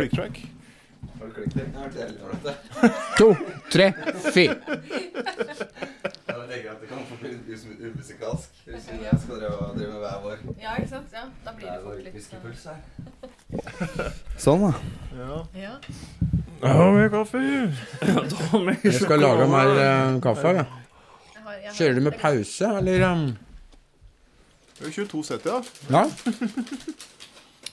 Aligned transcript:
Click 0.00 0.12
track. 0.12 0.46
Har 1.20 1.26
du 1.26 1.32
klikket? 1.32 1.56
Jeg 1.56 1.72
har 1.74 1.82
vært 1.84 1.96
veldig 2.00 2.20
ålreit, 2.24 2.44
det. 2.46 2.54
To, 3.18 3.26
tre, 3.68 3.86
fire. 4.32 4.54
Jeg 6.30 6.36
tenker 6.48 6.70
at 6.70 6.80
det 6.80 6.88
kan 6.88 7.02
bli 7.20 7.32
litt 7.34 7.66
umusikalsk. 7.84 8.62
Hvis 8.64 8.86
vi 8.88 9.10
skal 9.24 9.42
drive, 9.42 9.66
med 9.76 9.98
hver 10.00 10.16
vår, 10.24 10.40
Ja, 10.62 10.72
ikke 10.80 10.88
sant? 10.94 11.12
Ja, 11.12 11.26
da 11.44 11.52
blir 11.58 11.68
det 11.68 11.82
fort 11.84 12.00
litt 12.06 12.16
whiskypuls 12.16 12.64
her. 12.70 12.80
Sånn, 14.40 14.64
da. 14.64 14.72
Ja. 15.20 15.38
Ja. 15.66 15.76
Ja, 16.64 16.90
med 16.96 17.12
kaffe. 17.12 17.44
Jeg 18.88 18.96
skal 18.96 19.20
lage 19.20 19.52
mer 19.52 19.76
eh, 19.84 20.16
kaffe. 20.24 20.56
Jeg 20.56 20.64
har, 20.64 21.54
jeg 21.60 21.68
har, 21.68 21.76
Kjører 21.76 22.00
du 22.00 22.04
med 22.08 22.20
pause, 22.24 22.74
eller? 22.80 23.06
um? 23.12 23.28
Det 24.80 24.88
er 24.88 24.92
22 24.96 25.24
sett, 25.28 25.44
ja. 25.44 25.60
Ja. 25.92 26.06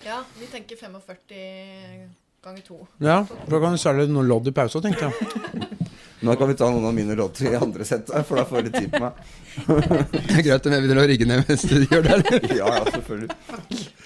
Ja, 0.05 0.23
vi 0.39 0.45
tenker 0.45 0.75
45 0.75 2.09
ganger 2.43 2.61
to. 2.61 2.87
ja. 2.97 3.25
Da 3.47 3.59
kan 3.59 3.71
du 3.71 3.77
selge 3.81 4.07
noen 4.11 4.27
lodd 4.29 4.47
i 4.47 4.53
pausa, 4.55 4.81
tenkte 4.81 5.09
jeg. 5.09 5.67
Nå 6.25 6.33
kan 6.35 6.49
vi 6.49 6.55
ta 6.57 6.65
noen 6.73 6.85
av 6.89 6.93
mine 6.97 7.13
låter 7.15 7.51
i 7.51 7.55
andre 7.55 7.85
sett, 7.85 8.09
for 8.25 8.39
da 8.39 8.45
får 8.49 8.63
litt 8.65 8.73
tid 8.77 8.89
på 8.93 9.01
meg. 9.03 9.19
Det 10.13 10.37
er 10.39 10.45
greit 10.47 10.65
om 10.65 10.73
jeg 10.73 10.83
begynner 10.83 11.01
å 11.03 11.07
rigge 11.11 11.27
ned 11.29 11.43
mens 11.45 11.65
du 11.69 11.75
gjør 11.83 12.07
det. 12.07 12.17
Ja, 12.57 12.71
ja, 12.73 12.83
selvfølgelig. 12.89 13.37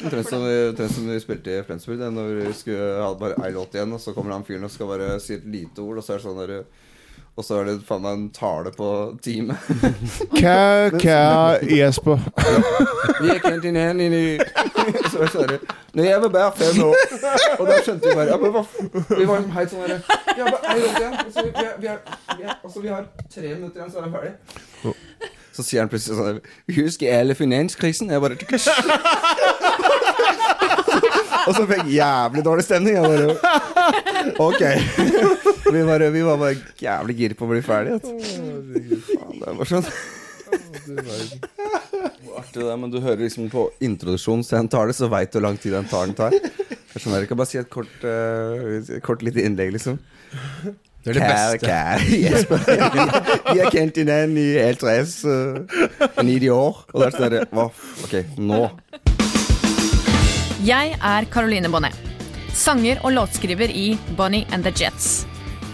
Omtrent 0.04 0.28
som, 0.30 0.44
som 0.92 1.08
vi 1.12 1.20
spilte 1.24 1.56
i 1.56 1.64
Flensburg, 1.68 2.00
det, 2.02 2.10
når 2.12 2.34
vi 2.42 2.54
skulle 2.58 2.90
ha 3.00 3.12
bare 3.20 3.40
ei 3.46 3.54
låt 3.56 3.78
igjen, 3.78 3.96
og 3.96 4.04
så 4.04 4.16
kommer 4.16 4.36
han 4.36 4.44
fyren 4.48 4.68
og 4.68 4.74
skal 4.74 4.92
bare 4.92 5.14
si 5.24 5.38
et 5.38 5.48
lite 5.48 5.84
ord, 5.86 6.02
og 6.02 6.08
så 6.08 6.18
er 6.18 6.20
det 6.20 6.26
sånn 6.28 6.42
der 6.42 6.56
Og 7.40 7.46
så 7.48 7.62
er 7.62 7.70
det 7.70 7.78
faen 7.88 8.04
meg 8.04 8.18
en 8.18 8.28
tale 8.36 8.74
på 8.76 8.88
time. 9.24 9.56
Kære, 10.36 11.00
kære 11.00 11.78
Jesper. 11.78 12.20
Vi 13.22 13.32
er 13.32 13.40
kjent 13.46 13.70
inn 13.72 13.80
i 13.80 14.24
Så 15.12 15.16
jeg 15.18 15.22
det 15.22 15.32
sånn 15.34 15.52
Når 16.00 16.04
jeg 16.08 16.18
var 16.24 16.32
bare 16.36 16.52
fem 16.58 16.78
år 16.86 16.96
Og 17.60 17.64
da 17.70 17.76
skjønte 17.86 18.04
vi 18.08 18.14
bare 18.18 18.30
ja, 18.32 18.38
men 18.42 18.52
hva, 18.56 18.64
Vi 18.72 19.26
var 19.30 19.36
liksom 19.42 19.56
helt 19.58 19.70
sånn 19.74 19.84
der 19.86 20.00
Ja, 20.38 20.44
bare 20.48 20.64
ei 20.72 20.80
låt 20.82 20.96
igjen. 21.02 21.14
Og 21.26 21.32
så 21.36 21.40
vi, 21.46 21.50
vi, 21.52 21.66
er- 21.68 21.78
vi, 21.82 21.88
er- 21.92 22.56
altså, 22.64 22.80
vi 22.86 22.90
har 22.94 23.04
tre 23.36 23.48
minutter 23.56 23.78
igjen, 23.82 23.92
så 23.92 23.98
er 24.00 24.04
vi 24.06 24.12
ferdig. 24.16 24.34
Så 25.52 25.62
sier 25.68 25.82
han 25.84 25.90
plutselig 25.92 26.16
sånn 26.18 26.40
Husker 26.78 27.18
alle 27.20 27.36
finanskrisen? 27.36 28.12
Jeg 28.14 28.24
bare 28.24 28.38
Og 31.48 31.56
så 31.58 31.64
fikk 31.66 31.88
jeg 31.90 31.96
jævlig 31.98 32.44
dårlig 32.46 32.64
stemning. 32.66 32.94
Jeg 32.96 33.04
bare 33.04 33.28
Ok. 34.46 34.62
Vi, 35.72 35.80
bare, 35.88 36.10
vi 36.12 36.22
var 36.26 36.36
bare 36.42 36.56
jævlig 36.84 37.16
gira 37.18 37.36
på 37.40 37.46
å 37.48 37.50
bli 37.54 37.62
ferdig. 37.64 37.94
du. 38.04 38.10
Faen, 39.08 39.38
det 39.40 39.54
var 39.62 39.70
sånn. 39.70 39.86
Artig 42.38 42.64
det 42.64 42.76
men 42.80 42.92
du 42.92 43.00
hører 43.04 43.22
liksom 43.26 43.50
på 43.52 43.66
introduksjonen 43.84 44.44
så 44.46 44.58
jeg 44.58 44.70
tar 44.72 44.90
det, 44.90 44.96
så 44.98 45.10
veit 45.12 45.32
du 45.32 45.40
hvor 45.40 45.46
lang 45.50 45.58
tid 45.62 45.76
den 45.76 45.90
talen 45.92 46.16
tar. 46.18 46.32
Det 46.32 46.42
er 46.42 47.00
sånn 47.00 47.02
skjønner 47.06 47.24
Jeg 47.26 47.32
kan 47.32 47.40
bare 47.40 47.52
si 47.52 47.60
et 47.62 47.70
kort, 47.72 48.06
uh, 48.06 49.00
kort 49.06 49.22
lite 49.26 49.44
innlegg, 49.48 49.72
liksom. 49.78 50.00
Det 51.02 51.16
er 51.16 51.18
det 51.18 51.22
Kære, 51.24 51.54
beste. 51.54 51.66
kære 51.66 52.20
Jesper. 52.22 52.60
Vi 53.56 53.58
har 53.64 53.72
kjent 53.74 53.98
igjen 54.04 54.36
i 54.38 54.48
helt 54.60 54.84
race 54.86 55.26
uh, 55.26 56.22
90 56.22 56.52
år. 56.54 56.84
Og 56.94 57.02
der 57.08 57.26
er 57.26 57.34
det 57.34 57.42
hva? 57.56 57.66
Ok, 58.06 58.14
nå. 58.38 58.62
Jeg 60.68 60.94
er 61.02 61.30
Caroline 61.34 61.72
Bonnet. 61.74 61.98
Sanger 62.54 63.00
og 63.02 63.16
låtskriver 63.16 63.72
i 63.74 63.96
Bonnie 64.20 64.46
and 64.54 64.68
the 64.68 64.74
Jets. 64.76 65.24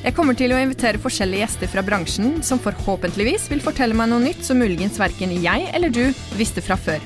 Jeg 0.00 0.14
kommer 0.16 0.32
til 0.32 0.54
å 0.56 0.58
invitere 0.58 0.96
forskjellige 0.96 1.42
gjester 1.42 1.68
fra 1.68 1.82
bransjen 1.84 2.38
som 2.46 2.60
forhåpentligvis 2.62 3.50
vil 3.52 3.60
fortelle 3.60 3.92
meg 3.92 4.08
noe 4.08 4.22
nytt 4.22 4.40
som 4.46 4.56
muligens 4.56 4.96
verken 4.96 5.34
jeg 5.44 5.66
eller 5.76 5.92
du 5.92 6.06
visste 6.38 6.62
fra 6.64 6.78
før. 6.80 7.02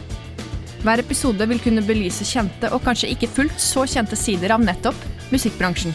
Hver 0.84 1.00
episode 1.02 1.48
vil 1.50 1.58
kunne 1.64 1.82
belyse 1.82 2.22
kjente 2.28 2.70
og 2.70 2.84
kanskje 2.86 3.10
ikke 3.10 3.32
fullt 3.34 3.58
så 3.58 3.82
kjente 3.90 4.14
sider 4.14 4.54
av 4.54 4.62
nettopp 4.62 5.00
musikkbransjen. 5.34 5.90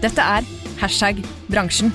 Dette 0.00 0.24
er 0.24 0.48
hashtag 0.80 1.20
bransjen. 1.52 1.92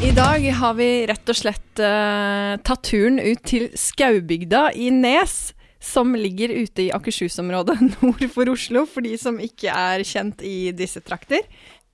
I 0.00 0.14
dag 0.16 0.48
har 0.56 0.80
vi 0.80 0.88
rett 1.12 1.34
og 1.34 1.36
slett 1.36 1.84
uh, 1.84 2.56
tatt 2.64 2.88
turen 2.88 3.20
ut 3.20 3.44
til 3.44 3.68
Skaubygda 3.76 4.70
i 4.72 4.88
Nes, 4.88 5.50
som 5.86 6.14
ligger 6.18 6.50
ute 6.52 6.86
i 6.88 6.90
Akershus-området 6.94 7.78
nord 8.02 8.24
for 8.34 8.50
Oslo, 8.52 8.84
for 8.90 9.06
de 9.06 9.14
som 9.20 9.38
ikke 9.42 9.70
er 9.72 10.02
kjent 10.06 10.42
i 10.46 10.72
disse 10.76 11.00
trakter. 11.06 11.46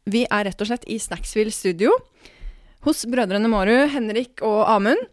Vi 0.08 0.24
er 0.26 0.48
rett 0.48 0.62
og 0.64 0.70
slett 0.70 0.86
i 0.90 0.96
Snacksville 0.98 1.52
studio 1.54 1.92
hos 2.82 3.04
brødrene 3.06 3.46
Mårud, 3.52 3.92
Henrik 3.94 4.40
og 4.42 4.64
Amund. 4.72 5.04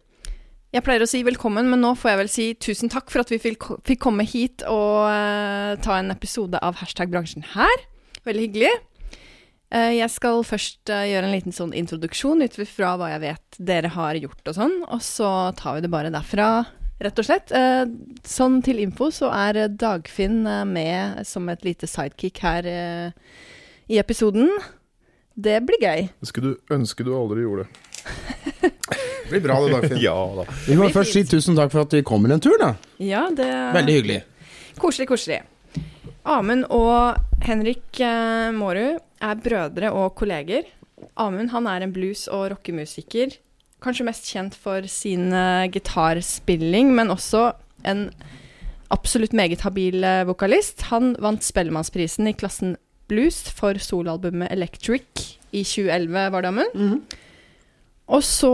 Jeg 0.74 0.84
pleier 0.86 1.02
å 1.02 1.08
si 1.10 1.20
velkommen, 1.26 1.66
men 1.70 1.80
nå 1.82 1.92
får 1.98 2.12
jeg 2.12 2.18
vel 2.20 2.28
si 2.30 2.44
tusen 2.62 2.90
takk 2.90 3.10
for 3.10 3.22
at 3.24 3.30
vi 3.32 3.38
fikk 3.42 3.96
komme 4.02 4.22
hit 4.26 4.62
og 4.70 5.06
eh, 5.10 5.72
ta 5.82 5.96
en 5.98 6.12
episode 6.14 6.58
av 6.62 6.78
Hashtag 6.78 7.10
bransjen 7.10 7.42
her. 7.56 7.82
Veldig 8.26 8.44
hyggelig. 8.46 8.70
Eh, 9.70 9.96
Jeg 9.98 10.10
skal 10.14 10.42
først 10.46 10.90
eh, 10.94 11.08
gjøre 11.10 11.26
en 11.30 11.34
liten 11.34 11.54
sånn 11.54 11.74
introduksjon 11.78 12.42
ut 12.46 12.58
fra 12.70 12.92
hva 12.98 13.10
jeg 13.16 13.22
vet 13.26 13.58
dere 13.70 13.90
har 13.96 14.18
gjort 14.22 14.50
og 14.50 14.58
sånn, 14.60 14.76
og 14.86 15.02
så 15.02 15.30
tar 15.58 15.78
vi 15.78 15.84
det 15.86 15.90
bare 15.94 16.10
derfra, 16.14 16.48
rett 17.00 17.18
og 17.22 17.26
slett. 17.26 17.52
Eh, 17.56 17.84
Sånn 18.28 18.60
til 18.64 18.80
info 18.82 19.10
så 19.14 19.30
er 19.34 19.66
Dagfinn 19.72 20.42
eh, 20.46 20.64
med 20.68 21.22
som 21.28 21.48
et 21.52 21.64
lite 21.66 21.88
sidekick 21.90 22.40
her 22.44 22.66
eh, 22.68 23.10
i 23.90 23.98
episoden. 24.02 24.50
Det 25.40 25.60
blir 25.64 25.80
gøy. 25.80 26.08
Det 26.20 26.28
skulle 26.28 26.54
du 26.56 26.74
ønske 26.76 27.06
du 27.06 27.14
aldri 27.16 27.46
gjorde. 27.46 27.68
Det 28.60 29.30
blir 29.30 29.42
bra 29.44 29.56
det, 29.64 29.72
Dagfinn. 29.76 30.02
Ja 30.08 30.16
da. 30.40 30.44
Vi 30.66 30.76
må 30.80 30.90
først 30.92 31.16
si 31.16 31.24
tusen 31.28 31.56
takk 31.58 31.72
for 31.72 31.84
at 31.86 31.96
vi 31.96 32.02
kommer 32.06 32.32
en 32.34 32.42
tur, 32.42 32.56
da. 32.60 32.74
Ja, 33.00 33.26
det 33.32 33.48
Veldig 33.76 33.96
hyggelig. 34.00 34.20
Koselig, 34.80 35.08
koselig. 35.10 35.40
Amund 36.28 36.66
og 36.74 37.16
Henrik 37.46 38.00
eh, 38.04 38.50
Mårud 38.52 38.98
er 39.24 39.40
brødre 39.40 39.90
og 39.96 40.12
kolleger. 40.20 40.68
Amund 41.20 41.48
han 41.54 41.66
er 41.70 41.84
en 41.86 41.92
blues- 41.94 42.28
og 42.28 42.50
rockemusiker. 42.52 43.38
Kanskje 43.80 44.06
mest 44.06 44.28
kjent 44.28 44.56
for 44.58 44.86
sin 44.90 45.30
eh, 45.32 45.68
gitarspilling, 45.72 46.92
men 46.96 47.12
også 47.12 47.50
en 47.88 48.08
absolutt 48.92 49.32
meget 49.36 49.64
habil 49.64 50.04
eh, 50.04 50.26
vokalist. 50.28 50.88
Han 50.90 51.14
vant 51.22 51.44
Spellemannsprisen 51.46 52.28
i 52.28 52.36
klassen 52.36 52.76
blues 53.10 53.42
for 53.56 53.80
soloalbumet 53.80 54.52
Electric 54.52 55.38
i 55.50 55.64
2011, 55.64 56.28
var 56.34 56.44
det 56.44 56.52
Amund? 56.52 57.16
Og 58.10 58.22
så 58.26 58.52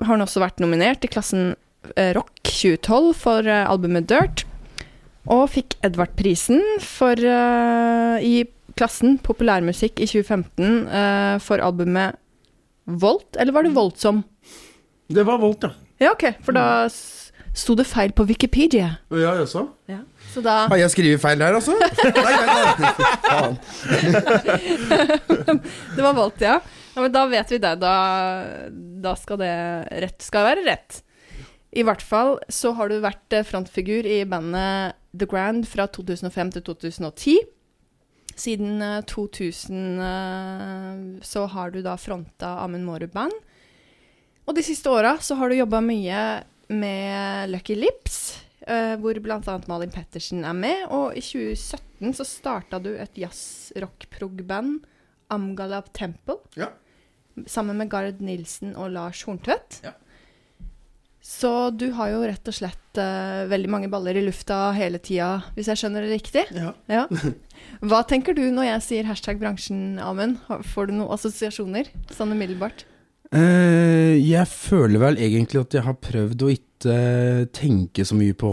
har 0.00 0.10
han 0.10 0.24
også 0.24 0.42
vært 0.42 0.60
nominert 0.60 1.04
i 1.04 1.12
klassen 1.12 1.54
eh, 1.94 2.12
rock 2.16 2.42
2012 2.48 3.14
for 3.22 3.48
albumet 3.48 4.08
Dirt. 4.10 4.44
Og 5.26 5.48
fikk 5.54 5.74
Edvard-prisen 5.86 6.62
for 6.82 7.18
eh, 7.18 8.18
i 8.22 8.36
klassen 8.76 9.16
populærmusikk 9.24 10.00
i 10.04 10.08
2015 10.08 10.86
uh, 10.86 11.36
for 11.42 11.62
albumet 11.64 12.18
Volt, 12.86 13.36
eller 13.36 13.52
var 13.52 13.62
det 13.66 13.72
Voldsom? 13.74 14.22
Det 15.10 15.24
var 15.26 15.38
Volt, 15.42 15.62
ja. 15.66 15.70
Ja, 15.98 16.10
ok, 16.12 16.24
for 16.44 16.52
da 16.52 16.84
s- 16.90 17.32
sto 17.56 17.74
det 17.74 17.86
feil 17.88 18.12
på 18.12 18.26
Wikipedia. 18.28 18.98
Ja, 19.10 19.32
jaså? 19.40 19.62
Ja. 19.88 20.02
Så 20.34 20.42
da 20.44 20.66
Har 20.68 20.76
jeg 20.76 20.90
skrevet 20.92 21.20
feil 21.22 21.38
der, 21.40 21.54
altså? 21.56 21.72
Nei, 21.78 22.34
nei, 22.36 22.46
nei. 22.52 22.90
Faen. 23.24 23.56
Det 25.96 26.02
var 26.04 26.14
Volt, 26.18 26.40
ja. 26.44 26.58
ja. 26.94 27.00
Men 27.02 27.12
da 27.14 27.24
vet 27.30 27.50
vi 27.52 27.58
det. 27.62 27.74
Da, 27.80 27.94
da 29.04 29.14
skal 29.18 29.40
det 29.40 29.52
rett 30.04 30.22
skal 30.24 30.46
være 30.50 30.66
rett. 30.68 31.00
I 31.76 31.82
hvert 31.84 32.00
fall 32.04 32.36
så 32.52 32.72
har 32.78 32.88
du 32.88 33.00
vært 33.04 33.34
eh, 33.36 33.44
frontfigur 33.44 34.06
i 34.08 34.20
bandet 34.28 34.94
The 35.16 35.26
Grand 35.28 35.66
fra 35.68 35.84
2005 35.92 36.54
til 36.56 36.62
2010. 36.70 37.34
Siden 38.36 38.82
eh, 38.84 39.00
2000 39.08 40.00
eh, 40.04 41.22
så 41.24 41.46
har 41.48 41.70
du 41.72 41.80
da 41.84 41.96
fronta 41.96 42.58
Amund 42.64 42.84
Mårud 42.84 43.12
Band. 43.14 43.32
Og 44.46 44.54
de 44.54 44.62
siste 44.62 44.90
åra 44.92 45.16
så 45.24 45.34
har 45.40 45.48
du 45.50 45.56
jobba 45.58 45.80
mye 45.82 46.20
med 46.68 47.50
Lucky 47.50 47.74
Lips, 47.78 48.18
eh, 48.66 48.94
hvor 49.00 49.18
bl.a. 49.22 49.40
Malin 49.70 49.90
Pettersen 49.94 50.44
er 50.46 50.54
med. 50.54 50.84
Og 50.92 51.16
i 51.16 51.22
2017 51.24 52.12
så 52.20 52.26
starta 52.28 52.78
du 52.82 52.92
et 52.94 53.16
jazz-rock-prog-band, 53.18 54.84
Amgalab 55.32 55.88
Temple, 55.96 56.36
Ja. 56.56 56.68
sammen 57.46 57.76
med 57.80 57.90
Gard 57.90 58.20
Nilsen 58.20 58.76
og 58.76 58.90
Lars 58.94 59.22
Horntvedt. 59.26 59.80
Ja. 59.84 59.92
Så 61.26 61.50
du 61.74 61.88
har 61.96 62.12
jo 62.12 62.20
rett 62.22 62.48
og 62.48 62.54
slett 62.54 63.00
uh, 63.00 63.44
veldig 63.50 63.70
mange 63.72 63.88
baller 63.90 64.16
i 64.16 64.22
lufta 64.22 64.70
hele 64.76 65.00
tida, 65.02 65.40
hvis 65.56 65.66
jeg 65.72 65.80
skjønner 65.80 66.06
det 66.06 66.14
riktig? 66.14 66.44
Ja. 66.54 66.70
Ja. 66.86 67.06
Hva 67.88 68.04
tenker 68.06 68.36
du 68.36 68.44
når 68.54 68.68
jeg 68.68 68.84
sier 68.86 69.08
hashtag 69.10 69.40
bransjen, 69.40 69.98
Amund? 69.98 70.38
Får 70.70 70.88
du 70.88 70.94
noen 71.00 71.10
assosiasjoner 71.16 71.90
sånn 72.14 72.36
umiddelbart? 72.36 72.86
Uh, 73.34 74.14
jeg 74.22 74.46
føler 74.52 75.02
vel 75.02 75.18
egentlig 75.18 75.64
at 75.64 75.74
jeg 75.74 75.84
har 75.88 75.98
prøvd 75.98 76.46
å 76.46 76.52
ikke 76.54 76.94
eh, 76.94 77.42
tenke 77.56 78.04
så 78.06 78.14
mye 78.14 78.36
på 78.36 78.50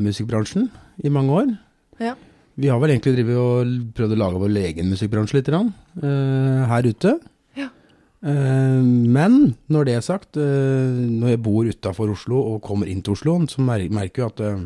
musikkbransjen 0.00 0.66
i 1.04 1.12
mange 1.14 1.38
år. 1.42 1.54
Ja. 2.02 2.16
Vi 2.60 2.68
har 2.68 2.80
vel 2.82 2.92
egentlig 2.92 3.14
drivet 3.16 3.38
og 3.38 3.74
prøvd 3.96 4.16
å 4.16 4.20
lage 4.20 4.40
vår 4.42 4.56
egen 4.66 4.90
musikkbransje 4.92 5.38
litt 5.38 5.50
eh, 5.54 6.64
her 6.72 6.88
ute. 6.88 7.14
Eh, 8.22 8.82
men 8.84 9.54
når 9.72 9.84
det 9.88 9.94
er 9.96 10.04
sagt, 10.04 10.36
eh, 10.36 10.42
når 11.20 11.28
jeg 11.34 11.42
bor 11.42 11.64
utafor 11.70 12.10
Oslo 12.12 12.40
og 12.54 12.62
kommer 12.62 12.86
inn 12.90 13.00
til 13.02 13.14
Oslo, 13.16 13.38
så 13.48 13.62
merker 13.64 14.22
jeg 14.22 14.26
at 14.34 14.40
eh, 14.44 14.64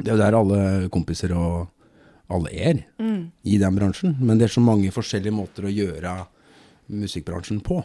det 0.00 0.12
er 0.14 0.20
der 0.22 0.36
alle 0.38 0.88
kompiser 0.94 1.34
og 1.36 1.68
alle 2.30 2.50
er 2.54 2.84
Mm. 3.00 3.30
i 3.44 3.58
den 3.58 3.74
bransjen. 3.76 4.16
Men 4.20 4.38
det 4.38 4.44
er 4.46 4.54
så 4.54 4.60
mange 4.62 4.90
forskjellige 4.94 5.34
måter 5.34 5.66
å 5.66 5.72
gjøre 5.74 6.26
musikkbransjen 6.88 7.60
på. 7.62 7.82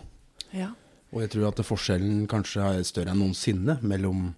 Ja. 0.53 0.69
Og 1.13 1.21
jeg 1.23 1.31
tror 1.33 1.47
at 1.49 1.65
forskjellen 1.65 2.27
kanskje 2.27 2.61
er 2.61 2.83
større 2.83 3.09
enn 3.13 3.19
noensinne 3.23 3.79
mellom 3.81 4.33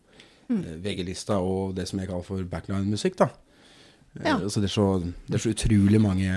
Mm. 0.48 0.62
VG-lista 0.82 1.42
og 1.44 1.74
det 1.76 1.90
som 1.90 2.00
jeg 2.00 2.08
kaller 2.08 2.24
for 2.24 2.42
backline-musikk. 2.48 3.18
da. 3.18 3.28
Ja. 4.24 4.38
altså 4.40 4.62
det, 4.62 4.70
er 4.70 4.74
så, 4.74 5.04
det 5.28 5.36
er 5.36 5.40
så 5.44 5.50
utrolig 5.52 6.00
mange 6.02 6.32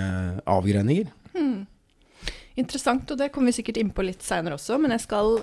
avgreininger. 0.45 1.07
Interessant, 2.59 3.09
og 3.11 3.17
det 3.17 3.29
kommer 3.31 3.51
vi 3.51 3.61
sikkert 3.61 3.77
inn 3.81 3.91
på 3.95 4.03
litt 4.03 4.21
seinere 4.25 4.57
også, 4.57 4.79
men 4.81 4.91
jeg 4.91 5.05
skal 5.05 5.37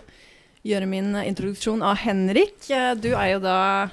gjøre 0.68 0.88
min 0.90 1.14
introduksjon 1.22 1.82
av 1.86 1.96
Henrik. 2.02 2.58
Eh, 2.70 2.94
Du 3.00 3.14
er 3.14 3.32
jo 3.36 3.40
da 3.40 3.90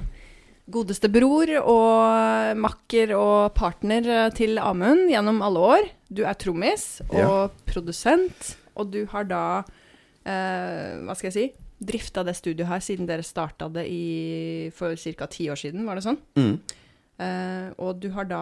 godeste 0.68 1.08
bror 1.14 1.48
og 1.62 2.58
makker 2.58 3.14
og 3.16 3.54
partner 3.56 4.08
eh, 4.10 4.30
til 4.36 4.58
Amund 4.60 5.10
gjennom 5.12 5.42
alle 5.46 5.60
år. 5.60 5.90
Du 6.10 6.24
er 6.26 6.34
trommis 6.34 7.02
og 7.10 7.20
Ja. 7.20 7.48
produsent, 7.70 8.56
og 8.76 8.92
du 8.92 9.06
har 9.06 9.24
da 9.30 9.64
eh, 10.26 10.98
Hva 11.06 11.16
skal 11.16 11.30
jeg 11.32 11.34
si? 11.38 11.46
Drifta 11.86 12.24
det 12.26 12.36
studioet 12.36 12.68
her 12.72 12.80
siden 12.82 13.06
dere 13.08 13.22
starta 13.24 13.68
det 13.70 13.86
i, 13.92 14.70
for 14.74 14.96
ca. 14.96 15.28
ti 15.28 15.50
år 15.52 15.60
siden, 15.60 15.86
var 15.86 15.96
det 16.00 16.04
sånn? 16.08 16.18
Mm. 16.40 16.60
Eh, 17.20 17.68
og 17.78 18.00
du 18.00 18.10
har 18.16 18.26
da 18.26 18.42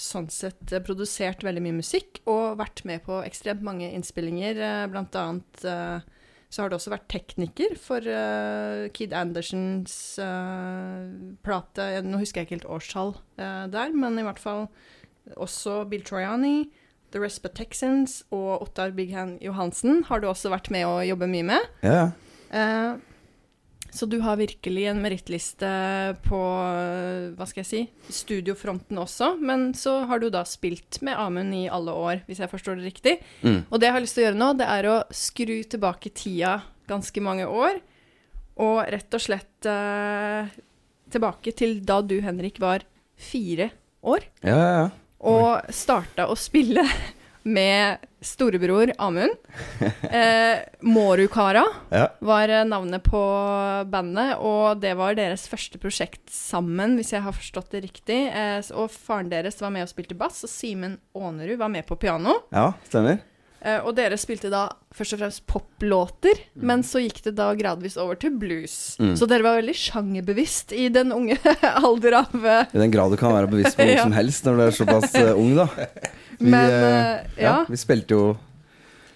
sånn 0.00 0.26
sett 0.32 0.72
eh, 0.72 0.82
produsert 0.84 1.44
veldig 1.46 1.62
mye 1.64 1.78
musikk 1.78 2.20
og 2.30 2.58
vært 2.60 2.84
med 2.88 3.04
på 3.06 3.20
ekstremt 3.24 3.64
mange 3.64 3.90
innspillinger. 3.92 4.58
eh, 4.58 4.84
blant 4.90 5.14
annet 5.18 5.64
eh, 5.64 6.04
så 6.54 6.62
har 6.62 6.70
du 6.70 6.76
også 6.76 6.92
vært 6.92 7.08
tekniker 7.10 7.72
for 7.82 8.04
Kid 8.94 9.14
Andersens 9.18 9.94
plate 11.42 11.86
Nå 12.06 12.20
husker 12.20 12.40
jeg 12.40 12.46
ikke 12.46 12.54
helt 12.60 12.68
årstall 12.76 13.10
der, 13.34 13.90
men 13.90 14.20
i 14.20 14.22
hvert 14.22 14.38
fall 14.38 14.68
også 15.34 15.80
Bill 15.90 16.04
Troyani, 16.06 16.68
The 17.10 17.24
Respa 17.24 17.50
Texans 17.50 18.20
og 18.30 18.62
Ottar 18.68 18.94
Big 18.94 19.10
Hand 19.16 19.42
Johansen 19.42 20.04
har 20.06 20.22
du 20.22 20.28
også 20.30 20.52
vært 20.54 20.70
med 20.70 20.86
å 20.86 21.02
jobbe 21.02 21.26
mye 21.32 21.48
med. 21.56 21.74
Ja, 21.82 22.12
ja. 22.54 22.94
Så 23.94 24.08
du 24.10 24.16
har 24.24 24.40
virkelig 24.40 24.88
en 24.90 24.98
merittliste 24.98 25.68
på, 26.26 26.38
hva 27.38 27.46
skal 27.46 27.62
jeg 27.62 27.68
si, 27.68 27.82
studiofronten 28.10 28.98
også. 28.98 29.36
Men 29.38 29.68
så 29.78 30.00
har 30.10 30.18
du 30.18 30.26
da 30.34 30.42
spilt 30.48 30.98
med 31.06 31.14
Amund 31.14 31.54
i 31.54 31.68
alle 31.70 31.94
år, 31.94 32.24
hvis 32.26 32.42
jeg 32.42 32.50
forstår 32.50 32.80
det 32.80 32.90
riktig. 32.90 33.14
Mm. 33.46 33.60
Og 33.68 33.78
det 33.78 33.86
jeg 33.86 33.96
har 33.96 34.02
lyst 34.02 34.18
til 34.18 34.24
å 34.24 34.26
gjøre 34.26 34.40
nå, 34.40 34.50
det 34.58 34.68
er 34.74 34.90
å 34.90 34.96
skru 35.14 35.56
tilbake 35.62 36.10
tida 36.10 36.56
ganske 36.90 37.22
mange 37.22 37.46
år. 37.46 37.78
Og 38.66 38.82
rett 38.90 39.14
og 39.14 39.22
slett 39.22 39.70
eh, 39.70 40.50
tilbake 41.14 41.54
til 41.54 41.78
da 41.86 42.00
du, 42.02 42.18
Henrik, 42.24 42.58
var 42.62 42.82
fire 43.14 43.70
år. 44.02 44.26
ja, 44.42 44.58
ja, 44.58 44.76
ja. 44.82 44.92
Og 45.24 45.70
starta 45.72 46.26
å 46.28 46.34
spille 46.36 46.82
med 47.44 47.98
storebror 48.24 48.92
Amund. 48.98 49.34
Eh, 50.14 50.58
Mårukara 50.86 51.64
Ja. 51.90 52.08
var 52.20 52.48
eh, 52.48 52.64
navnet 52.64 53.02
på 53.02 53.20
bandet, 53.90 54.36
og 54.38 54.80
det 54.80 54.92
var 54.96 55.16
deres 55.18 55.48
første 55.50 55.78
prosjekt 55.82 56.30
sammen, 56.30 56.94
hvis 56.98 57.12
jeg 57.16 57.24
har 57.24 57.34
forstått 57.34 57.72
det 57.74 57.82
riktig. 57.88 58.20
Eh, 58.30 58.60
og 58.78 58.90
faren 58.94 59.28
deres 59.32 59.58
var 59.62 59.72
med 59.74 59.84
og 59.86 59.90
spilte 59.92 60.16
bass, 60.18 60.44
og 60.46 60.52
Simen 60.52 60.98
Aanerud 61.18 61.58
var 61.60 61.72
med 61.72 61.86
på 61.88 61.98
piano. 62.00 62.40
ja, 62.54 62.72
stemmer. 62.88 63.18
Eh, 63.64 63.78
og 63.80 63.94
dere 63.96 64.18
spilte 64.20 64.50
da 64.52 64.66
først 64.92 65.14
og 65.16 65.22
fremst 65.22 65.40
poplåter, 65.48 66.36
men 66.54 66.82
så 66.84 67.00
gikk 67.00 67.22
det 67.24 67.32
da 67.38 67.46
gradvis 67.56 67.96
over 67.96 68.14
til 68.20 68.34
blues. 68.36 68.74
Mm. 69.00 69.14
Så 69.16 69.24
dere 69.30 69.42
var 69.46 69.56
veldig 69.56 69.74
sjangerbevisst 69.80 70.74
i 70.76 70.90
den 70.92 71.14
unge 71.16 71.38
alder 71.80 72.18
av 72.20 72.34
eh, 72.44 72.66
I 72.76 72.82
den 72.84 72.92
grad 72.92 73.10
du 73.10 73.16
kan 73.20 73.32
være 73.34 73.48
bevisst 73.50 73.78
på 73.80 73.84
noe 73.88 73.96
Ja. 73.96 74.04
som 74.04 74.12
helst 74.14 74.44
når 74.44 74.60
du 74.60 74.64
er 74.68 74.76
såpass 74.76 75.14
eh, 75.16 75.32
ung, 75.32 75.56
da. 75.56 75.66
Vi, 76.38 76.50
Men 76.50 76.72
eh, 76.72 77.44
ja. 77.44 77.60
Vi 77.68 77.78
spilte 77.78 78.16
jo 78.16 78.26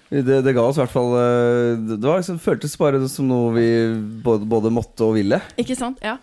det, 0.08 0.38
det 0.40 0.54
ga 0.56 0.62
oss 0.64 0.78
i 0.78 0.80
hvert 0.80 0.92
fall 0.94 1.10
eh, 1.18 1.74
Det 1.98 2.00
var 2.00 2.22
det 2.24 2.38
føltes 2.40 2.78
bare 2.80 3.00
som 3.12 3.28
noe 3.28 3.52
vi 3.56 3.68
både, 4.24 4.48
både 4.48 4.72
måtte 4.72 5.04
og 5.04 5.18
ville. 5.18 5.40
Ikke 5.60 5.76
sant? 5.76 6.00
Ja. 6.04 6.16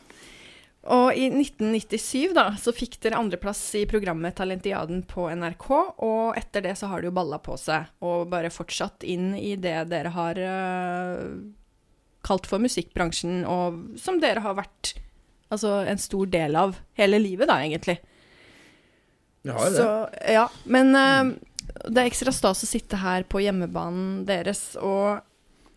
Og 0.85 1.17
i 1.17 1.27
1997 1.31 2.33
da, 2.37 2.51
så 2.61 2.73
fikk 2.75 2.99
dere 3.01 3.17
andreplass 3.17 3.61
i 3.77 3.87
programmet 3.89 4.35
Talentiaden 4.37 5.01
på 5.09 5.25
NRK, 5.33 5.69
og 6.05 6.37
etter 6.37 6.61
det 6.67 6.75
så 6.77 6.91
har 6.91 7.01
det 7.01 7.09
jo 7.09 7.15
balla 7.17 7.39
på 7.41 7.57
seg, 7.57 7.89
og 8.05 8.27
bare 8.29 8.53
fortsatt 8.53 9.05
inn 9.09 9.31
i 9.33 9.55
det 9.57 9.79
dere 9.89 10.11
har 10.13 10.37
uh, 10.37 11.25
kalt 12.25 12.45
for 12.45 12.61
musikkbransjen, 12.61 13.41
og 13.49 13.97
som 13.97 14.21
dere 14.21 14.45
har 14.45 14.59
vært 14.61 14.93
altså, 15.49 15.79
en 15.89 16.01
stor 16.01 16.29
del 16.29 16.57
av 16.59 16.77
hele 17.01 17.17
livet, 17.23 17.49
da, 17.49 17.57
egentlig. 17.65 17.97
Så, 19.77 19.89
ja, 20.31 20.47
men 20.65 20.91
uh, 20.97 21.35
det 21.85 22.01
er 22.01 22.09
ekstra 22.09 22.33
stas 22.33 22.65
å 22.65 22.69
sitte 22.69 22.99
her 23.01 23.27
på 23.29 23.43
hjemmebanen 23.43 24.25
deres 24.27 24.73
og 24.81 25.23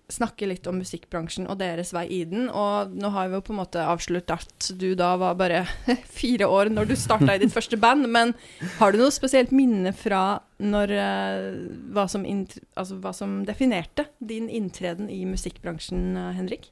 snakke 0.08 0.46
litt 0.48 0.66
om 0.68 0.78
musikkbransjen 0.80 1.46
og 1.52 1.58
deres 1.60 1.92
vei 1.92 2.06
i 2.20 2.22
den. 2.28 2.48
Og 2.48 2.94
nå 2.96 3.10
har 3.12 3.28
vi 3.28 3.36
jo 3.36 3.44
på 3.44 3.52
en 3.54 3.60
måte 3.60 3.84
avslørt 3.84 4.32
at 4.32 4.70
du 4.80 4.92
da 4.98 5.12
var 5.20 5.36
bare 5.40 5.64
fire 6.20 6.48
år 6.48 6.72
når 6.72 6.90
du 6.90 6.96
starta 6.98 7.34
i 7.36 7.42
ditt 7.42 7.54
første 7.54 7.78
band, 7.80 8.08
men 8.12 8.34
har 8.78 8.92
du 8.92 9.00
noe 9.00 9.14
spesielt 9.14 9.52
minne 9.54 9.92
fra 9.96 10.40
når 10.58 10.94
eh, 10.96 11.50
hva, 11.94 12.08
som 12.10 12.24
altså, 12.24 12.98
hva 13.02 13.12
som 13.14 13.42
definerte 13.46 14.08
din 14.18 14.48
inntreden 14.48 15.12
i 15.12 15.22
musikkbransjen, 15.28 16.16
eh, 16.16 16.32
Henrik? 16.38 16.70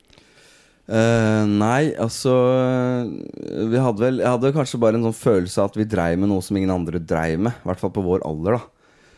Eh, 0.86 1.44
nei, 1.50 1.90
altså 1.98 2.30
Vi 3.66 3.80
hadde 3.82 4.04
vel 4.04 4.20
Jeg 4.20 4.30
hadde 4.30 4.52
kanskje 4.54 4.78
bare 4.78 4.94
en 4.94 5.08
sånn 5.08 5.16
følelse 5.18 5.58
av 5.58 5.72
at 5.72 5.78
vi 5.80 5.86
dreiv 5.90 6.20
med 6.22 6.30
noe 6.30 6.44
som 6.46 6.54
ingen 6.58 6.70
andre 6.74 7.02
dreiv 7.02 7.42
med. 7.48 7.58
I 7.58 7.70
hvert 7.70 7.82
fall 7.82 7.94
på 7.96 8.04
vår 8.06 8.22
alder, 8.28 8.60
da. 8.60 8.72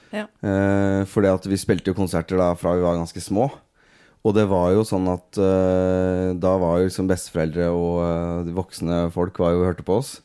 Ja. 0.09 0.25
Uh, 0.41 1.03
fordi 1.09 1.29
at 1.29 1.47
vi 1.49 1.59
spilte 1.61 1.93
jo 1.93 1.99
konserter 1.99 2.41
da 2.41 2.53
fra 2.57 2.73
vi 2.77 2.85
var 2.85 2.97
ganske 2.97 3.21
små. 3.21 3.51
Og 4.27 4.35
det 4.35 4.49
var 4.51 4.73
jo 4.75 4.87
sånn 4.87 5.07
at 5.13 5.39
uh, 5.41 6.35
da 6.41 6.55
var 6.61 6.81
jo 6.81 6.89
liksom 6.89 7.09
besteforeldre 7.11 7.69
og 7.71 8.01
eh, 8.03 8.41
de 8.49 8.55
voksne 8.57 8.97
folk 9.15 9.39
var 9.41 9.55
jo 9.55 9.67
hørte 9.69 9.87
på 9.87 10.01
oss. 10.01 10.17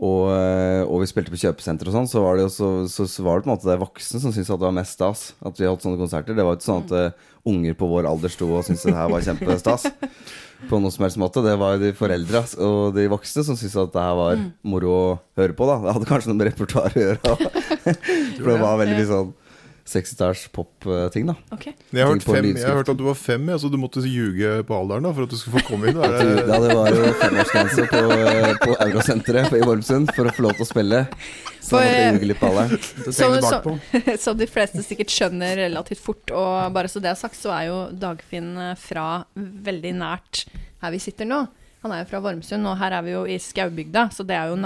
Og, 0.00 0.30
eh, 0.32 0.82
og 0.86 1.02
vi 1.02 1.08
spilte 1.10 1.32
på 1.32 1.38
kjøpesenter 1.42 1.90
og 1.90 1.92
sånn, 1.92 2.08
så 2.08 2.22
var 2.24 2.38
det 2.38 2.46
jo 2.46 2.52
så, 2.54 2.68
så, 2.88 3.04
så 3.04 3.24
var 3.26 3.36
det 3.36 3.44
på 3.44 3.50
en 3.50 3.52
måte 3.52 3.68
de 3.68 3.80
voksne 3.82 4.20
som 4.22 4.32
syntes 4.32 4.48
at 4.48 4.62
det 4.62 4.64
var 4.64 4.78
mest 4.78 4.96
stas 4.96 5.24
at 5.44 5.60
vi 5.60 5.68
holdt 5.68 5.84
sånne 5.84 6.00
konserter. 6.00 6.36
Det 6.36 6.46
var 6.46 6.56
ikke 6.56 6.68
sånn 6.70 6.86
at 6.86 6.94
eh, 6.96 7.26
unger 7.50 7.76
på 7.76 7.88
vår 7.90 8.08
alder 8.08 8.32
sto 8.32 8.48
og 8.48 8.64
syntes 8.64 8.86
det 8.88 8.96
her 8.96 9.12
var 9.12 9.26
kjempestas. 9.26 9.84
På 10.70 10.76
noe 10.76 10.92
som 10.92 11.06
helst 11.06 11.16
måte. 11.20 11.40
Det 11.40 11.54
var 11.56 11.76
jo 11.76 11.80
de 11.86 11.90
foreldra 11.96 12.42
og 12.60 12.90
de 12.92 13.06
voksne 13.08 13.44
som 13.46 13.56
syntes 13.56 13.78
at 13.80 13.94
det 13.94 14.02
her 14.04 14.16
var 14.18 14.42
moro 14.68 14.90
å 14.92 15.04
høre 15.40 15.56
på. 15.56 15.68
da 15.68 15.78
Det 15.84 15.94
hadde 15.96 16.08
kanskje 16.10 16.32
noe 16.32 16.36
med 16.40 16.50
repertoar 16.50 16.96
å 16.96 17.04
gjøre. 17.04 17.36
For 18.42 18.50
det 18.50 18.58
var 18.60 18.80
veldig 18.82 18.98
mye 18.98 19.08
sånn 19.08 19.30
60-talls 19.90 20.46
pop-ting, 20.54 21.26
da. 21.30 21.34
okay. 21.54 21.74
Jeg 21.90 22.04
har, 22.04 22.12
hørt 22.12 22.26
fem, 22.26 22.48
jeg 22.52 22.66
har 22.66 22.78
hørt 22.78 22.92
at 22.92 22.98
du 22.98 23.04
var 23.08 23.18
fem, 23.18 23.48
ja, 23.50 23.58
så 23.58 23.70
du 23.72 23.76
måtte 23.80 24.02
ljuge 24.06 24.60
på 24.66 24.76
alderen 24.76 25.08
da 25.08 25.12
for 25.16 25.26
at 25.26 25.34
du 25.34 25.38
skulle 25.40 25.60
få 25.60 25.72
komme 25.72 25.90
inn. 25.90 26.00
Er 26.00 26.16
det, 26.16 26.46
Ja, 26.46 26.58
det 26.62 26.76
var 26.78 26.94
jo 26.94 27.12
femårsgrense 27.20 27.86
på, 27.90 28.02
på 28.64 28.76
Eurosenteret 28.86 29.56
i 29.58 29.62
Vormsund 29.66 30.12
for 30.16 30.30
å 30.30 30.34
få 30.36 30.46
lov 30.46 30.58
til 30.58 30.66
å 30.66 30.70
spille. 30.70 31.04
Så 31.60 31.76
For, 31.76 31.84
jeg 31.84 31.90
måtte 31.90 32.00
eh, 32.00 32.16
ljuge 32.16 32.30
litt 32.30 32.40
på 32.40 32.50
alderen. 32.50 32.88
Som, 33.18 33.62
på. 33.66 33.76
så 34.24 34.34
de 34.34 34.50
fleste 34.50 34.84
sikkert 34.86 35.14
skjønner 35.14 35.64
relativt 35.66 36.02
fort, 36.02 36.34
og 36.34 36.74
bare 36.74 36.90
så 36.90 37.02
det 37.02 37.12
er 37.12 37.20
sagt, 37.20 37.38
så 37.38 37.52
er 37.54 37.68
jo 37.68 37.78
Dagfinn 37.92 38.52
eh, 38.58 38.76
fra 38.80 39.24
veldig 39.36 39.94
nært 40.00 40.46
her 40.80 40.94
vi 40.94 41.02
sitter 41.02 41.28
nå. 41.28 41.44
Han 41.84 41.94
er 41.94 42.02
jo 42.02 42.10
fra 42.10 42.20
Vormsund, 42.24 42.66
og 42.68 42.76
her 42.80 42.96
er 42.96 43.04
vi 43.06 43.14
jo 43.14 43.22
i 43.28 43.38
Skaubygda, 43.40 44.08
så 44.12 44.24
det 44.28 44.36
er 44.36 44.50
jo 44.50 44.58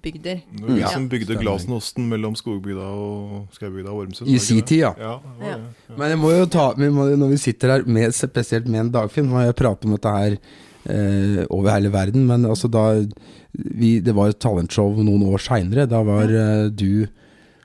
nabobygder. 0.00 0.40
det 0.56 0.62
var 0.62 0.74
vi 0.74 0.80
Ja, 0.80 0.88
som 0.88 1.08
bygde 1.08 1.36
Glasenosten 1.36 2.08
mellom 2.08 2.34
Skogbygda 2.36 2.80
og 2.82 3.48
Skaubygda 3.52 3.90
og 3.90 4.06
Ormsund. 4.06 4.28
I 4.28 4.38
sin 4.38 4.62
tid, 4.62 4.78
ja. 4.80 4.94
Ja, 4.98 5.18
det 5.38 5.46
Ja. 5.46 5.56
det. 5.56 5.64
Ja. 5.88 5.96
Men 5.96 6.08
jeg 6.10 6.18
må 6.18 6.30
jo 6.38 6.46
ta, 6.46 6.72
vi 6.76 6.88
må, 6.88 7.16
når 7.16 7.28
vi 7.30 7.36
sitter 7.36 7.68
her, 7.68 7.82
med, 7.86 8.12
spesielt 8.12 8.66
med 8.66 8.80
en 8.80 8.90
Dagfinn, 8.90 9.28
må 9.28 9.40
jeg 9.44 9.54
prate 9.56 9.84
om 9.84 9.92
dette 9.92 10.08
her 10.08 10.36
eh, 10.88 11.46
over 11.50 11.70
hele 11.70 11.92
verden. 11.92 12.26
Men 12.26 12.44
altså 12.44 12.68
da 12.70 13.06
vi, 13.52 14.00
Det 14.00 14.14
var 14.14 14.28
et 14.28 14.38
talentshow 14.38 14.94
noen 15.02 15.22
år 15.22 15.38
seinere. 15.38 15.88
Da 15.88 16.02
var 16.02 16.24
eh, 16.24 16.68
du 16.70 17.06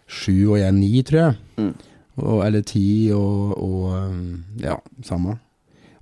sju 0.08 0.52
og 0.52 0.60
jeg 0.60 0.74
ni, 0.74 1.02
tror 1.04 1.20
jeg. 1.20 1.36
Mm. 1.58 1.74
Og, 2.18 2.46
eller 2.46 2.62
ti 2.62 3.12
og, 3.12 3.58
og 3.62 4.10
um, 4.10 4.44
Ja, 4.60 4.76
samme. 5.04 5.40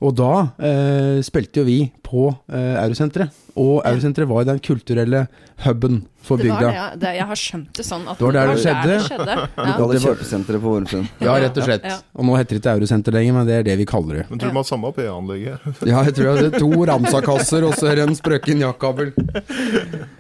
Og 0.04 0.12
da 0.20 0.32
eh, 0.60 1.22
spilte 1.24 1.62
jo 1.62 1.68
vi 1.68 1.78
på 2.04 2.26
eh, 2.52 2.74
Eurosenteret. 2.84 3.32
Og 3.56 3.84
Eurosenteret 3.86 4.28
var 4.28 4.42
jo 4.44 4.48
den 4.50 4.60
kulturelle 4.66 5.20
huben 5.64 6.00
for 6.24 6.40
Det 6.42 6.50
var 6.50 6.58
bygda. 6.60 6.68
det, 6.68 6.76
ja. 6.76 6.86
det, 7.04 7.10
jeg 7.20 7.28
har 7.30 7.40
skjønt 7.40 7.70
det 7.78 7.86
sånn 7.86 8.04
at 8.10 8.18
Det 8.20 8.26
var 8.26 8.34
der 8.36 8.48
det 8.50 8.56
det 8.56 8.64
skjedde. 8.64 8.98
skjedde. 9.06 9.36
Ja. 9.38 9.46
Lokale 9.68 9.78
det 9.78 10.02
var- 10.02 10.04
kjøpesenteret 10.10 10.64
på 10.64 10.72
Vormsund. 10.74 11.08
Ja, 11.24 11.36
rett 11.44 11.58
og 11.62 11.68
slett. 11.68 11.88
Ja. 11.88 11.98
Og 12.18 12.26
nå 12.28 12.36
heter 12.40 12.56
det 12.58 12.60
ikke 12.64 12.74
Eurosenter 12.78 13.16
lenger, 13.16 13.34
men 13.38 13.48
det 13.48 13.56
er 13.60 13.64
det 13.70 13.78
vi 13.80 13.86
kaller 13.94 14.20
det. 14.20 14.26
Men 14.32 14.40
tror 14.42 14.50
du 14.50 14.54
de 14.54 14.60
har 14.60 14.68
samme 14.72 14.92
PA-anlegget 14.98 15.64
her? 15.64 15.80
Ja, 15.94 16.04
jeg 16.10 16.16
tror 16.18 16.28
jeg 16.28 16.38
hadde 16.44 16.60
to 16.60 16.86
Ramsa-kasser 16.92 17.68
og 17.70 17.74
så 17.80 17.92
er 17.92 17.96
det 18.02 18.08
en 18.10 18.16
sprøkken 18.20 18.64
jakkabel. 18.66 19.14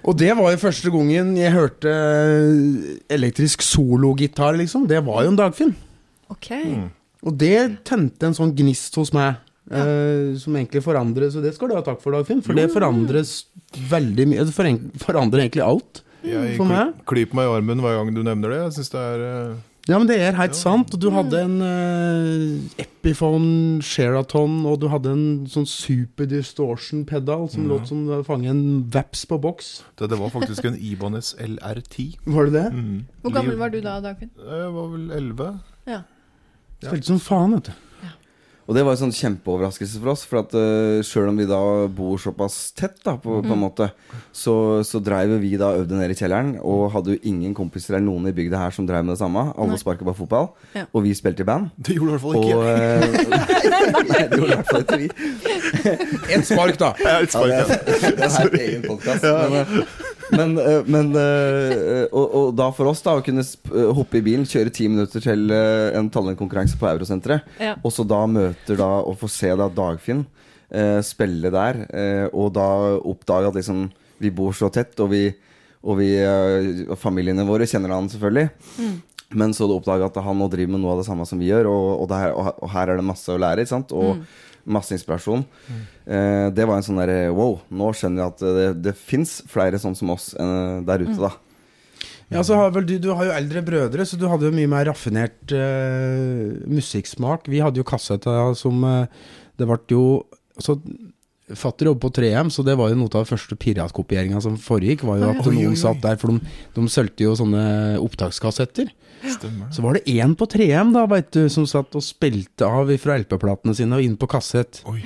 Og 0.05 0.17
det 0.23 0.31
var 0.39 0.51
jo 0.55 0.61
første 0.63 0.93
gangen 0.93 1.35
jeg 1.39 1.51
hørte 1.57 1.95
elektrisk 3.09 3.61
sologitar, 3.65 4.55
liksom. 4.59 4.87
Det 4.87 5.01
var 5.05 5.23
jo 5.25 5.33
en 5.33 5.39
Dagfinn. 5.39 5.73
Ok. 6.31 6.51
Og 7.23 7.37
det 7.39 7.83
tente 7.87 8.27
en 8.27 8.35
sånn 8.35 8.53
gnist 8.55 8.95
hos 8.99 9.13
meg. 9.15 9.39
Eh, 9.71 10.37
som 10.39 10.55
egentlig 10.57 10.83
forandrer 10.83 11.31
Så 11.31 11.43
det 11.43 11.53
skal 11.55 11.71
du 11.71 11.77
ha 11.77 11.83
takk 11.85 12.01
for, 12.03 12.15
Dagfinn. 12.15 12.43
For 12.45 12.57
det 12.57 12.69
forandres 12.73 13.43
veldig 13.89 14.29
mye. 14.31 14.47
Det 14.47 14.55
forandrer 15.03 15.45
egentlig 15.45 15.65
alt. 15.65 16.03
Jeg 16.23 16.55
For 16.55 16.69
meg? 16.69 16.95
Jeg 16.95 17.07
klyper 17.09 17.39
meg 17.39 17.49
i 17.49 17.53
armen 17.57 17.83
hver 17.83 17.99
gang 17.99 18.15
du 18.15 18.23
nevner 18.23 18.53
det. 18.53 18.59
Jeg 18.61 18.75
synes 18.77 18.91
det 18.93 19.03
er 19.03 19.23
eh, 19.27 19.61
Ja, 19.89 19.97
men 19.99 20.07
det 20.07 20.17
er 20.23 20.37
helt 20.37 20.55
sant. 20.55 20.95
Du 20.95 21.09
hadde 21.11 21.41
en 21.43 21.57
uh, 21.59 22.79
Epiphone 22.79 23.81
Sheraton, 23.83 24.61
og 24.69 24.77
du 24.79 24.87
hadde 24.91 25.11
en 25.11 25.25
sånn 25.51 25.67
super 25.67 26.29
distortion-pedal 26.31 27.49
som 27.51 27.67
låt 27.67 27.91
som 27.91 28.05
å 28.07 28.21
fange 28.23 28.47
en 28.51 28.63
veps 28.93 29.25
på 29.27 29.41
boks. 29.43 29.73
det, 29.99 30.13
det 30.13 30.21
var 30.21 30.31
faktisk 30.31 30.69
en 30.69 30.79
Ibanez 30.79 31.33
LR10. 31.43 32.15
Var 32.23 32.47
det 32.47 32.55
det? 32.55 32.67
Mm. 32.71 32.97
Hvor 33.25 33.35
gammel 33.35 33.59
var 33.59 33.75
du 33.75 33.81
da, 33.83 33.99
Dagfinn? 34.05 34.31
Jeg 34.39 34.75
var 34.79 34.91
vel 34.95 35.09
11. 35.19 35.51
Ja. 35.91 36.03
Spilte 36.83 37.11
som 37.11 37.19
faen, 37.19 37.57
vet 37.57 37.67
du. 37.67 37.92
Og 38.63 38.77
det 38.77 38.83
var 38.85 38.95
en 38.95 39.01
sånn 39.01 39.15
kjempeoverraskelse 39.15 39.99
for 39.99 40.13
oss. 40.13 40.23
For 40.29 40.39
at 40.39 40.53
uh, 40.55 41.01
sjøl 41.03 41.31
om 41.33 41.39
vi 41.39 41.47
da 41.49 41.59
bor 41.91 42.15
såpass 42.21 42.71
tett, 42.77 42.95
da, 43.03 43.17
på, 43.19 43.41
på 43.43 43.55
en 43.55 43.59
måte, 43.59 43.89
så, 44.31 44.55
så 44.87 45.01
dreiv 45.03 45.35
vi 45.43 45.55
da 45.59 45.73
øvde 45.81 45.97
ned 45.99 46.13
i 46.13 46.17
kjelleren. 46.17 46.53
Og 46.63 46.85
hadde 46.93 47.17
jo 47.17 47.21
ingen 47.27 47.55
kompiser 47.57 47.97
eller 47.97 48.07
noen 48.07 48.31
i 48.31 48.35
bygda 48.35 48.61
her 48.61 48.75
som 48.75 48.87
dreiv 48.87 49.03
med 49.03 49.17
det 49.17 49.21
samme. 49.23 49.49
Alle 49.59 49.79
sparka 49.81 50.07
bare 50.07 50.17
fotball. 50.21 50.49
Ja. 50.77 50.85
Og 50.95 51.03
vi 51.07 51.11
spilte 51.17 51.43
i 51.43 51.49
band. 51.49 51.73
Det 51.75 51.97
gjorde 51.97 52.15
i 52.15 52.15
hvert 52.15 52.23
fall 52.23 52.39
ikke 52.39 52.55
og, 52.55 52.63
uh, 52.63 52.73
Nei, 54.13 54.23
det 54.31 54.39
gjorde 54.39 54.47
i 54.47 54.55
hvert 54.55 54.71
fall 54.71 54.87
ikke 54.87 55.01
vi. 55.03 55.11
Ett 56.37 56.47
spark, 56.47 56.79
da. 56.79 56.93
Ja, 57.03 57.19
et 57.19 57.33
Ja, 57.33 57.35
spark, 57.35 57.51
det, 57.51 57.59
ja. 57.59 57.67
er, 57.67 58.15
det 58.15 58.31
er 58.31 58.59
egen 58.63 58.87
podkast. 58.87 59.27
Men, 59.27 59.59
eh, 59.59 60.12
men, 60.31 60.53
eh, 60.61 60.81
men 60.87 61.09
eh, 61.19 62.05
og, 62.11 62.35
og 62.39 62.51
da 62.57 62.69
for 62.75 62.89
oss, 62.91 63.01
da, 63.05 63.17
å 63.19 63.23
kunne 63.25 63.43
eh, 63.43 63.89
hoppe 63.97 64.19
i 64.19 64.23
bilen, 64.25 64.45
kjøre 64.49 64.71
ti 64.73 64.87
minutter 64.91 65.23
til 65.23 65.51
en 65.53 66.09
talentkonkurranse 66.13 66.79
på 66.79 66.87
Eurosenteret, 66.91 67.49
Ja. 67.59 67.75
og 67.83 67.91
så 67.93 68.05
da 68.07 68.23
møter 68.29 68.79
da 68.79 68.89
og 69.03 69.17
får 69.21 69.33
se 69.35 69.51
da 69.59 69.69
Dagfinn 69.73 70.25
spille 71.05 71.51
der, 71.53 71.83
og 72.33 72.47
da 72.55 72.63
oppdage 73.05 73.51
at 73.51 73.57
liksom 73.59 73.83
vi 74.23 74.31
bor 74.33 74.55
så 74.57 74.71
tett, 74.73 74.95
og 75.03 75.11
vi 75.11 75.27
og 75.83 75.97
vi, 75.99 76.07
og 76.87 76.95
familiene 76.97 77.43
våre 77.45 77.67
kjenner 77.67 77.91
han 77.91 78.07
selvfølgelig. 78.09 78.47
Men 79.35 79.51
så 79.53 79.67
oppdaga 79.69 80.07
at 80.07 80.17
han 80.23 80.37
nå 80.39 80.47
driver 80.49 80.71
med 80.73 80.81
noe 80.81 80.93
av 80.95 81.01
det 81.01 81.05
samme 81.09 81.25
som 81.27 81.41
vi 81.41 81.49
gjør, 81.51 81.67
og, 81.69 81.87
og, 82.05 82.07
der, 82.09 82.31
og, 82.33 82.53
og 82.63 82.71
her 82.71 82.93
er 82.93 83.01
det 83.01 83.05
masse 83.05 83.29
å 83.33 83.37
lære. 83.41 83.65
Ikke 83.65 83.73
sant? 83.75 83.91
Masse 84.63 84.95
inspirasjon. 84.95 85.45
Eh, 86.05 86.47
det 86.55 86.67
var 86.67 86.77
en 86.77 86.85
sånn 86.85 87.01
derre 87.01 87.31
wow, 87.35 87.57
nå 87.67 87.89
skjønner 87.97 88.23
jeg 88.23 88.33
at 88.33 88.43
det, 88.57 88.67
det 88.85 88.93
fins 88.95 89.41
flere 89.51 89.79
sånn 89.81 89.97
som 89.99 90.13
oss 90.15 90.31
eh, 90.39 90.77
der 90.87 91.03
ute, 91.03 91.17
da. 91.19 91.33
Ja, 92.33 92.41
så 92.41 92.57
har 92.57 92.71
vel 92.73 92.85
du, 92.87 92.95
du 93.01 93.11
har 93.13 93.27
jo 93.27 93.33
eldre 93.35 93.61
brødre, 93.65 94.05
så 94.07 94.17
du 94.17 94.25
hadde 94.31 94.47
jo 94.47 94.55
mye 94.55 94.69
mer 94.71 94.87
raffinert 94.89 95.51
uh, 95.53 96.55
musikksmak. 96.65 97.45
Vi 97.51 97.61
hadde 97.61 97.81
jo 97.81 97.85
kassetter 97.85 98.55
som 98.57 98.79
uh, 98.87 99.05
Det 99.59 99.67
ble 99.69 99.77
jo 99.91 100.05
så 100.57 100.77
Fatter 101.51 101.89
jobber 101.89 102.07
på 102.07 102.13
3M, 102.21 102.49
så 102.55 102.63
det 102.63 102.77
var 102.79 102.93
jo 102.93 102.95
noe 103.01 103.19
av 103.19 103.27
første 103.27 103.57
piratkopieringa 103.59 104.39
som 104.41 104.55
foregikk. 104.55 105.03
Var 105.03 105.19
jo 105.19 105.31
at 105.33 105.41
Oi, 105.43 105.55
noen 105.57 105.73
oi. 105.75 105.79
satt 105.81 105.99
der, 106.05 106.15
for 106.21 106.31
de, 106.31 106.53
de 106.77 106.85
solgte 106.91 107.25
jo 107.25 107.33
sånne 107.35 107.63
opptakskassetter. 107.99 108.93
Stemmer. 109.23 109.67
Så 109.75 109.83
var 109.83 109.97
det 109.99 110.05
én 110.11 110.33
på 110.39 110.47
3M 110.51 110.93
da, 110.95 111.03
vet 111.11 111.29
du, 111.35 111.43
som 111.51 111.67
satt 111.69 111.95
og 111.99 112.03
spilte 112.03 112.67
av 112.67 112.91
fra 112.99 113.17
LP-platene 113.19 113.75
sine 113.75 113.99
og 113.99 114.03
inn 114.07 114.15
på 114.19 114.29
kassett. 114.31 114.81
Oi. 114.89 115.01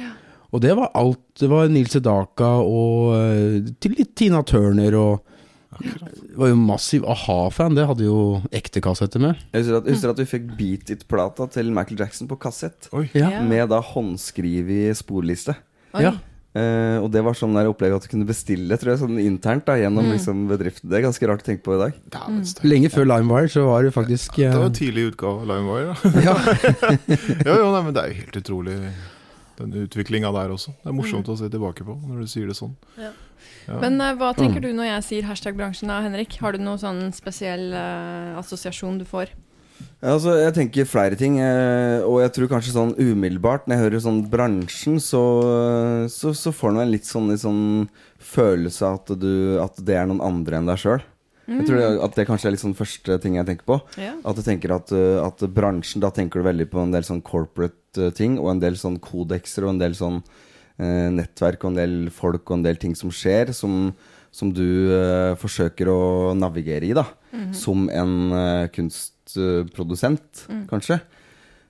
Og 0.54 0.62
det 0.64 0.76
var 0.78 0.94
alt. 0.98 1.20
Det 1.42 1.50
var 1.52 1.68
Nils 1.74 1.92
Sedaka 1.98 2.54
og 2.64 3.12
eh, 3.18 3.74
til 3.84 3.98
litt 3.98 4.14
Tina 4.18 4.40
Turner 4.48 4.96
og 4.98 5.34
Det 5.78 6.38
var 6.40 6.50
jo 6.50 6.58
massiv 6.58 7.04
a-ha-fan. 7.06 7.76
Det 7.78 7.86
hadde 7.90 8.06
jo 8.08 8.40
ekte 8.56 8.82
kassetter 8.82 9.22
med. 9.22 9.42
Jeg 9.52 9.66
husker 9.66 9.78
at, 9.82 9.90
jeg 9.90 9.98
husker 9.98 10.14
at 10.14 10.22
vi 10.24 10.28
fikk 10.32 10.48
Beat 10.58 10.94
It-plata 10.96 11.50
til 11.54 11.70
Michael 11.76 12.00
Jackson 12.02 12.30
på 12.32 12.38
kassett. 12.42 12.88
Oi. 12.98 13.06
Ja. 13.18 13.42
Med 13.46 13.70
da 13.74 13.82
håndskrevet 13.84 14.98
sporliste. 15.02 15.58
Ja. 16.04 16.14
Eh, 16.58 16.98
og 17.04 17.10
det 17.14 17.22
var 17.26 17.36
sånn 17.38 17.54
der 17.58 17.68
opplegg 17.70 17.94
at 17.94 18.06
du 18.06 18.10
kunne 18.10 18.26
bestille 18.26 18.78
tror 18.80 18.94
jeg, 18.94 19.02
sånn 19.04 19.20
internt 19.22 19.68
da, 19.68 19.76
gjennom 19.78 20.08
liksom, 20.14 20.46
bedriften. 20.50 20.90
Det 20.90 21.00
er 21.00 21.06
ganske 21.06 21.30
rart 21.30 21.44
å 21.44 21.48
tenke 21.48 21.66
på 21.66 21.76
i 21.76 21.82
dag. 21.84 22.00
Dæven 22.16 22.40
steik. 22.50 22.66
Lenge 22.72 22.90
før 22.94 23.10
LimeWire 23.12 23.52
så 23.54 23.68
var 23.68 23.86
det 23.86 23.94
faktisk 23.94 24.40
Det 24.40 24.48
eh, 24.48 24.58
var 24.58 24.72
en 24.72 24.80
tidlig 24.80 25.12
utgave 25.12 25.44
av 25.44 25.52
LimeWire. 25.52 25.94
da. 25.94 26.26
ja. 26.26 26.36
ja, 27.52 27.60
jo, 27.60 27.70
nei, 27.76 27.84
men 27.90 27.94
det 27.94 28.04
er 28.04 28.12
jo 28.12 28.20
helt 28.24 28.42
utrolig, 28.42 28.78
den 29.60 29.80
utviklinga 29.84 30.34
der 30.34 30.56
også. 30.56 30.74
Det 30.82 30.92
er 30.94 30.98
morsomt 30.98 31.30
å 31.30 31.38
se 31.38 31.52
tilbake 31.54 31.86
på 31.86 31.98
når 32.08 32.24
du 32.24 32.32
sier 32.32 32.50
det 32.50 32.58
sånn. 32.58 32.74
Ja. 32.98 33.14
Ja. 33.68 33.82
Men 33.84 34.00
uh, 34.02 34.14
hva 34.18 34.32
tenker 34.34 34.64
du 34.64 34.72
når 34.74 34.88
jeg 34.88 35.06
sier 35.06 35.28
hashtag 35.28 35.58
bransjen 35.60 35.92
da, 35.92 36.00
Henrik? 36.06 36.40
Har 36.42 36.56
du 36.56 36.64
noen 36.64 36.80
sånn 36.82 37.02
spesiell 37.16 37.70
uh, 37.76 38.40
assosiasjon 38.40 39.02
du 39.02 39.06
får? 39.08 39.34
Altså, 39.98 40.36
jeg 40.38 40.54
tenker 40.54 40.86
flere 40.90 41.18
ting, 41.18 41.40
eh, 41.42 42.06
og 42.06 42.20
jeg 42.22 42.34
tror 42.36 42.50
kanskje 42.52 42.76
sånn 42.76 42.92
umiddelbart 43.00 43.66
Når 43.66 43.74
jeg 43.74 43.84
hører 43.84 44.04
sånn 44.04 44.20
bransjen, 44.30 45.00
så, 45.02 45.22
så, 46.14 46.34
så 46.38 46.54
får 46.54 46.76
du 46.76 46.82
en 46.84 46.94
litt 46.94 47.10
sånn, 47.10 47.32
litt 47.34 47.42
sånn 47.42 47.88
følelse 48.22 48.86
av 48.86 49.00
at, 49.02 49.14
du, 49.18 49.58
at 49.64 49.80
det 49.86 49.98
er 49.98 50.10
noen 50.10 50.22
andre 50.26 50.60
enn 50.60 50.70
deg 50.70 50.82
sjøl. 50.82 51.02
Jeg 51.48 51.64
tror 51.64 51.80
det, 51.80 51.88
at 52.04 52.18
det 52.18 52.26
kanskje 52.28 52.50
er 52.50 52.54
litt 52.54 52.62
sånn 52.62 52.76
første 52.76 53.16
ting 53.24 53.38
jeg 53.38 53.48
tenker 53.48 53.68
på. 53.70 53.78
Ja. 54.02 54.18
At 54.28 54.36
du 54.36 54.44
tenker 54.44 54.74
at, 54.76 54.92
uh, 54.92 55.22
at 55.24 55.46
bransjen, 55.56 56.04
da 56.04 56.10
tenker 56.12 56.44
du 56.44 56.48
veldig 56.50 56.68
på 56.74 56.82
en 56.82 56.92
del 56.92 57.08
sånn 57.08 57.22
corporate 57.26 58.04
uh, 58.04 58.12
ting, 58.16 58.36
og 58.42 58.52
en 58.52 58.64
del 58.64 58.76
sånn 58.80 58.98
kodekser, 59.04 59.64
og 59.64 59.76
en 59.76 59.80
del 59.80 59.96
sånn 59.96 60.20
eh, 60.78 61.08
nettverk, 61.14 61.64
og 61.64 61.72
en 61.72 61.80
del 61.80 61.96
folk, 62.14 62.44
og 62.50 62.60
en 62.60 62.66
del 62.68 62.80
ting 62.82 62.96
som 62.98 63.14
skjer, 63.14 63.54
som, 63.56 63.94
som 64.36 64.52
du 64.54 64.92
eh, 64.94 65.34
forsøker 65.40 65.92
å 65.92 66.02
navigere 66.38 66.90
i, 66.90 66.94
da. 66.98 67.08
Som 67.56 67.88
en 67.94 68.14
uh, 69.36 69.66
mm. 69.68 70.66
kanskje. 70.70 71.00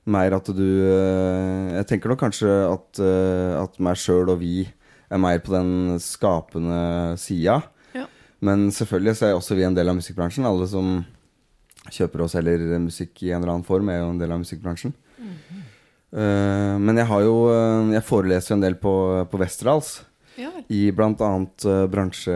Mer 0.07 0.37
at 0.37 0.47
du 0.55 0.63
uh, 0.63 1.73
Jeg 1.75 1.87
tenker 1.89 2.13
nok 2.13 2.21
kanskje 2.21 2.47
at, 2.47 3.01
uh, 3.01 3.63
at 3.63 3.79
meg 3.83 3.99
sjøl 3.99 4.29
og 4.31 4.39
vi 4.39 4.67
er 5.09 5.21
mer 5.21 5.39
på 5.43 5.53
den 5.55 5.97
skapende 6.03 7.17
sida. 7.19 7.61
Ja. 7.95 8.05
Men 8.43 8.69
selvfølgelig 8.71 9.17
så 9.17 9.29
er 9.29 9.37
også 9.37 9.55
vi 9.57 9.65
en 9.67 9.75
del 9.75 9.89
av 9.89 9.97
musikkbransjen. 9.97 10.47
Alle 10.47 10.67
som 10.69 10.99
kjøper 11.93 12.25
og 12.25 12.31
selger 12.31 12.77
musikk 12.83 13.23
i 13.23 13.31
en 13.31 13.41
eller 13.41 13.55
annen 13.55 13.67
form, 13.67 13.89
er 13.89 14.01
jo 14.01 14.11
en 14.11 14.19
del 14.19 14.33
av 14.35 14.41
musikkbransjen. 14.43 14.93
Eh, 16.07 16.75
men 16.79 16.95
jeg 16.95 17.03
har 17.09 17.23
jo 17.25 17.33
eh, 17.51 17.89
Jeg 17.97 18.05
foreleser 18.07 18.55
en 18.55 18.61
del 18.63 18.77
på, 18.79 18.93
på 19.27 19.39
Westerdals. 19.41 19.97
Ja. 20.37 20.51
I 20.69 20.81
bl.a. 20.93 21.11
Uh, 21.17 21.85
bransje 21.89 22.33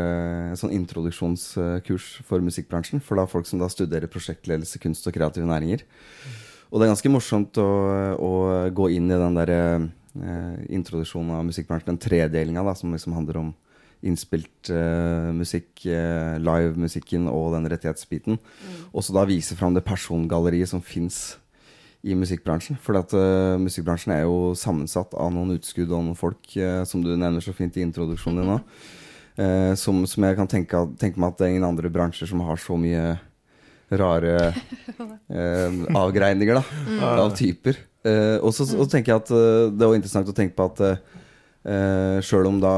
Sånn 0.58 0.74
introduksjonskurs 0.75 2.12
for 2.27 2.43
musikkbransjen. 2.43 3.03
For 3.05 3.20
da 3.20 3.27
folk 3.29 3.50
som 3.50 3.62
da 3.62 3.70
studerer 3.72 4.12
prosjektledelse, 4.12 4.81
kunst 4.81 5.08
og 5.08 5.15
kreative 5.15 5.48
næringer. 5.50 5.86
Og 6.72 6.79
det 6.79 6.88
er 6.88 6.93
ganske 6.93 7.12
morsomt 7.12 7.58
å, 7.60 7.72
å 8.15 8.31
gå 8.72 8.91
inn 8.96 9.12
i 9.12 9.20
den 9.20 9.36
der 9.36 9.51
eh, 9.53 10.55
introduksjonen 10.72 11.36
av 11.36 11.43
musikkbransjen. 11.50 11.91
Den 11.91 12.01
tredelinga 12.01 12.63
som 12.79 12.96
liksom 12.96 13.17
handler 13.17 13.41
om 13.41 13.51
innspilt 14.01 14.72
eh, 14.74 15.29
musikk, 15.36 15.86
eh, 15.86 16.38
live-musikken 16.41 17.27
og 17.29 17.51
den 17.55 17.70
rettighetsbiten. 17.70 18.39
Og 18.91 19.05
så 19.05 19.15
da 19.15 19.27
vise 19.29 19.58
fram 19.60 19.75
det 19.75 19.86
persongalleriet 19.86 20.72
som 20.72 20.81
fins 20.81 21.36
i 22.01 22.15
musikkbransjen. 22.17 22.79
For 22.81 22.98
at 23.00 23.13
eh, 23.17 23.58
musikkbransjen 23.62 24.15
er 24.15 24.24
jo 24.25 24.53
sammensatt 24.58 25.13
av 25.13 25.31
noen 25.34 25.55
utskudd 25.58 25.91
og 25.91 26.05
noen 26.08 26.17
folk, 26.17 26.41
uh, 26.58 26.81
som 26.88 27.03
du 27.03 27.12
nevner 27.13 27.43
så 27.43 27.53
fint 27.55 27.77
i 27.77 27.86
introduksjonen 27.86 28.41
din 28.41 28.51
nå. 28.53 28.60
Uh, 29.38 29.74
som, 29.84 30.01
som 30.10 30.25
jeg 30.25 30.39
kan 30.39 30.50
tenke, 30.50 30.86
tenke 31.01 31.22
meg 31.22 31.34
at 31.34 31.41
det 31.41 31.48
er 31.48 31.53
ingen 31.55 31.70
andre 31.70 31.91
bransjer 31.93 32.29
som 32.31 32.43
har 32.48 32.62
så 32.62 32.77
mye 32.79 33.20
rare 33.91 34.36
eh, 35.36 35.79
avgreininger 36.00 36.55
da, 36.55 36.62
av 37.20 37.34
typer. 37.36 37.75
Eh, 38.08 38.38
og 38.39 38.53
så 38.55 38.63
tenker 38.88 39.12
jeg 39.12 39.20
at 39.20 39.31
det 39.75 39.84
er 39.84 39.98
interessant 39.98 40.31
å 40.31 40.36
tenke 40.36 40.55
på 40.55 40.70
at 40.70 40.79
uh, 41.67 42.22
sjøl 42.24 42.48
om 42.50 42.62
da 42.63 42.75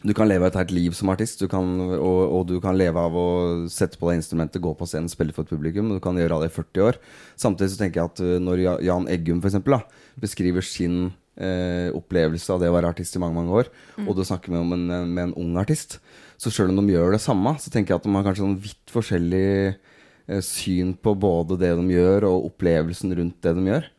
du 0.00 0.14
kan 0.16 0.28
leve 0.30 0.48
et 0.48 0.56
helt 0.56 0.72
liv 0.72 0.94
som 0.96 1.10
artist, 1.12 1.42
du 1.42 1.48
kan, 1.50 1.66
og, 1.92 2.20
og 2.32 2.44
du 2.48 2.54
kan 2.62 2.78
leve 2.78 3.02
av 3.02 3.16
å 3.16 3.28
sette 3.68 4.00
på 4.00 4.08
deg 4.08 4.20
instrumentet, 4.22 4.62
gå 4.64 4.72
på 4.76 4.88
scenen, 4.88 5.10
spille 5.12 5.34
for 5.36 5.44
et 5.44 5.52
publikum. 5.52 5.90
Og 5.90 5.98
du 5.98 6.04
kan 6.04 6.16
gjøre 6.16 6.38
det 6.40 6.48
i 6.48 6.54
40 6.54 6.86
år. 6.86 6.98
Samtidig 7.40 7.74
så 7.74 7.82
tenker 7.82 8.00
jeg 8.00 8.12
at 8.12 8.22
uh, 8.24 8.36
når 8.40 8.64
Jan 8.86 9.10
Eggum 9.12 9.42
for 9.42 9.50
eksempel, 9.50 9.76
da, 9.76 10.06
beskriver 10.20 10.64
sin 10.64 11.10
eh, 11.40 11.88
opplevelse 11.96 12.52
av 12.52 12.60
det 12.60 12.68
å 12.70 12.74
være 12.74 12.90
artist 12.92 13.16
i 13.16 13.20
mange 13.22 13.38
mange 13.38 13.54
år, 13.62 13.70
og 14.04 14.10
du 14.16 14.24
snakker 14.26 14.52
med, 14.52 14.64
om 14.64 14.74
en, 14.76 15.06
med 15.08 15.22
en 15.28 15.36
ung 15.40 15.54
artist, 15.60 15.98
så 16.40 16.52
sjøl 16.52 16.72
om 16.72 16.80
de 16.80 16.94
gjør 16.94 17.14
det 17.14 17.22
samme, 17.24 17.54
så 17.60 17.72
tenker 17.72 17.94
jeg 17.94 18.00
at 18.00 18.08
de 18.08 18.12
har 18.16 18.26
kanskje 18.26 18.44
sånn 18.44 18.58
vidt 18.64 18.92
forskjellig 18.92 19.46
eh, 19.70 20.42
syn 20.44 20.92
på 20.96 21.14
både 21.20 21.56
det 21.60 21.72
de 21.78 21.96
gjør, 21.96 22.28
og 22.30 22.50
opplevelsen 22.50 23.16
rundt 23.16 23.40
det 23.44 23.56
de 23.56 23.66
gjør. 23.70 23.90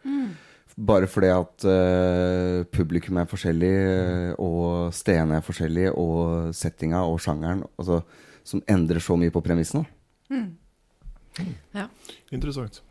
Bare 0.77 1.07
fordi 1.11 1.29
at 1.33 1.65
uh, 1.67 2.63
publikum 2.71 3.19
er 3.19 3.27
forskjellig, 3.29 3.71
eh, 3.71 4.29
og 4.39 4.93
stedene 4.95 5.39
er 5.39 5.45
forskjellige, 5.45 5.91
og 5.99 6.53
settinga 6.55 7.03
og 7.07 7.19
sjangeren 7.21 7.65
altså, 7.77 8.01
Som 8.43 8.63
endrer 8.69 8.99
så 9.03 9.17
mye 9.19 9.33
på 9.33 9.43
premissene. 9.45 9.85
Interessant. 12.31 12.81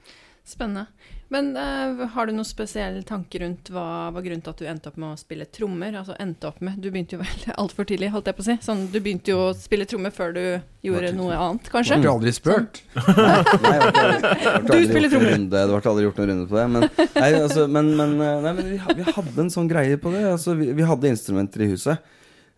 Spennende. 0.47 0.87
Men 1.31 1.53
uh, 1.55 2.01
har 2.11 2.27
du 2.27 2.33
noen 2.35 2.47
spesielle 2.49 3.05
tanker 3.07 3.45
rundt 3.45 3.69
hva 3.71 4.09
var 4.11 4.25
grunnen 4.25 4.43
til 4.43 4.51
at 4.51 4.59
du 4.59 4.65
endte 4.67 4.91
opp 4.91 4.97
med 4.99 5.13
å 5.15 5.19
spille 5.21 5.45
trommer? 5.55 5.95
Altså 6.01 6.17
endte 6.19 6.49
opp 6.49 6.59
med 6.67 6.81
Du 6.83 6.89
begynte 6.91 7.15
jo 7.15 7.21
vel 7.23 7.53
altfor 7.55 7.87
tidlig, 7.87 8.09
holdt 8.11 8.27
jeg 8.33 8.39
på 8.41 8.43
å 8.43 8.49
si. 8.49 8.57
Sånn, 8.67 8.83
du 8.91 8.99
begynte 8.99 9.31
jo 9.31 9.39
å 9.45 9.53
spille 9.55 9.87
trommer 9.87 10.11
før 10.17 10.35
du 10.35 10.43
gjorde 10.89 11.13
noe 11.15 11.37
annet, 11.39 11.71
kanskje? 11.71 12.01
Ble 12.01 12.09
du 12.09 12.13
aldri 12.17 12.33
spurt? 12.35 12.83
Nei, 12.97 13.77
jeg 13.77 13.93
ble 13.95 14.05
aldri- 14.11 14.67
Du 14.67 14.91
spiller 14.91 15.13
trommer. 15.15 15.35
runde- 15.37 15.55
Det 15.55 15.67
ble 15.71 15.93
aldri 15.95 16.07
gjort 16.09 16.19
noen 16.23 16.33
runde 16.35 16.49
på 16.51 16.59
det. 16.59 16.67
Men, 16.75 16.89
nei, 17.23 17.31
altså, 17.45 17.67
men, 17.79 17.93
men, 18.03 18.17
eh, 18.27 18.41
nei, 18.49 18.55
men 18.59 18.71
vi, 18.75 18.81
vi 19.03 19.07
hadde 19.15 19.45
en 19.47 19.55
sånn 19.55 19.71
greie 19.71 20.01
på 20.03 20.11
det. 20.17 20.25
Altså, 20.35 20.57
vi, 20.59 20.73
vi 20.75 20.89
hadde 20.91 21.15
instrumenter 21.15 21.63
i 21.63 21.71
huset 21.77 22.11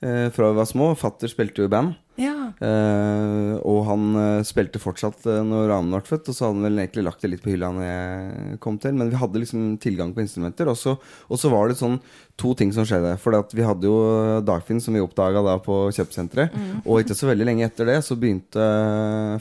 fra 0.03 0.49
vi 0.51 0.59
var 0.59 0.67
små. 0.67 0.93
Fatter 0.99 1.31
spilte 1.31 1.63
jo 1.63 1.69
i 1.71 1.73
band. 1.73 1.95
Ja. 2.21 2.35
Eh, 2.61 3.55
og 3.65 3.79
han 3.89 4.03
eh, 4.21 4.45
spilte 4.45 4.81
fortsatt 4.83 5.25
uh, 5.25 5.39
når 5.47 5.71
Ramen 5.71 5.95
ble 5.95 6.03
født, 6.05 6.29
og 6.29 6.37
så 6.37 6.45
hadde 6.45 6.59
han 6.59 6.67
vel 6.67 6.83
egentlig 6.83 7.05
lagt 7.07 7.25
det 7.25 7.31
litt 7.33 7.45
på 7.45 7.55
hylla 7.55 7.71
når 7.73 7.87
jeg 7.87 8.59
kom 8.65 8.77
til. 8.83 8.97
Men 8.99 9.13
vi 9.13 9.21
hadde 9.21 9.41
liksom 9.41 9.65
tilgang 9.83 10.13
på 10.15 10.25
instrumenter. 10.25 10.69
Og 10.71 10.77
så, 10.79 10.95
og 11.29 11.41
så 11.41 11.53
var 11.53 11.71
det 11.71 11.79
sånn 11.81 11.99
to 12.41 12.53
ting 12.59 12.75
som 12.75 12.87
skjedde. 12.89 13.15
For 13.23 13.39
vi 13.57 13.67
hadde 13.67 13.89
jo 13.89 13.97
Dagfinn, 14.45 14.83
som 14.85 14.97
vi 14.97 15.05
oppdaga 15.05 15.45
da 15.47 15.57
på 15.63 15.87
kjøpesenteret. 15.95 16.55
Og 16.85 17.03
ikke 17.03 17.17
så 17.17 17.31
veldig 17.31 17.49
lenge 17.49 17.67
etter 17.69 17.89
det 17.89 17.99
så 18.05 18.19
begynte 18.19 18.69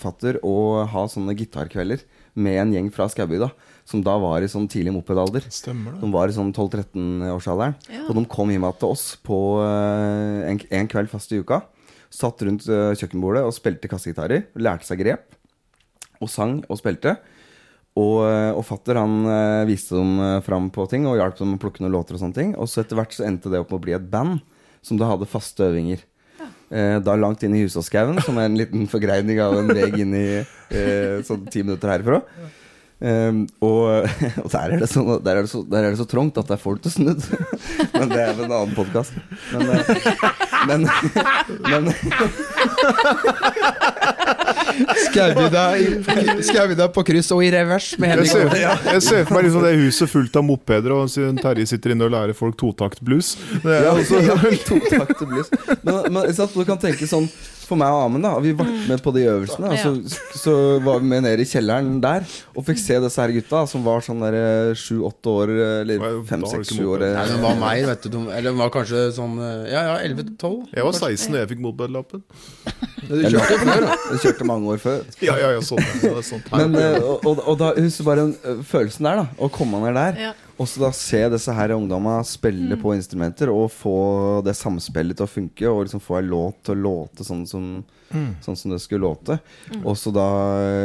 fatter 0.02 0.40
å 0.48 0.86
ha 0.88 1.06
sånne 1.12 1.36
gitarkvelder 1.38 2.06
med 2.40 2.62
en 2.62 2.74
gjeng 2.78 2.92
fra 2.96 3.10
Skaubygda. 3.12 3.52
Som 3.92 4.04
da 4.06 4.14
var 4.22 4.44
i 4.44 4.50
sånn 4.52 4.70
tidlig 4.72 4.94
mopedalder. 4.96 5.44
Stemmer 5.52 5.98
det. 5.98 6.02
De 6.04 6.10
var 6.14 6.32
i 6.32 6.36
sånn 6.36 6.54
12-13-årsalderen. 6.56 7.76
Ja. 7.92 8.06
Og 8.08 8.16
de 8.16 8.24
kom 8.32 8.54
hjem 8.54 8.68
til 8.80 8.94
oss 8.94 9.04
på 9.28 9.40
eh, 9.66 10.48
en, 10.48 10.62
en 10.80 10.90
kveld 10.92 11.12
fast 11.12 11.34
i 11.36 11.42
uka. 11.42 11.60
Satt 12.12 12.44
rundt 12.48 12.70
eh, 12.72 12.94
kjøkkenbordet 12.96 13.44
og 13.48 13.56
spilte 13.56 13.92
kassegitarer. 13.92 14.48
Lærte 14.56 14.88
seg 14.88 15.04
grep. 15.04 15.36
Og 16.24 16.32
sang 16.32 16.62
og 16.70 16.80
spilte. 16.80 17.18
Og, 18.00 18.22
eh, 18.30 18.54
og 18.56 18.64
fatter 18.64 19.02
han 19.02 19.28
viste 19.68 20.00
dem 20.00 20.16
fram 20.46 20.72
på 20.72 20.88
ting 20.88 21.04
og 21.10 21.20
hjalp 21.20 21.42
dem 21.42 21.58
å 21.58 21.62
plukke 21.62 21.84
noen 21.84 21.98
låter. 21.98 22.16
Og 22.16 22.24
sånne 22.24 22.38
ting 22.38 22.56
Og 22.56 22.72
så 22.72 22.86
etter 22.86 22.96
hvert 23.00 23.18
så 23.18 23.28
endte 23.28 23.52
det 23.52 23.60
opp 23.60 23.74
med 23.74 23.82
å 23.82 23.86
bli 23.90 23.98
et 23.98 24.08
band 24.14 24.40
som 24.82 24.98
da 24.98 25.12
hadde 25.12 25.30
faste 25.30 25.68
øvinger. 25.68 26.08
Eh, 26.72 26.98
da 27.04 27.18
langt 27.20 27.42
inn 27.44 27.56
i 27.58 27.66
Husåskauen, 27.66 28.22
som 28.24 28.38
er 28.40 28.48
en 28.48 28.56
liten 28.56 28.86
forgreining 28.92 29.42
av 29.44 29.58
en 29.60 29.72
vei 29.76 29.90
inn 30.00 30.14
i 30.16 30.28
eh, 30.40 31.20
sånn 31.28 31.44
ti 31.52 31.66
minutter 31.66 31.92
herfra. 31.92 32.22
Um, 33.02 33.48
og, 33.66 34.06
og 34.44 34.52
der, 34.52 34.60
er 34.60 34.78
det 34.84 34.90
så, 34.90 35.02
der, 35.26 35.32
er 35.40 35.42
det 35.42 35.50
så, 35.50 35.64
der 35.66 35.78
er 35.78 35.90
det 35.90 35.98
så 35.98 36.06
trångt 36.06 36.38
at 36.38 36.46
det 36.46 36.54
er 36.54 36.62
folk 36.62 36.84
til 36.86 36.94
snudd. 36.94 37.24
men 37.98 38.12
det 38.12 38.20
er 38.22 38.36
en 38.36 38.52
annen 38.52 38.76
podkast. 38.78 39.16
Men, 39.56 39.62
eh, 39.74 39.86
men, 40.70 40.86
men 41.72 41.90
Skaubygda 46.46 46.88
på 46.94 47.04
kryss 47.08 47.32
og 47.34 47.42
i 47.46 47.50
revers 47.54 47.96
med 48.00 48.14
Henrik 48.14 48.30
jeg 48.32 49.02
ser 49.04 49.26
for 49.26 49.38
meg 49.38 49.48
liksom 49.48 49.66
det 49.66 49.74
huset 49.82 50.12
fullt 50.12 50.38
av 50.38 50.46
mopeder, 50.46 50.94
og 50.96 51.10
siden 51.12 51.42
Terje 51.42 51.66
sitter 51.74 51.96
inne 51.96 52.06
og 52.06 52.14
lærer 52.14 52.38
folk 52.38 52.56
totaktblues. 52.62 53.34
Det 53.66 53.80
er 53.80 53.90
Ja, 53.90 53.96
ja, 53.98 54.38
totakter 54.68 55.26
blues. 55.26 55.50
Men, 55.82 56.06
men 56.14 56.30
du 56.30 56.64
kan 56.70 56.80
tenke 56.82 57.10
sånn 57.10 57.28
For 57.72 57.80
meg 57.80 57.88
og 57.96 58.02
Amund, 58.10 58.26
da 58.28 58.34
vi 58.44 58.52
ble 58.60 58.66
med 58.90 59.00
på 59.06 59.14
de 59.16 59.22
øvelsene. 59.32 59.72
Og 59.72 59.80
så, 59.80 60.20
så 60.44 60.54
var 60.84 61.00
vi 61.00 61.08
med 61.08 61.24
ned 61.24 61.40
i 61.40 61.46
kjelleren 61.48 62.02
der 62.04 62.26
og 62.52 62.66
fikk 62.68 62.82
se 62.84 62.98
disse 63.00 63.22
her 63.24 63.32
gutta 63.32 63.62
som 63.72 63.86
var 63.88 64.04
sånn 64.04 64.20
der 64.26 64.74
sju-åtte 64.76 65.32
år, 65.32 65.54
eller 65.86 66.04
fem-seks-sju 66.28 66.84
år. 66.98 67.06
Nei, 67.16 67.26
den 67.32 67.40
var 67.46 67.56
meg, 67.62 67.86
vet 67.88 68.04
du. 68.04 68.10
de- 68.18 68.34
Eller 68.36 68.58
var 68.60 68.74
kanskje 68.76 69.06
sånn 69.16 69.40
eh, 69.40 69.72
Ja, 69.72 69.86
ja, 69.88 69.96
11-12. 70.12 70.68
jeg 70.76 70.84
var 70.90 71.00
16 71.00 71.32
da 71.32 71.42
jeg 71.46 71.52
fikk 71.54 71.64
mopedlappen. 71.64 72.26
Du 73.08 73.16
kjørte 73.24 73.58
før, 73.64 73.86
da. 73.88 73.96
Du 74.12 74.18
kjørte 74.26 74.46
mange 74.52 74.68
år 74.76 74.84
før. 74.84 75.02
Ja, 75.32 75.38
ja, 75.40 75.52
ja, 75.56 75.62
sånn. 75.66 75.80
Ja, 76.04 76.12
det 76.20 76.38
er. 76.38 76.54
Men, 76.68 76.76
eh, 76.82 77.00
og, 77.02 77.24
og, 77.32 77.42
og 77.54 77.58
da 77.64 77.72
husker 77.80 78.08
bare 78.12 78.28
den, 78.28 78.36
eh, 78.44 78.62
følelsen 78.68 79.08
der, 79.08 79.24
da. 79.24 79.28
Å 79.40 79.50
komme 79.54 79.80
ned 79.88 79.96
der. 79.98 80.20
Ja. 80.28 80.34
Og 80.62 80.68
så 80.70 80.84
da 80.84 80.92
se 80.94 81.20
disse 81.34 81.54
her 81.58 81.74
ungdommene 81.74 82.22
spille 82.28 82.78
på 82.78 82.94
instrumenter 82.94 83.50
og 83.50 83.72
få 83.74 83.96
det 84.46 84.54
samspillet 84.58 85.18
til 85.18 85.26
å 85.26 85.32
funke, 85.32 85.72
og 85.72 85.88
liksom 85.88 86.04
få 86.04 86.20
en 86.20 86.30
låt 86.30 86.60
til 86.68 86.76
å 86.76 86.82
låte 86.84 87.26
sånn 87.26 87.48
som, 87.50 87.66
sånn 88.46 88.60
som 88.60 88.74
det 88.74 88.78
skulle 88.84 89.08
låte. 89.08 89.40
Og, 89.82 89.96
så 89.98 90.14
da, 90.14 90.28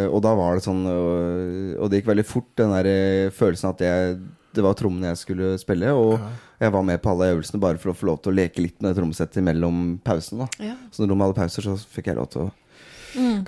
og 0.08 0.22
da 0.24 0.32
var 0.38 0.56
det 0.56 0.64
sånn 0.64 0.80
Og, 0.88 1.76
og 1.82 1.90
det 1.90 2.00
gikk 2.00 2.10
veldig 2.14 2.26
fort, 2.28 2.48
den 2.56 2.72
der 2.72 2.88
eh, 2.88 3.34
følelsen 3.36 3.74
at 3.74 3.84
jeg, 3.84 4.16
det 4.56 4.64
var 4.64 4.78
trommene 4.78 5.12
jeg 5.12 5.20
skulle 5.26 5.52
spille. 5.60 5.92
Og 5.92 6.16
jeg 6.62 6.72
var 6.72 6.86
med 6.88 7.02
på 7.04 7.12
alle 7.12 7.34
øvelsene 7.34 7.60
bare 7.60 7.80
for 7.82 7.92
å 7.92 7.98
få 7.98 8.08
lov 8.08 8.22
til 8.24 8.32
å 8.32 8.38
leke 8.38 8.64
litt 8.64 8.80
med 8.80 8.94
det 8.94 9.00
trommesettet 9.02 9.44
mellom 9.44 9.98
pausene. 10.06 10.48
Ja. 10.62 10.78
Så 10.88 11.04
når 11.04 11.12
de 11.12 11.20
hadde 11.26 11.38
pauser, 11.42 11.68
så 11.68 11.76
fikk 11.98 12.08
jeg 12.12 12.20
lov 12.20 12.32
til 12.32 12.46
å 12.48 12.52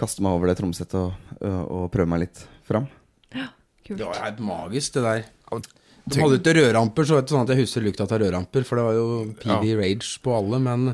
kaste 0.00 0.24
meg 0.24 0.36
over 0.36 0.50
det 0.50 0.58
trommesettet 0.60 1.00
og, 1.00 1.36
og, 1.40 1.60
og 1.78 1.90
prøve 1.94 2.12
meg 2.12 2.26
litt 2.26 2.44
fram. 2.68 2.88
Ja, 3.32 3.48
Kult. 3.88 3.96
Det 4.02 4.04
var 4.04 4.20
helt 4.20 4.40
magisk, 4.44 4.98
det 4.98 5.04
der. 5.06 5.28
De 6.08 6.22
hadde 6.22 6.38
ikke 6.40 6.54
rødramper, 6.58 7.06
så 7.08 7.18
vet 7.18 7.28
du 7.28 7.34
sånn 7.34 7.44
at 7.44 7.52
jeg 7.54 7.64
husker 7.64 7.84
lukta 7.84 8.06
av 8.06 8.20
rødramper, 8.22 8.64
for 8.68 8.80
det 8.80 8.86
var 8.86 8.96
jo 8.96 9.08
PV 9.42 9.74
Rage 9.80 10.14
på 10.24 10.34
alle, 10.36 10.60
men 10.64 10.88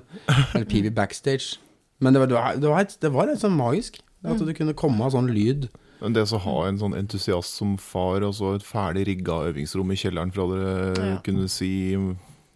Eller 0.55 0.67
PV 0.71 0.91
Backstage. 0.97 1.59
Men 2.03 2.13
det 2.17 2.21
var, 2.25 2.31
det 2.31 2.37
var, 2.37 2.59
det 2.61 2.69
var, 2.69 2.83
helt, 2.83 2.99
det 3.01 3.13
var 3.15 3.31
helt 3.31 3.43
sånn 3.43 3.57
magisk. 3.57 4.01
At 4.25 4.41
det 4.41 4.57
kunne 4.57 4.73
komme 4.77 5.05
av 5.05 5.13
sånn 5.13 5.29
lyd. 5.33 5.69
Men 6.01 6.15
det 6.17 6.25
å 6.33 6.41
ha 6.45 6.55
en 6.69 6.79
sånn 6.81 6.97
entusiast 6.97 7.59
som 7.61 7.77
far, 7.81 8.25
og 8.27 8.35
så 8.37 8.55
et 8.59 8.65
ferdig 8.67 9.07
rigga 9.09 9.43
øvingsrom 9.51 9.93
i 9.93 9.99
kjelleren 10.01 10.33
for 10.35 10.45
å 10.45 10.53
dere 10.53 11.07
Ja. 11.11 11.19
kunne 11.25 11.49
si 11.49 11.97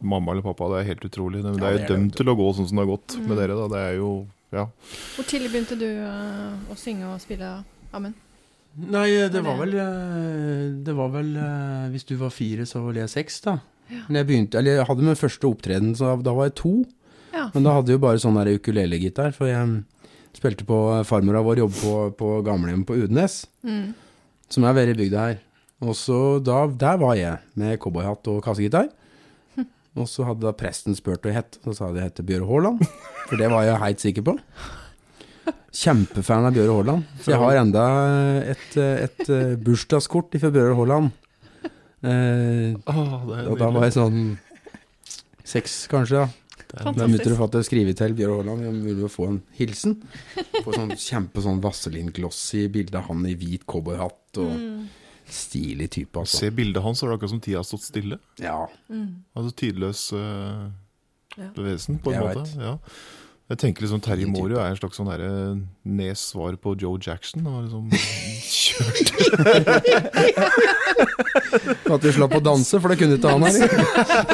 mamma 0.01 0.33
eller 0.33 0.43
pappa, 0.43 0.69
det 0.73 0.81
er 0.81 0.89
helt 0.95 1.05
utrolig. 1.09 1.43
Det, 1.43 1.55
det 1.59 1.67
er 1.69 1.79
jo 1.79 1.89
dømt 1.95 2.17
til 2.17 2.29
å 2.29 2.37
gå 2.39 2.49
sånn 2.55 2.69
som 2.69 2.77
det 2.77 2.85
har 2.87 2.93
gått 2.97 3.19
med 3.25 3.37
dere. 3.41 3.57
da 3.57 3.69
Det 3.69 3.85
er 3.85 3.95
jo 4.01 4.11
Ja. 4.53 4.65
Hvor 5.17 5.27
tidlig 5.29 5.51
begynte 5.53 5.77
du 5.77 5.85
uh, 5.85 6.57
å 6.73 6.77
synge 6.77 7.05
og 7.05 7.21
spille 7.21 7.65
Amund? 7.93 8.15
Nei, 8.79 9.09
det 9.33 9.41
var 9.43 9.57
vel 9.59 9.73
eh, 9.75 10.67
Det 10.87 10.95
var 10.95 11.09
vel 11.11 11.33
eh, 11.35 11.89
Hvis 11.91 12.05
du 12.07 12.13
var 12.21 12.31
fire, 12.31 12.63
så 12.69 12.83
var 12.85 12.95
jeg 13.01 13.11
seks, 13.11 13.41
da. 13.43 13.57
Men 14.07 14.21
jeg 14.21 14.29
begynte 14.29 14.59
Eller 14.61 14.79
jeg 14.79 14.87
hadde 14.87 15.07
min 15.09 15.19
første 15.19 15.49
opptreden, 15.49 15.95
så 15.99 16.13
da 16.23 16.35
var 16.37 16.47
jeg 16.51 16.55
to. 16.61 16.75
Ja. 17.35 17.49
Men 17.55 17.65
da 17.67 17.73
hadde 17.75 17.91
jeg 17.91 17.99
jo 17.99 18.05
bare 18.05 18.21
sånn 18.23 18.39
ukulelegitar, 18.39 19.33
for 19.37 19.49
jeg 19.51 19.83
spilte 20.37 20.65
på 20.69 20.79
farmora 21.09 21.43
vår 21.43 21.63
jobb 21.65 21.75
på, 21.81 21.93
på 22.21 22.29
gamlehjem 22.47 22.85
på 22.89 22.97
Udnes, 23.05 23.41
Mm. 23.67 23.95
som 24.53 24.65
er 24.65 24.77
veldig 24.77 24.95
i 24.95 24.99
bygda 25.03 25.25
her. 25.27 25.39
Og 25.83 25.95
så 25.99 26.39
da, 26.43 26.67
der 26.67 26.97
var 27.01 27.15
jeg, 27.19 27.39
med 27.59 27.79
cowboyhatt 27.83 28.27
og 28.31 28.43
kassegitar. 28.45 28.89
Og 29.99 30.07
så 30.11 30.25
hadde 30.29 30.45
da 30.47 30.53
presten 30.55 30.95
spurt 30.95 31.23
hva 31.25 31.33
jeg 31.33 31.41
het, 31.41 31.59
så 31.65 31.75
sa 31.75 31.89
de 31.93 31.99
jeg 32.03 32.11
het 32.13 32.23
Bjøre 32.27 32.47
Haaland. 32.49 32.85
For 33.29 33.37
det 33.41 33.49
var 33.51 33.65
jeg 33.67 33.81
helt 33.83 34.05
sikker 34.05 34.27
på. 34.29 34.37
Kjempefan 35.73 36.47
av 36.49 36.57
Bjøre 36.57 36.75
Haaland. 36.79 37.07
Så 37.23 37.33
jeg 37.35 37.41
har 37.43 37.61
enda 37.61 37.85
et, 38.55 38.77
et, 38.77 39.23
eh, 39.29 39.55
bursdagskort 39.63 40.37
fra 40.41 40.51
Bjøre 40.55 40.77
Haaland. 40.79 41.11
Eh, 41.99 42.77
det 42.79 42.85
er 42.87 43.49
og 43.51 43.57
da 43.59 43.71
var 43.75 43.89
jeg 43.89 43.97
sånn 43.97 44.21
seks, 45.49 45.87
kanskje. 45.91 46.29
da 46.69 46.93
da 46.93 47.07
måtte 47.09 47.31
du 47.33 47.37
fatter 47.39 47.65
skrive 47.65 47.95
til 47.97 48.15
Bjørn 48.15 48.43
Haaland 48.43 48.69
om 48.69 48.81
vi 48.85 49.09
få 49.09 49.29
en 49.33 49.41
hilsen. 49.57 49.97
Få 50.65 50.75
sånn 50.77 50.93
kjempe 50.95 51.43
sånn 51.45 51.63
Vazelin-glossy 51.65 52.67
bilde 52.73 53.01
av 53.01 53.09
han 53.09 53.25
i 53.27 53.35
hvit 53.39 53.65
cowboyhatt 53.67 54.41
og 54.43 54.53
stilig 55.29 55.91
type, 55.93 56.17
altså. 56.17 56.45
Se 56.45 56.51
bildet 56.55 56.83
hans, 56.85 57.01
så 57.01 57.07
er 57.07 57.11
det 57.13 57.19
akkurat 57.19 57.33
som 57.35 57.41
tida 57.45 57.61
har 57.61 57.67
stått 57.69 57.85
stille. 57.85 58.19
Ja. 58.41 58.61
Altså 59.37 59.55
tidløs 59.57 60.05
uh, 60.17 60.69
Ja. 61.39 61.51
vesen, 61.55 61.99
på 62.03 62.13
en 62.13 62.17
Jeg 62.17 62.25
måte. 62.25 62.45
vet. 62.45 62.55
Ja. 62.65 62.77
Jeg 63.49 63.57
tenker 63.63 63.81
liksom 63.87 64.01
Terje. 64.05 64.27
Morio 64.29 64.59
er 64.61 64.69
en 64.75 64.77
slags 64.77 64.99
sånn 65.01 65.09
derre 65.09 65.29
nes 65.89 66.21
svar 66.35 66.53
på 66.61 66.75
Joe 66.77 66.99
Jackson. 67.01 67.47
Og 67.49 67.63
liksom 67.65 67.89
kjørt 68.59 69.09
At 71.89 72.05
vi 72.05 72.13
slapp 72.13 72.35
å 72.37 72.41
danse, 72.45 72.77
for 72.83 72.93
det 72.93 72.99
kunne 73.01 73.17
ikke 73.17 73.33
han 73.33 73.47
her. 73.47 73.53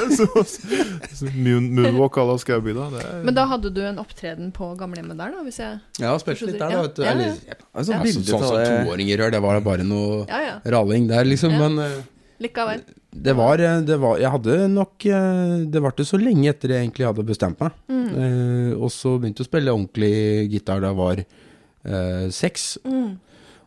så- 0.18 1.30
moon, 1.36 1.68
Moonwalk 1.76 2.18
à 2.18 2.24
la 2.26 2.34
Skaubygda. 2.42 2.88
Det 2.96 3.04
er 3.04 3.22
Men 3.28 3.36
da 3.38 3.44
hadde 3.50 3.70
du 3.74 3.80
en 3.86 4.00
opptreden 4.02 4.50
på 4.56 4.72
gamlehjemmet 4.80 5.16
der, 5.20 5.30
da? 5.36 5.44
Hvis 5.46 5.60
jeg 5.62 5.78
Ja, 6.02 6.16
spilte 6.18 6.48
litt 6.50 6.58
der, 6.58 6.74
da, 6.74 6.82
vet 6.88 6.96
du. 6.98 7.02
Ja, 7.06 7.12
ja. 7.12 7.14
Eller, 7.14 7.60
Altså, 7.74 7.92
ja, 7.94 8.02
bildet 8.02 8.26
sånn 8.32 8.42
som 8.48 8.56
det- 8.58 8.66
toåringer 8.88 9.22
gjør, 9.22 9.30
det 9.36 9.42
var 9.46 9.60
bare 9.60 9.86
noe 9.86 10.24
Ja, 10.26 10.40
ja. 10.48 10.54
ralling 10.74 11.06
der, 11.10 11.24
liksom. 11.30 11.54
Ja. 11.54 11.68
Men 11.68 11.78
eh, 11.86 12.02
Likevel. 12.42 12.82
det 13.14 13.32
var, 13.38 13.60
eh, 13.62 13.80
det 13.86 13.96
var 14.02 14.18
Jeg 14.18 14.30
hadde 14.30 14.68
nok 14.68 14.98
Det 14.98 15.70
Det 15.70 15.82
varte 15.82 16.02
så 16.04 16.18
lenge 16.18 16.48
etter 16.50 16.72
jeg 16.74 16.88
egentlig 16.88 17.06
hadde 17.06 17.26
bestemt 17.26 17.60
meg. 17.60 17.72
Eh, 18.14 18.72
og 18.76 18.90
så 18.92 19.16
begynte 19.18 19.42
jeg 19.42 19.48
å 19.48 19.50
spille 19.50 19.74
ordentlig 19.74 20.14
gitar 20.52 20.82
da 20.82 20.92
jeg 20.92 20.98
var 21.00 21.22
eh, 21.24 22.26
seks. 22.34 22.66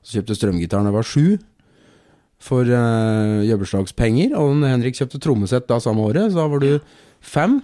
Så 0.08 0.17
kjøpte 0.19 0.38
strømgitaren 0.38 0.88
da 0.88 0.91
jeg 0.91 0.97
var 0.97 1.08
sju. 1.08 1.25
For 2.38 2.69
eh, 2.69 3.47
jobbeslagspenger. 3.49 4.36
Og 4.38 4.63
Henrik 4.67 4.99
kjøpte 4.99 5.21
trommesett 5.23 5.67
da 5.69 5.80
samme 5.84 6.06
året, 6.06 6.32
så 6.32 6.43
da 6.43 6.47
var 6.53 6.63
du 6.63 6.71
fem. 7.23 7.60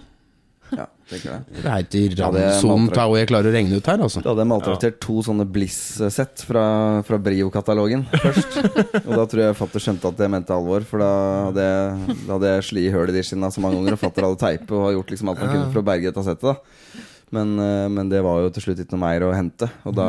Tenker 1.10 1.30
jeg. 1.30 1.44
Det 1.52 1.70
er 1.70 1.84
ikke 1.84 2.28
maltrakt. 2.30 3.00
hva 3.12 3.18
jeg 3.20 3.28
klarer 3.28 3.50
å 3.50 3.54
regne 3.54 3.78
ut 3.78 3.88
her, 3.90 4.04
altså. 4.06 4.22
Da 4.24 4.32
hadde 4.32 4.44
jeg 4.44 4.50
maltraktert 4.54 5.00
to 5.04 5.16
sånne 5.26 5.46
Bliss-sett 5.54 6.44
fra, 6.48 6.64
fra 7.04 7.18
Brio-katalogen 7.20 8.06
først. 8.12 8.60
og 9.06 9.10
da 9.12 9.24
tror 9.28 9.42
jeg 9.44 9.58
fatter 9.58 9.84
skjønte 9.84 10.12
at 10.12 10.20
det 10.22 10.30
mente 10.32 10.56
alvor, 10.56 10.86
for 10.88 11.04
da 11.04 11.10
hadde 11.50 11.66
jeg, 11.68 12.20
da 12.24 12.36
hadde 12.36 12.54
jeg 12.54 12.68
sli 12.70 12.86
hull 12.94 13.12
i 13.12 13.16
de 13.18 13.24
skinna 13.28 13.52
så 13.52 13.64
mange 13.64 13.80
ganger, 13.80 13.98
og 13.98 14.04
fatter 14.06 14.28
hadde 14.28 14.40
teipet 14.44 14.76
og 14.76 14.86
har 14.88 14.96
gjort 14.98 15.12
liksom 15.16 15.32
alt 15.32 15.44
han 15.44 15.52
kunne 15.52 15.74
for 15.74 15.82
å 15.84 15.88
berge 15.90 16.08
dette 16.08 16.28
settet. 16.30 16.54
da 16.54 17.10
men, 17.34 17.58
eh, 17.58 17.88
men 17.88 18.08
det 18.08 18.22
var 18.22 18.42
jo 18.44 18.50
til 18.54 18.68
slutt 18.68 18.80
ikke 18.84 18.94
noe 18.94 19.04
mer 19.06 19.26
å 19.26 19.34
hente, 19.34 19.68
og 19.88 19.96
da 19.96 20.08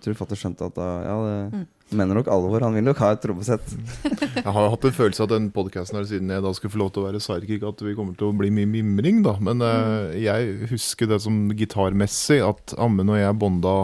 tror 0.00 0.14
jeg 0.14 0.20
fatter 0.20 0.38
skjønte 0.40 0.68
at 0.70 0.78
da 0.78 0.88
Ja, 1.04 1.16
det 1.26 1.66
mener 1.98 2.18
nok 2.18 2.28
alvor. 2.32 2.64
Han 2.64 2.76
vil 2.76 2.86
nok 2.86 3.00
ha 3.02 3.12
et 3.14 3.22
trommesett. 3.24 3.74
Jeg 4.38 4.46
har 4.46 4.70
hatt 4.74 4.86
en 4.88 4.96
følelse 4.96 5.22
av 5.22 5.30
at 5.30 5.34
den 5.36 5.48
podkasten 5.54 5.98
her, 5.98 6.06
siden 6.08 6.30
jeg 6.32 6.42
da 6.44 6.52
skulle 6.56 6.72
få 6.72 6.80
lov 6.80 6.92
til 6.94 7.02
å 7.02 7.08
være 7.08 7.20
sidekick, 7.22 7.64
at 7.68 7.82
vi 7.84 7.94
kommer 7.96 8.16
til 8.18 8.30
å 8.30 8.36
bli 8.36 8.48
mye 8.54 8.68
mimring, 8.70 9.20
da. 9.26 9.36
Men 9.44 9.62
uh, 9.62 10.12
jeg 10.16 10.70
husker 10.72 11.10
det 11.10 11.20
som 11.24 11.50
gitarmessig, 11.58 12.40
at 12.44 12.74
Ammen 12.80 13.12
og 13.12 13.20
jeg 13.20 13.38
bonda 13.38 13.76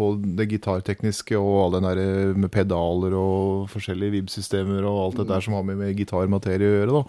på 0.00 0.14
det 0.38 0.48
gitartekniske 0.54 1.36
og 1.36 1.56
all 1.64 1.76
den 1.76 1.86
der 1.88 2.00
eh, 2.00 2.32
med 2.38 2.52
pedaler 2.54 3.14
og 3.18 3.66
forskjellige 3.72 4.14
vib-systemer 4.14 4.86
og 4.88 5.00
alt 5.02 5.20
det 5.20 5.28
der 5.32 5.44
som 5.44 5.56
har 5.58 5.66
med, 5.66 5.80
med 5.82 5.98
gitarmaterie 5.98 6.68
å 6.68 6.76
gjøre, 6.78 7.00
da. 7.00 7.02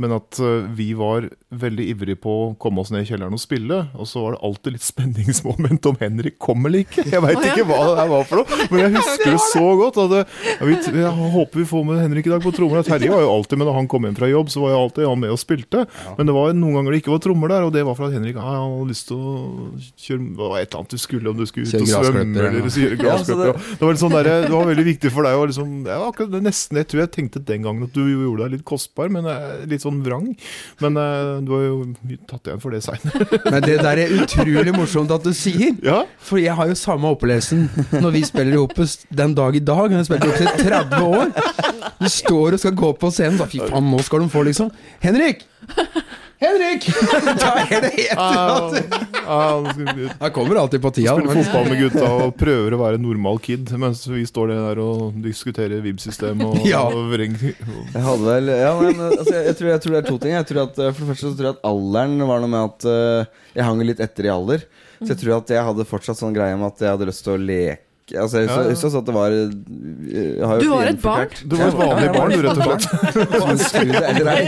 Men 0.00 0.14
at 0.16 0.38
eh, 0.42 0.66
vi 0.74 0.90
var 0.98 1.28
veldig 1.54 1.84
ivrige 1.92 2.18
på 2.18 2.32
å 2.34 2.46
komme 2.58 2.82
oss 2.82 2.90
ned 2.90 3.04
i 3.04 3.08
kjelleren 3.08 3.36
og 3.36 3.42
spille. 3.42 3.76
Og 3.94 4.08
så 4.10 4.24
var 4.24 4.34
det 4.34 4.40
alltid 4.48 4.76
litt 4.76 4.86
spenningsmoment 4.92 5.90
om 5.90 5.98
Henrik 6.00 6.38
kom 6.42 6.66
eller 6.66 6.82
ikke. 6.82 7.06
Jeg 7.10 7.22
veit 7.22 7.38
ikke 7.38 7.66
hva 7.68 7.80
det 7.92 8.06
var 8.10 8.26
for 8.28 8.42
noe, 8.42 8.58
men 8.72 8.82
jeg 8.82 8.94
husker 8.98 9.36
det 9.36 9.42
så 9.52 9.66
godt. 9.78 10.00
At 10.04 10.14
det, 10.14 10.22
jeg, 10.58 10.96
jeg 10.98 11.30
håper 11.36 11.62
vi 11.62 11.68
får 11.70 11.86
med 11.88 12.02
Henrik 12.02 12.28
i 12.28 12.34
dag 12.34 12.44
på 12.44 12.54
trommer. 12.54 12.82
Terje 12.86 13.12
var 13.12 13.22
jo 13.22 13.30
alltid 13.36 13.60
med 13.60 13.70
da 13.70 13.76
han 13.78 13.90
kom 13.90 14.08
hjem 14.08 14.18
fra 14.18 14.30
jobb, 14.30 14.50
så 14.52 14.64
var 14.64 14.74
jo 14.74 14.80
alltid 14.82 15.08
han 15.08 15.22
med 15.22 15.34
og 15.34 15.40
spilte. 15.40 15.84
Men 16.18 16.30
det 16.30 16.36
var 16.36 16.56
noen 16.58 16.80
ganger 16.80 16.94
det 16.94 17.02
ikke 17.04 17.14
var 17.14 17.22
trommer 17.24 17.54
der, 17.54 17.68
og 17.68 17.72
det 17.74 17.84
var 17.86 17.98
for 17.98 18.08
at 18.08 18.16
Henrik 18.16 18.38
ah, 18.40 18.50
han 18.64 18.74
hadde 18.80 18.90
lyst 18.90 19.08
til 19.10 19.20
å 19.20 19.34
kjøre 20.00 20.20
Det 20.24 20.40
var 20.40 20.58
et 20.58 20.68
eller 20.68 20.80
annet 20.80 20.94
du 20.94 21.00
skulle, 21.02 21.30
om 21.30 21.38
du 21.38 21.46
skulle 21.48 21.68
ut 21.68 21.78
og 21.78 21.90
svømme 21.90 22.24
eller 22.24 22.58
ja. 22.58 22.72
kjøre 22.74 22.98
Ja, 23.04 23.16
så. 23.22 23.38
Det 23.44 23.84
var 23.84 23.98
sånn 24.00 24.14
der, 24.14 24.30
det 24.46 24.52
var 24.52 24.68
veldig 24.68 24.86
viktig 24.88 25.12
for 25.14 25.26
deg 25.26 25.38
Og 25.38 25.48
liksom 25.50 25.72
ja, 25.88 25.98
akkurat 26.08 26.44
nesten, 26.44 26.78
Jeg 26.80 26.88
tror 26.90 27.04
jeg 27.04 27.12
tenkte 27.14 27.42
den 27.44 27.66
gangen 27.66 27.86
at 27.86 27.94
du 27.96 28.02
gjorde 28.02 28.46
deg 28.46 28.58
litt 28.58 28.66
kostbar, 28.68 29.10
men 29.12 29.28
eh, 29.30 29.64
litt 29.84 29.88
sånn 29.88 30.02
vrang. 30.04 30.32
Men 30.80 30.96
uh, 30.98 31.40
du 31.44 31.52
har 31.54 31.64
jo 31.66 31.76
tatt 32.28 32.48
igjen 32.48 32.62
for 32.62 32.74
det 32.74 32.82
seinere. 32.84 33.28
Men 33.52 33.60
det 33.64 33.78
der 33.84 34.00
er 34.04 34.14
utrolig 34.22 34.74
morsomt 34.74 35.12
at 35.14 35.24
du 35.24 35.32
sier. 35.36 35.74
ja. 35.84 36.04
For 36.24 36.40
jeg 36.40 36.54
har 36.56 36.70
jo 36.70 36.76
samme 36.78 37.10
opplevelsen 37.12 37.68
når 38.00 38.14
vi 38.14 38.24
spiller 38.24 38.56
i 38.56 38.62
Opus 38.62 38.98
den 39.10 39.34
dag 39.36 39.56
i 39.56 39.62
dag. 39.62 39.90
Jeg 39.90 40.00
har 40.00 40.08
spilt 40.08 40.24
i 40.24 40.32
Opus 40.32 40.44
i 40.44 40.68
30 40.68 41.04
år. 41.04 41.32
Du 42.00 42.08
står 42.10 42.56
og 42.56 42.62
skal 42.62 42.76
gå 42.78 42.92
på 42.98 43.12
scenen, 43.12 43.40
da. 43.40 43.48
Fy 43.50 43.60
faen, 43.64 43.90
nå 43.92 44.00
skal 44.04 44.24
de 44.24 44.32
få, 44.32 44.44
liksom. 44.48 44.72
Henrik! 45.04 45.44
Henrik! 46.42 46.86
Da 47.40 47.50
er 47.62 47.84
det 47.84 47.90
helt 47.94 48.18
rått. 48.18 49.04
Han 50.20 50.32
kommer 50.34 50.58
alltid 50.60 50.82
på 50.82 50.90
tida. 50.94 51.14
Spiller 51.16 51.42
fotball 51.42 51.68
med 51.70 51.80
gutta 51.84 52.08
og 52.26 52.34
prøver 52.40 52.76
å 52.76 52.80
være 52.80 53.00
normal 53.00 53.38
kid, 53.44 53.70
mens 53.80 54.02
vi 54.10 54.24
står 54.28 54.52
der 54.52 54.80
og 54.82 55.16
diskuterer 55.24 55.82
vib-system 55.84 56.42
og, 56.46 56.58
Ja. 56.72 56.82
og 56.90 57.10
vreng. 57.12 57.36
Jeg 57.40 58.04
hadde 58.08 58.24
vel 58.26 58.52
Ja, 58.52 58.72
men 58.80 59.00
altså, 59.08 59.30
jeg, 59.32 59.46
jeg, 59.50 59.58
tror, 59.60 59.70
jeg 59.74 59.84
tror 59.84 59.96
det 59.96 60.02
er 60.02 60.08
to 60.10 60.18
ting. 60.26 60.36
Jeg 60.36 60.48
tror 60.50 60.62
at, 60.66 60.80
eh, 60.82 60.92
for 60.92 61.04
det 61.04 61.10
første 61.14 61.30
så 61.30 61.38
tror 61.38 61.50
jeg 61.50 61.56
at 61.58 61.68
alderen 61.70 62.26
var 62.28 62.42
noe 62.44 62.52
med 62.52 62.68
at 62.72 62.88
uh, 62.90 63.46
jeg 63.54 63.68
hang 63.70 63.84
litt 63.86 64.02
etter 64.04 64.28
i 64.28 64.34
alder. 64.34 64.66
Så 65.00 65.10
jeg 65.12 65.20
tror 65.24 65.38
at 65.40 65.50
jeg 65.52 65.64
hadde 65.70 65.88
fortsatt 65.88 66.20
sånn 66.20 66.34
greie 66.36 66.56
med 66.56 66.70
at 66.70 66.84
jeg 66.84 66.94
hadde 66.96 67.08
lyst 67.10 67.24
til 67.26 67.34
å 67.36 67.40
leke. 67.40 67.80
Altså, 68.12 68.42
jeg 68.42 68.50
Ja, 68.50 68.56
ja. 68.68 68.98
at 68.98 69.06
det 69.06 69.14
var 69.16 69.32
har 69.32 70.58
jo 70.58 70.60
Du 70.60 70.68
var 70.68 70.88
et 70.90 71.00
barn? 71.00 71.30
Du 71.48 71.54
var 71.56 71.70
et 71.70 71.78
vanlig 71.78 72.10
barn, 72.12 72.34
du, 72.34 72.42
rett 72.44 72.58
og 72.58 72.66
slett. 72.68 73.14
Tro 73.72 73.86
det 73.88 74.02
eller 74.10 74.28
ei. 74.34 74.42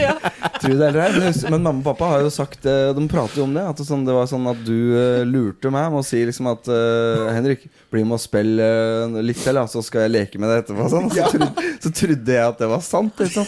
Tro 0.61 0.73
det 0.77 0.89
eller 0.91 0.99
ei. 1.01 1.31
Men, 1.49 1.63
mamma 1.65 1.81
og 1.81 1.87
pappa 1.87 2.11
har 2.11 2.25
jo 2.27 2.29
sagt 2.33 2.67
eh, 2.69 2.91
De 2.93 3.07
prater 3.09 3.41
jo 3.41 3.47
om 3.47 3.57
det. 3.57 3.63
At 3.65 3.81
det, 3.81 3.87
sånn, 3.89 4.05
det 4.05 4.13
var 4.13 4.29
sånn 4.29 4.45
at 4.51 4.61
du 4.67 4.93
eh, 4.93 5.23
lurte 5.25 5.73
meg 5.73 5.89
med 5.89 6.03
å 6.03 6.05
si 6.05 6.21
liksom 6.27 6.51
at 6.53 6.69
uh, 6.69 7.31
Henrik, 7.33 7.65
bli 7.89 8.05
med 8.05 8.19
og 8.19 8.21
spill 8.21 8.61
uh, 8.61 9.17
litt 9.25 9.41
til, 9.41 9.57
så 9.73 9.81
skal 9.85 10.05
jeg 10.05 10.13
leke 10.19 10.43
med 10.43 10.53
deg 10.53 10.61
etterpå. 10.61 10.91
Sånn. 10.93 11.09
Så, 11.17 11.25
trodde, 11.33 11.67
så 11.81 11.93
trodde 12.03 12.37
jeg 12.37 12.53
at 12.53 12.61
det 12.61 12.69
var 12.69 12.85
sant. 12.85 13.25
Ikke? 13.25 13.47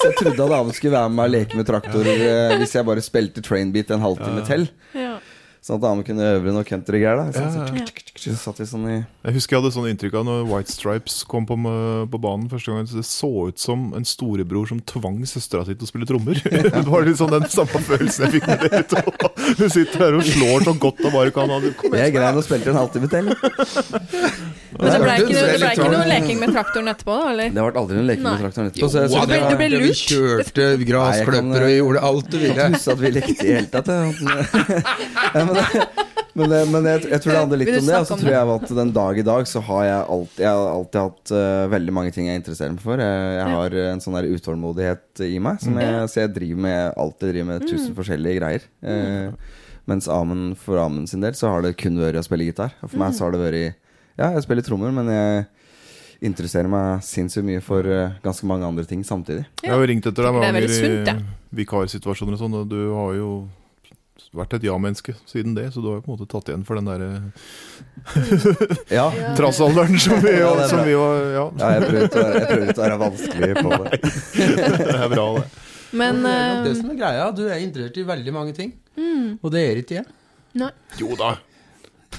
Så 0.00 0.08
jeg 0.08 0.16
trodde 0.16 0.44
at 0.46 0.56
Ane 0.56 0.72
skulle 0.72 0.96
være 0.96 1.12
med 1.12 1.26
og 1.26 1.32
leke 1.34 1.58
med 1.58 1.66
traktor 1.68 2.06
eh, 2.08 2.54
hvis 2.60 2.72
jeg 2.78 2.88
bare 2.88 3.04
spilte 3.04 3.44
trainbeat 3.44 3.92
en 3.92 4.04
halvtime 4.04 4.44
til. 4.48 4.64
Ja. 4.96 5.09
Sånn 5.60 5.76
at 5.76 5.84
Ane 5.90 6.00
kunne 6.08 6.24
øve 6.24 6.52
noe 6.56 6.64
countrygreier. 6.64 7.18
da. 7.20 7.24
Så, 7.36 7.40
Ja, 7.44 7.64
ja. 7.76 7.84
så, 8.16 8.30
så 8.32 8.36
satt 8.40 8.60
vi 8.62 8.64
sånn 8.70 8.86
i 8.88 8.94
Jeg 9.26 9.34
husker 9.36 9.56
jeg 9.56 9.60
hadde 9.62 9.72
sånn 9.74 9.88
inntrykk 9.90 10.14
av 10.16 10.24
når 10.24 10.46
White 10.48 10.72
Stripes 10.72 11.18
kom 11.28 11.44
på, 11.44 11.56
på 12.08 12.20
banen 12.24 12.48
første 12.48 12.72
gang. 12.72 12.86
Så 12.88 12.96
det 12.96 13.04
så 13.04 13.28
ut 13.50 13.60
som 13.60 13.90
en 13.98 14.06
storebror 14.08 14.66
som 14.70 14.80
tvang 14.80 15.18
søstera 15.28 15.66
si 15.68 15.74
til 15.76 15.84
å 15.84 15.90
spille 15.90 16.08
trommer. 16.08 16.40
Det 16.80 16.86
var 16.88 17.04
litt 17.04 17.20
sånn 17.20 17.34
den 17.34 17.44
samme 17.52 17.76
følelsen 17.84 18.24
jeg 18.30 18.40
fikk 18.40 18.48
med 18.48 18.58
det. 18.72 19.04
Du 19.60 19.66
sitter 19.68 20.06
her 20.06 20.16
og 20.16 20.24
slår 20.24 20.64
så 20.64 20.72
godt 20.80 21.04
og 21.04 21.12
bare 21.18 21.30
kan. 21.36 21.52
Jeg 21.92 22.14
grein 22.16 22.40
og 22.40 22.44
spilte 22.48 22.72
en 22.72 22.80
halvtime 22.80 23.08
til. 23.12 23.28
Men 24.80 24.86
det 24.94 25.00
ble 25.02 25.14
ikke, 25.20 25.34
det 25.34 25.58
ble 25.60 25.70
ikke 25.74 25.88
noe 25.90 25.98
sånn- 26.00 26.08
leking 26.14 26.38
med 26.40 26.52
traktoren 26.54 26.88
etterpå, 26.94 27.12
da? 27.20 27.24
eller? 27.34 27.48
Det 27.52 27.60
ble 27.66 27.80
aldri 27.82 27.96
noen 27.98 28.06
leking 28.08 28.24
med 28.24 28.40
traktoren 28.46 28.70
etterpå. 28.70 28.88
Så 28.88 29.02
jeg, 29.02 29.10
så 29.12 29.24
det 29.28 29.36
jeg, 29.36 29.44
det 29.44 29.50
Du 29.50 29.56
ble 29.60 29.68
var- 29.68 29.74
lurt. 29.76 29.90
Vi 29.90 29.94
kjørte 30.08 30.60
jeg 30.64 30.72
og 31.60 31.72
gjorde 31.76 32.00
alt 32.08 32.30
du 32.30 32.36
Jeg 32.38 32.48
ville. 32.48 32.68
husker 32.72 32.92
at 32.94 33.00
vi 33.04 33.10
lekte 33.18 33.44
i 33.44 33.52
hele 33.58 33.68
tatt. 33.74 33.88
Ja, 35.56 35.66
men 36.34 36.50
det, 36.50 36.50
men, 36.50 36.50
det, 36.50 36.58
men 36.70 36.86
jeg, 36.86 37.02
jeg 37.10 37.22
tror 37.22 37.32
det 37.32 37.40
handler 37.40 37.60
litt 37.60 37.70
om 37.74 37.88
det. 37.88 37.98
Og 37.98 38.08
så 38.08 38.18
tror 38.20 38.32
jeg 38.32 38.52
at 38.54 38.72
den 38.78 38.92
dag 38.94 39.18
i 39.18 39.24
dag 39.26 39.48
så 39.50 39.62
har 39.66 39.82
jeg 39.86 40.02
alltid, 40.14 40.42
jeg 40.44 40.50
har 40.50 40.68
alltid 40.74 41.00
hatt 41.00 41.32
uh, 41.34 41.64
veldig 41.74 41.94
mange 41.96 42.14
ting 42.14 42.28
jeg 42.30 42.40
interesserer 42.40 42.74
meg 42.76 42.84
for. 42.84 43.02
Jeg, 43.02 43.32
jeg 43.36 43.56
har 43.56 43.78
en 43.88 44.04
sånn 44.04 44.18
der 44.18 44.30
utålmodighet 44.30 45.24
i 45.26 45.40
meg, 45.42 45.60
som 45.64 45.80
jeg, 45.82 46.06
så 46.12 46.22
jeg 46.22 46.34
driver 46.36 46.64
med, 46.68 46.80
alltid 47.04 47.34
driver 47.34 47.50
med 47.50 47.66
tusen 47.66 47.96
forskjellige 47.98 48.40
greier. 48.40 48.66
Uh, 48.84 49.56
mens 49.90 50.06
Amen 50.12 50.50
for 50.60 50.78
Amen 50.78 51.08
sin 51.10 51.24
del 51.24 51.34
så 51.34 51.50
har 51.50 51.64
det 51.66 51.74
kun 51.80 51.98
vært 51.98 52.20
å 52.20 52.26
spille 52.26 52.46
gitar. 52.46 52.76
Og 52.80 52.92
for 52.92 53.02
meg 53.02 53.16
så 53.16 53.26
har 53.26 53.34
det 53.34 53.42
vært 53.42 53.80
Ja, 54.20 54.30
jeg 54.34 54.44
spiller 54.44 54.64
trommer, 54.66 54.92
men 54.94 55.08
jeg 55.10 55.46
interesserer 56.30 56.68
meg 56.68 57.04
sinnssykt 57.04 57.46
mye 57.48 57.62
for 57.64 57.86
uh, 57.86 58.16
ganske 58.24 58.46
mange 58.46 58.68
andre 58.68 58.84
ting 58.86 59.02
samtidig. 59.06 59.46
Jeg 59.64 59.72
har 59.72 59.80
jo 59.80 59.88
ringt 59.88 60.06
etter 60.06 60.26
deg 60.26 60.36
mange 60.36 60.50
er 60.50 60.68
ganger 60.68 61.16
i 61.16 61.62
vikarsituasjoner 61.62 62.36
og 62.36 62.42
sånn, 62.44 62.60
og 62.60 62.68
du 62.70 62.82
har 62.94 63.16
jo 63.16 63.30
vært 64.36 64.52
et 64.58 64.64
ja-menneske 64.68 65.14
siden 65.26 65.56
det, 65.56 65.66
så 65.74 65.82
du 65.82 65.88
har 65.90 65.96
jo 65.98 66.04
på 66.04 66.12
en 66.12 66.16
måte 66.18 66.28
tatt 66.30 66.50
igjen 66.52 66.62
for 66.66 66.78
den 66.78 66.86
der 66.86 67.02
eh, 67.06 68.94
Ja, 68.94 69.08
trassalderen 69.38 69.98
som 69.98 70.20
vi, 70.22 70.36
Ja, 70.38 70.52
som 70.70 70.84
vi 70.86 70.94
var 70.98 71.18
Ja, 71.34 71.44
ja 71.58 71.70
jeg 71.76 71.88
prøver 71.88 72.06
ikke 72.06 72.22
å 72.22 72.84
være- 72.84 72.94
å 72.94 73.02
vanskelig 73.02 73.52
på 73.58 73.70
det. 73.74 74.00
det 74.78 74.94
er 74.94 75.12
bra, 75.14 75.26
det. 75.40 75.44
Men 76.00 76.22
det 76.22 76.32
er 76.36 76.64
det 76.64 76.72
eh, 76.72 76.78
som 76.78 76.90
er 76.94 76.98
greia. 77.02 77.28
Du 77.34 77.44
er 77.48 77.58
interessert 77.64 77.98
i 77.98 78.06
veldig 78.06 78.34
mange 78.36 78.54
ting. 78.54 78.72
mm, 78.96 79.38
Og 79.42 79.50
det 79.54 79.64
er 79.66 79.82
ikke 79.82 79.98
jeg. 80.00 80.06
Nei. 80.60 80.70
Jo 80.98 81.14
da, 81.18 81.34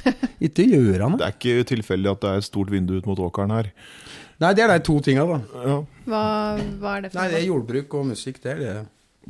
Ikke 0.48 0.64
gjør 0.68 1.04
han 1.06 1.16
det 1.16 1.20
det. 1.20 1.28
er 1.28 1.36
ikke 1.38 1.68
tilfeldig 1.76 2.12
at 2.12 2.22
det 2.24 2.30
er 2.32 2.42
et 2.42 2.48
stort 2.48 2.72
vindu 2.72 2.96
ut 2.98 3.08
mot 3.08 3.20
åkeren 3.28 3.52
her. 3.56 3.72
Nei, 4.42 4.54
det 4.58 4.64
er 4.66 4.72
de 4.74 4.80
to 4.88 4.96
tinga, 5.06 5.24
da. 5.30 5.40
Ja. 5.68 5.76
hva, 6.10 6.22
hva 6.82 6.94
er 6.98 7.04
det 7.06 7.12
for 7.14 7.20
Nei, 7.20 7.28
det 7.30 7.40
er 7.42 7.46
jordbruk 7.46 7.94
og 8.00 8.08
musikk. 8.10 8.40
Det 8.42 8.56
er 8.56 8.62
det. 8.64 8.72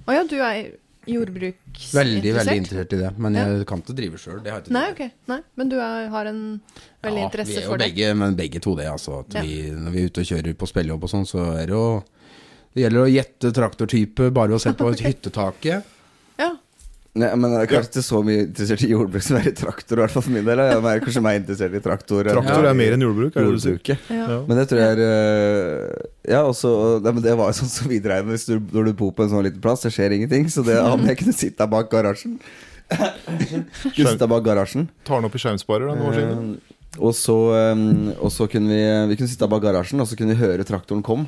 Å 0.08 0.14
ja, 0.16 0.22
du 0.24 0.38
er 0.40 0.62
jordbruksinteressert? 1.10 1.96
Veldig, 1.98 2.34
veldig 2.36 2.56
interessert 2.62 2.94
i 2.94 3.00
det. 3.02 3.12
Men 3.18 3.38
jeg 3.40 3.66
kan 3.70 3.82
ikke 3.82 3.96
drive 3.98 4.20
sjøl. 4.22 4.42
Nei, 4.44 4.60
tid 4.62 4.76
ok. 4.94 5.02
Nei, 5.32 5.40
men 5.58 5.70
du 5.72 5.78
er, 5.80 6.10
har 6.14 6.26
en 6.30 6.42
veldig 7.04 7.24
Ja, 7.24 7.30
interesse 7.30 7.58
er 7.62 7.68
for 7.68 7.78
det? 7.82 7.88
begge, 7.92 8.12
men 8.16 8.36
begge 8.38 8.60
to 8.62 8.76
det. 8.76 8.88
Altså, 8.92 9.24
Ja. 9.34 9.42
vi, 9.42 9.72
når 9.72 9.92
vi 9.96 10.02
er 10.04 10.12
ute 10.12 10.22
og 10.22 10.30
kjører 10.32 10.54
på 10.62 10.68
spillejobb 10.70 11.04
og 11.04 11.10
sånn, 11.10 11.26
så 11.30 11.48
er 11.58 11.66
det 11.72 11.76
jo 11.78 12.04
Det 12.74 12.84
gjelder 12.86 13.02
å 13.04 13.12
gjette 13.12 13.50
traktortype 13.52 14.30
bare 14.32 14.56
å 14.56 14.60
se 14.62 14.72
på 14.72 14.94
hyttetaket. 15.08 15.84
Nei, 17.12 17.28
men 17.36 17.52
jeg 17.52 17.66
er 17.66 17.68
kanskje 17.68 17.92
ikke 17.92 18.02
så 18.08 18.20
mye 18.24 18.44
interessert 18.46 18.84
i 18.86 18.88
jordbruk 18.94 19.24
som 19.26 19.36
er 19.36 19.50
i 19.50 19.52
traktor, 19.52 20.00
i 20.00 20.04
hvert 20.06 20.14
fall 20.14 20.24
for 20.24 20.32
min 20.32 20.46
del. 20.48 20.62
Jeg 20.64 20.80
er 20.80 21.02
kanskje 21.04 21.24
mer 21.26 21.40
interessert 21.42 21.76
i 21.76 21.82
traktor. 21.84 22.30
Traktor 22.38 22.68
er 22.70 22.78
mer 22.80 22.96
enn 22.96 23.04
jordbruk, 23.04 23.36
er 23.36 23.50
det 23.52 23.98
ja. 24.16 24.38
Men 24.48 24.62
det 24.62 24.64
tror 24.72 24.80
jeg 24.80 24.96
er 24.96 25.02
øh, 25.04 26.06
Ja, 26.32 26.40
også, 26.48 26.72
nei, 27.04 27.12
men 27.18 27.26
det 27.26 27.36
var 27.36 27.52
jo 27.52 27.58
sånn 27.60 27.74
som 27.74 27.92
vi 27.92 28.00
dreiv 28.04 28.30
med 28.30 28.64
når 28.72 28.88
du 28.88 28.94
bor 29.04 29.12
på 29.18 29.26
en 29.26 29.34
sånn 29.34 29.44
liten 29.44 29.60
plass. 29.64 29.84
Det 29.84 29.92
skjer 29.92 30.16
ingenting. 30.16 30.48
Så 30.54 30.64
det 30.64 30.80
om 30.80 31.04
jeg 31.10 31.20
kunne 31.20 31.36
sitte 31.36 31.68
bak 31.68 31.92
garasjen 31.92 32.40
sitte 32.92 34.28
bak 34.28 34.44
garasjen 34.44 34.88
Tar 35.08 35.20
den 35.20 35.28
opp 35.28 35.36
i 35.36 35.42
skjermsparer, 35.44 35.92
da, 35.92 35.96
noen. 36.00 36.56
Eh, 36.56 37.00
og 37.00 37.14
så, 37.16 37.38
eh, 37.56 37.84
og 38.20 38.32
så 38.32 38.48
kunne 38.52 38.72
vi 38.72 38.82
Vi 39.12 39.20
kunne 39.20 39.32
sitte 39.32 39.52
bak 39.52 39.64
garasjen, 39.68 40.00
og 40.00 40.08
så 40.08 40.16
kunne 40.20 40.36
vi 40.36 40.46
høre 40.46 40.64
traktoren 40.68 41.04
kom. 41.04 41.28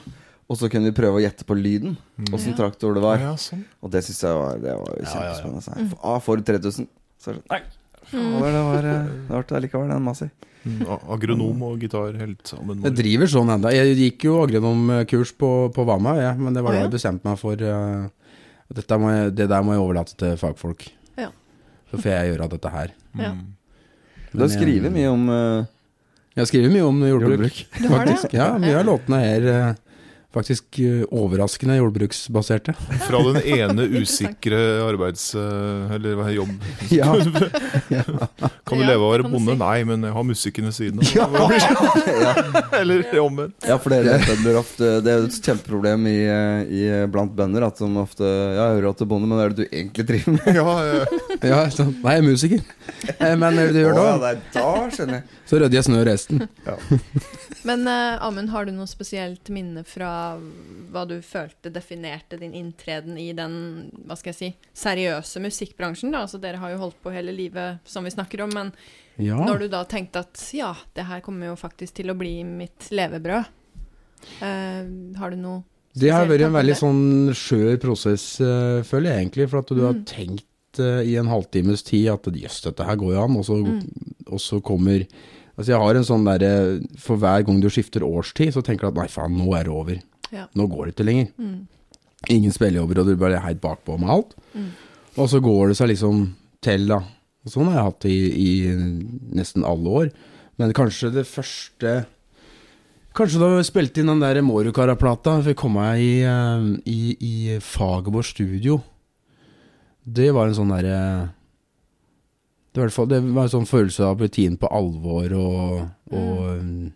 Og 0.51 0.59
så 0.59 0.67
kunne 0.71 0.89
vi 0.89 0.95
prøve 0.97 1.21
å 1.21 1.23
gjette 1.23 1.45
på 1.47 1.55
lyden. 1.57 1.95
Åssen 2.29 2.51
mm. 2.53 2.57
traktor 2.57 2.97
det 2.97 3.03
var. 3.03 3.21
Ja, 3.21 3.35
sånn. 3.39 3.63
Og 3.83 3.93
det 3.93 4.03
syns 4.05 4.23
jeg 4.25 4.39
var, 4.39 4.57
det 4.61 4.73
var 4.79 4.97
jo 4.97 5.05
Ja, 5.05 5.21
ja, 5.29 5.35
kjempespennende. 5.39 5.99
Ah, 6.03 6.19
du 6.19 6.43
3000? 6.51 6.89
Så 7.23 7.31
er 7.31 7.37
det 7.37 7.43
sånn 7.43 7.53
Nei. 7.53 7.61
fader, 8.11 8.57
Det 8.57 8.63
var 8.67 8.89
eh, 8.89 9.13
Det 9.29 9.39
ble 9.39 9.59
allikevel 9.59 9.93
den 9.93 10.03
Masi. 10.03 10.27
Mm, 10.63 10.83
Agronom 11.11 11.63
og 11.67 11.81
gitar 11.83 12.15
helt 12.15 12.47
sammen. 12.47 12.83
Jeg 12.87 12.95
driver 12.95 13.31
sånn 13.31 13.51
enda. 13.51 13.71
Jeg 13.75 13.95
gikk 13.99 14.27
jo 14.29 14.37
agronomkurs 14.43 15.33
på, 15.35 15.49
på 15.75 15.87
Vama, 15.87 16.15
ja, 16.21 16.31
men 16.39 16.55
det 16.55 16.63
var 16.63 16.75
da 16.75 16.85
jeg 16.85 16.93
bestemte 16.93 17.27
meg 17.27 17.39
for 17.41 17.59
uh, 17.59 18.07
dette 18.73 18.99
må 18.99 19.11
jeg, 19.11 19.33
Det 19.35 19.49
der 19.51 19.65
må 19.65 19.75
jeg 19.75 19.83
overlate 19.83 20.15
til 20.19 20.37
fagfolk. 20.39 20.87
Ja. 21.19 21.29
Så 21.91 21.99
får 21.99 22.13
jeg 22.13 22.33
gjøre 22.33 22.49
dette 22.55 22.73
her. 22.77 22.95
Ja. 23.13 23.29
Mm. 23.35 23.51
Du 24.33 24.39
har 24.39 24.47
Men, 24.47 24.53
skrevet 24.55 24.87
eh, 24.89 24.93
mye 24.95 25.09
om 25.13 25.27
uh, 25.29 25.65
Jeg 26.33 26.49
skriver 26.49 26.71
mye 26.73 26.85
om 26.87 27.03
jordbruk. 27.05 27.29
jordbruk. 27.29 27.59
Har? 27.75 27.91
Faktisk. 27.91 28.33
Ja, 28.33 28.47
mye 28.57 28.79
av 28.79 28.87
låtene 28.87 29.19
her 29.21 29.45
eh, 29.51 29.67
faktisk 30.33 30.79
eh, 30.81 31.03
overraskende 31.13 31.75
jordbruksbaserte. 31.77 32.73
Fra 33.07 33.19
den 33.27 33.39
ene 33.55 33.85
usikre 34.01 34.59
arbeids... 34.87 35.29
eh, 35.37 35.93
Eller 35.95 36.15
hva 36.17 36.27
er 36.31 36.35
jobb 36.39 36.53
Ja, 36.99 37.09
Kan 38.65 38.79
du 38.79 38.83
Ja, 38.83 38.89
leve 38.89 38.97
av 38.99 39.07
å 39.07 39.11
være 39.13 39.27
bonde? 39.29 39.53
si. 39.53 39.59
Nei, 39.61 39.83
men 39.87 40.03
jeg 40.07 40.15
har 40.15 40.25
musikken 40.27 40.69
ved 40.69 40.75
siden 40.77 41.03
av. 41.03 41.53
ja. 41.53 42.33
Eller 42.79 43.05
omvendt. 43.21 43.67
Ja, 43.67 43.77
for 43.81 43.93
dere 43.93 44.17
bønder 44.25 44.57
ofte 44.59 44.89
Det 45.05 45.13
er 45.13 45.27
et 45.27 45.37
kjempeproblem 45.45 46.07
i, 46.09 46.17
i, 46.81 46.83
blant 47.13 47.33
bønder 47.37 47.67
at 47.67 47.79
de 47.81 47.89
ofte 48.01 48.25
Ja, 48.27 48.67
jeg 48.71 48.79
hører 48.79 48.89
at 48.93 49.01
du 49.01 49.05
er 49.05 49.11
bonde, 49.13 49.29
men 49.29 49.37
hva 49.39 49.45
er 49.47 49.53
det 49.55 49.67
du 49.67 49.77
egentlig 49.77 50.07
driver 50.09 50.37
med? 50.39 50.57
Ja, 50.57 50.75
ja 51.53 51.61
Så, 51.73 51.87
Nei, 52.03 52.17
jeg 52.17 52.23
er 52.23 52.27
musiker. 52.27 52.65
Eh, 53.19 53.33
Men 53.37 53.45
hva 53.45 53.51
er 53.53 53.71
det 53.71 53.77
du 53.77 53.81
gjør 53.83 53.97
da? 53.99 54.33
ja, 54.33 54.33
da 54.57 54.67
skjønner 54.93 55.19
jeg. 55.19 55.39
Så 55.49 55.59
rydder 55.61 55.77
jeg 55.77 55.85
snø 55.87 56.01
resten. 56.07 56.43
Men 57.67 57.85
uh, 57.87 58.19
Amund, 58.25 58.49
har 58.51 58.65
du 58.67 58.73
noe 58.75 58.87
spesielt 58.89 59.47
minne 59.53 59.83
fra 59.87 60.09
hva 60.93 61.03
du 61.09 61.15
følte 61.25 61.71
definerte 61.73 62.37
din 62.41 62.53
inntreden 62.57 63.17
i 63.21 63.31
den 63.37 63.55
hva 64.07 64.15
skal 64.19 64.31
jeg 64.33 64.39
si, 64.39 64.49
seriøse 64.83 65.41
musikkbransjen? 65.43 66.11
da? 66.13 66.23
Altså 66.25 66.39
Dere 66.43 66.57
har 66.61 66.73
jo 66.73 66.81
holdt 66.83 66.99
på 67.03 67.13
hele 67.15 67.33
livet, 67.35 67.79
som 67.85 68.03
vi 68.07 68.11
snakker 68.13 68.43
om, 68.45 68.53
men 68.53 68.71
Ja. 69.17 69.37
når 69.45 69.59
du 69.59 69.67
da 69.69 69.83
tenkte 69.85 70.19
at 70.25 70.49
ja, 70.53 70.73
det 70.95 71.05
her 71.05 71.21
kommer 71.21 71.51
jo 71.51 71.55
faktisk 71.55 71.93
til 71.99 72.09
å 72.09 72.17
bli 72.17 72.43
mitt 72.43 72.89
levebrød, 72.91 73.45
eh, 74.41 74.85
har 75.19 75.29
du 75.29 75.37
noe 75.37 75.63
Det 75.95 76.09
har 76.09 76.25
vært 76.25 76.47
en 76.47 76.55
veldig 76.55 76.75
sånn 76.79 77.03
skjør 77.37 77.75
prosess, 77.83 78.39
uh, 78.41 78.81
føler 78.81 79.11
jeg 79.13 79.27
egentlig. 79.27 79.45
For 79.51 79.59
at 79.59 79.67
du 79.69 79.81
har 79.85 79.93
Mm. 79.93 80.05
tenkt 80.05 80.79
uh, 80.79 81.03
i 81.05 81.15
en 81.21 81.27
halvtimes 81.29 81.83
tid 81.85 82.07
at 82.09 82.23
jøss, 82.33 82.63
dette 82.63 82.83
her 82.83 82.95
går 82.97 83.13
jo 83.13 83.21
an. 83.23 83.37
Og 83.37 83.45
så, 83.45 83.57
Mm. 83.63 83.83
og 84.27 84.39
så 84.39 84.59
kommer 84.61 85.05
Altså 85.55 85.67
jeg 85.69 85.77
har 85.77 85.95
en 85.95 86.01
sånn 86.03 86.25
derre 86.25 86.81
For 86.97 87.15
hver 87.15 87.45
gang 87.45 87.59
du 87.61 87.67
skifter 87.69 88.01
årstid, 88.01 88.53
så 88.55 88.63
tenker 88.63 88.81
du 88.81 88.87
at 88.87 88.95
nei 88.95 89.05
faen, 89.05 89.37
nå 89.37 89.53
er 89.53 89.65
det 89.65 89.71
over. 89.71 89.99
Ja. 90.33 90.47
Nå 90.57 90.65
går 90.71 90.87
det 90.89 90.95
ikke 90.95 91.05
lenger. 91.07 91.29
Mm. 91.37 91.59
Ingen 92.33 92.55
spillejobber, 92.55 93.01
og 93.03 93.09
du 93.11 93.15
bare 93.19 93.37
er 93.37 93.45
helt 93.47 93.61
bakpå 93.63 93.97
med 94.01 94.09
alt. 94.09 94.33
Mm. 94.55 94.69
Og 95.21 95.27
så 95.29 95.41
går 95.43 95.71
det 95.71 95.77
seg 95.77 95.91
liksom 95.91 96.23
til, 96.63 96.87
da. 96.89 97.01
Og 97.43 97.51
sånn 97.53 97.67
har 97.69 97.77
jeg 97.81 97.87
hatt 97.89 98.05
det 98.05 98.13
i, 98.15 98.21
i 98.39 98.51
nesten 99.37 99.65
alle 99.67 99.95
år. 100.01 100.11
Men 100.57 100.73
kanskje 100.77 101.11
det 101.13 101.25
første 101.29 102.03
Kanskje 103.13 103.37
da 103.37 103.47
vi 103.51 103.65
spilte 103.67 104.01
inn 104.01 104.07
den 104.09 104.23
der 104.23 104.39
Morukara-plata, 104.41 105.35
fikk 105.45 105.59
komme 105.61 105.83
i, 106.01 106.23
eh, 106.25 106.63
i, 106.89 107.01
i 107.21 107.33
Fagerborg 107.61 108.25
studio. 108.25 108.79
Det 110.01 110.31
var 110.33 110.49
en 110.49 110.55
sånn 110.57 110.71
derre 110.73 110.95
det, 112.73 112.79
i 112.79 112.81
hvert 112.81 112.95
fall- 112.95 113.11
det 113.11 113.19
var 113.21 113.43
en 113.45 113.53
sånn 113.53 113.69
følelse 113.69 114.01
av 114.01 114.15
å 114.15 114.19
bli 114.23 114.31
tatt 114.33 114.57
på 114.63 114.71
alvor 114.73 115.35
og, 115.37 115.75
og 116.09 116.39
um, 116.57 116.87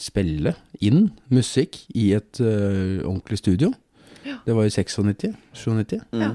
spille 0.00 0.54
inn 0.80 1.10
musikk 1.32 1.76
i 1.94 2.10
et 2.16 2.40
uh, 2.40 3.00
ordentlig 3.06 3.38
studio. 3.42 3.72
Det 4.46 4.54
var 4.56 4.64
i 4.68 4.72
96, 4.72 5.34
97. 5.56 6.00
Ja. 6.16 6.30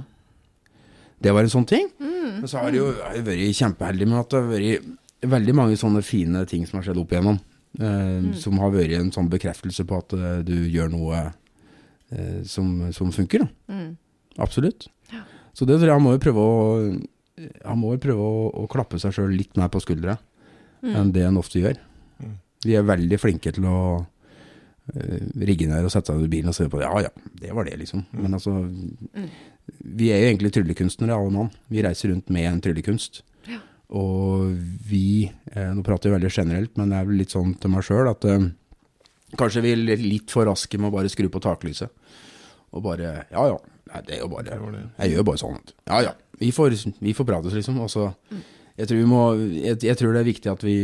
Det 1.21 1.31
var 1.33 1.45
en 1.45 1.51
sånn 1.53 1.67
ting. 1.69 1.87
Mm. 2.01 2.41
Men 2.41 2.47
så 2.51 2.59
har 2.61 2.71
det 2.73 2.79
jo 2.81 2.87
jeg 2.91 3.03
har 3.21 3.25
vært 3.25 3.59
kjempeheldig 3.59 4.07
med 4.11 4.19
at 4.19 4.29
det 4.33 4.39
har 4.41 4.49
vært 4.51 5.29
veldig 5.35 5.55
mange 5.57 5.77
sånne 5.79 6.01
fine 6.05 6.41
ting 6.49 6.65
som 6.67 6.79
har 6.79 6.85
skjedd 6.89 6.99
opp 7.01 7.13
igjennom. 7.15 7.37
eh, 7.79 8.27
Som 8.41 8.59
har 8.61 8.73
vært 8.73 8.95
en 8.99 9.11
sånn 9.15 9.29
bekreftelse 9.31 9.85
på 9.87 9.97
at 10.01 10.13
uh, 10.17 10.41
du 10.45 10.53
gjør 10.69 10.91
noe 10.93 11.21
eh, 12.11 12.41
som, 12.45 12.91
som 12.93 13.13
funker. 13.15 13.45
Da. 13.45 13.73
Mm. 13.73 13.97
Absolutt. 14.43 14.87
Ja. 15.13 15.23
Så 15.55 15.65
det 15.69 15.77
tror 15.79 15.87
jeg 15.89 15.95
han 15.95 16.03
må 16.05 16.13
jo 16.17 16.23
prøve 16.25 16.43
å 16.43 16.55
Han 17.65 17.79
må 17.81 17.93
jo 17.95 18.01
prøve 18.03 18.23
å, 18.23 18.43
å 18.63 18.67
klappe 18.71 18.99
seg 19.01 19.11
sjøl 19.15 19.33
litt 19.35 19.57
mer 19.59 19.71
på 19.73 19.81
skuldra 19.83 20.17
Mm. 20.85 20.91
enn 20.99 21.11
det 21.15 21.23
han 21.25 21.37
ofte 21.39 21.57
gjør. 21.63 21.79
Mm. 22.21 22.33
Vi 22.65 22.75
er 22.77 22.87
veldig 22.87 23.19
flinke 23.21 23.53
til 23.55 23.67
å 23.69 23.77
eh, 24.93 25.21
rigge 25.45 25.69
ned 25.69 25.85
og 25.85 25.93
sette 25.93 26.13
seg 26.13 26.25
i 26.25 26.31
bilen 26.31 26.51
og 26.51 26.57
se 26.57 26.67
på 26.71 26.81
det. 26.81 26.89
Ja 26.89 27.05
ja, 27.07 27.29
det 27.41 27.53
var 27.55 27.67
det, 27.69 27.77
liksom. 27.81 28.05
Men 28.17 28.37
altså 28.37 28.57
Vi 28.65 30.11
er 30.13 30.21
jo 30.21 30.31
egentlig 30.31 30.53
tryllekunstnere, 30.55 31.15
alle 31.15 31.33
mann. 31.33 31.53
Vi 31.71 31.83
reiser 31.85 32.11
rundt 32.13 32.29
med 32.33 32.49
en 32.49 32.61
tryllekunst. 32.65 33.21
Ja. 33.49 33.61
Og 33.97 34.53
vi 34.89 35.29
eh, 35.53 35.71
Nå 35.73 35.85
prater 35.85 36.09
jeg 36.09 36.17
veldig 36.19 36.33
generelt, 36.33 36.75
men 36.79 36.91
det 36.93 36.99
er 36.99 37.09
vel 37.09 37.21
litt 37.21 37.35
sånn 37.35 37.55
til 37.61 37.73
meg 37.73 37.85
sjøl 37.85 38.09
at 38.11 38.27
eh, 38.29 38.49
kanskje 39.39 39.63
vi 39.65 39.75
er 39.75 40.01
litt 40.01 40.33
for 40.33 40.47
raske 40.49 40.79
med 40.79 40.91
å 40.91 40.97
bare 40.97 41.11
skru 41.11 41.29
på 41.29 41.43
taklyset. 41.43 41.93
Og 42.75 42.83
bare 42.85 43.15
Ja 43.31 43.47
ja, 43.51 43.57
nei, 43.91 44.03
det 44.07 44.17
er 44.17 44.25
jo 44.25 44.31
bare 44.33 44.49
det. 44.49 44.83
Jeg 44.99 45.15
gjør 45.15 45.29
bare 45.29 45.41
sånn. 45.41 45.61
Ja 45.87 46.01
ja, 46.09 46.13
vi 46.41 46.51
får, 46.55 46.75
vi 46.99 47.13
får 47.15 47.27
prates, 47.29 47.55
liksom. 47.55 47.79
Og 47.83 47.91
så 47.93 48.09
jeg, 48.75 48.89
tror 48.89 49.05
må, 49.07 49.21
jeg, 49.55 49.79
jeg 49.87 49.97
tror 49.99 50.15
det 50.15 50.21
er 50.23 50.27
viktig 50.27 50.51
at 50.51 50.65
vi 50.65 50.77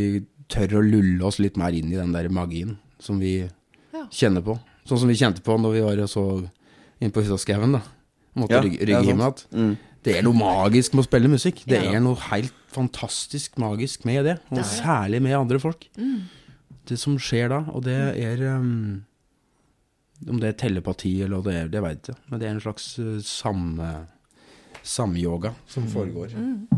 tør 0.52 0.78
å 0.78 0.84
lulle 0.84 1.24
oss 1.28 1.38
litt 1.42 1.56
mer 1.60 1.74
inn 1.76 1.90
i 1.92 1.98
den 1.98 2.12
der 2.14 2.28
magien 2.32 2.76
som 3.02 3.18
vi 3.22 3.48
Ja. 3.92 4.04
kjenner 4.10 4.42
på. 4.44 4.58
Sånn 4.86 4.98
som 5.00 5.08
vi 5.08 5.14
kjente 5.18 5.42
på 5.44 5.56
når 5.60 5.72
vi 5.76 5.80
var 5.84 5.98
og 6.04 6.08
så 6.10 6.24
inne 7.00 7.12
på 7.12 7.22
Hyttaskauen, 7.24 7.72
da. 7.78 7.82
Måtte 8.36 8.56
Ja, 8.56 8.62
rygge, 8.64 8.80
rygge 8.88 9.04
hjem 9.06 9.20
igjen. 9.20 9.46
Mm. 9.52 9.78
Det 10.02 10.16
er 10.18 10.22
noe 10.26 10.34
magisk 10.34 10.94
med 10.94 11.04
å 11.04 11.08
spille 11.08 11.28
musikk. 11.30 11.64
Det 11.66 11.82
Ja. 11.82 11.92
er 11.92 12.00
noe 12.00 12.16
helt 12.16 12.52
fantastisk 12.72 13.56
magisk 13.58 14.04
med 14.04 14.24
det. 14.24 14.38
Og 14.50 14.56
Det 14.58 14.64
særlig 14.64 15.20
med 15.22 15.36
andre 15.36 15.58
folk. 15.60 15.86
Mm. 15.96 16.22
Det 16.86 16.98
som 16.98 17.16
skjer 17.18 17.48
da, 17.50 17.60
og 17.72 17.84
det 17.84 18.16
er 18.18 18.56
um, 18.56 19.04
Om 20.28 20.38
det 20.38 20.48
er 20.54 20.68
telepati 20.68 21.20
eller 21.22 21.36
hva 21.40 21.44
det 21.44 21.54
er, 21.54 21.68
det 21.68 21.82
veit 21.82 22.02
jeg 22.06 22.14
ikke. 22.14 22.30
Men 22.30 22.38
det 22.40 22.46
er 22.48 22.52
en 22.54 22.60
slags 22.60 22.98
uh, 22.98 23.18
samme 23.20 24.06
samyoga 24.82 25.54
som 25.66 25.84
foregår. 25.86 26.30
Mm. 26.34 26.68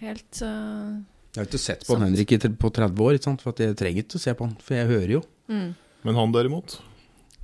Helt 0.00 0.42
eh, 0.42 1.00
Jeg 1.30 1.38
har 1.38 1.46
ikke 1.46 1.62
sett 1.62 1.84
på 1.86 1.94
Sant. 1.94 2.04
Henrik 2.08 2.58
på 2.58 2.70
30 2.74 3.04
år, 3.06 3.16
ikke 3.18 3.28
sant? 3.28 3.42
for 3.44 3.54
at 3.54 3.62
jeg 3.62 3.76
trenger 3.78 4.02
ikke 4.02 4.18
å 4.18 4.22
se 4.22 4.34
på 4.34 4.46
han, 4.48 4.56
for 4.66 4.78
jeg 4.78 4.90
hører 4.90 5.12
jo. 5.18 5.24
mm. 5.52 5.68
Men 6.00 6.16
han 6.16 6.32
derimot? 6.32 6.78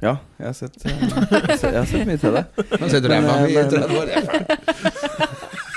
Ja, 0.00 0.16
jeg 0.40 0.46
har 0.46 0.54
sett, 0.56 0.76
eh, 0.84 0.96
jeg 1.62 1.76
har 1.76 1.86
sett 1.88 2.06
mye 2.08 2.20
til 2.20 2.34
det. 2.36 2.42
Men, 2.80 2.88
Men, 3.12 3.26
mi 3.46 3.54
men-. 3.56 5.36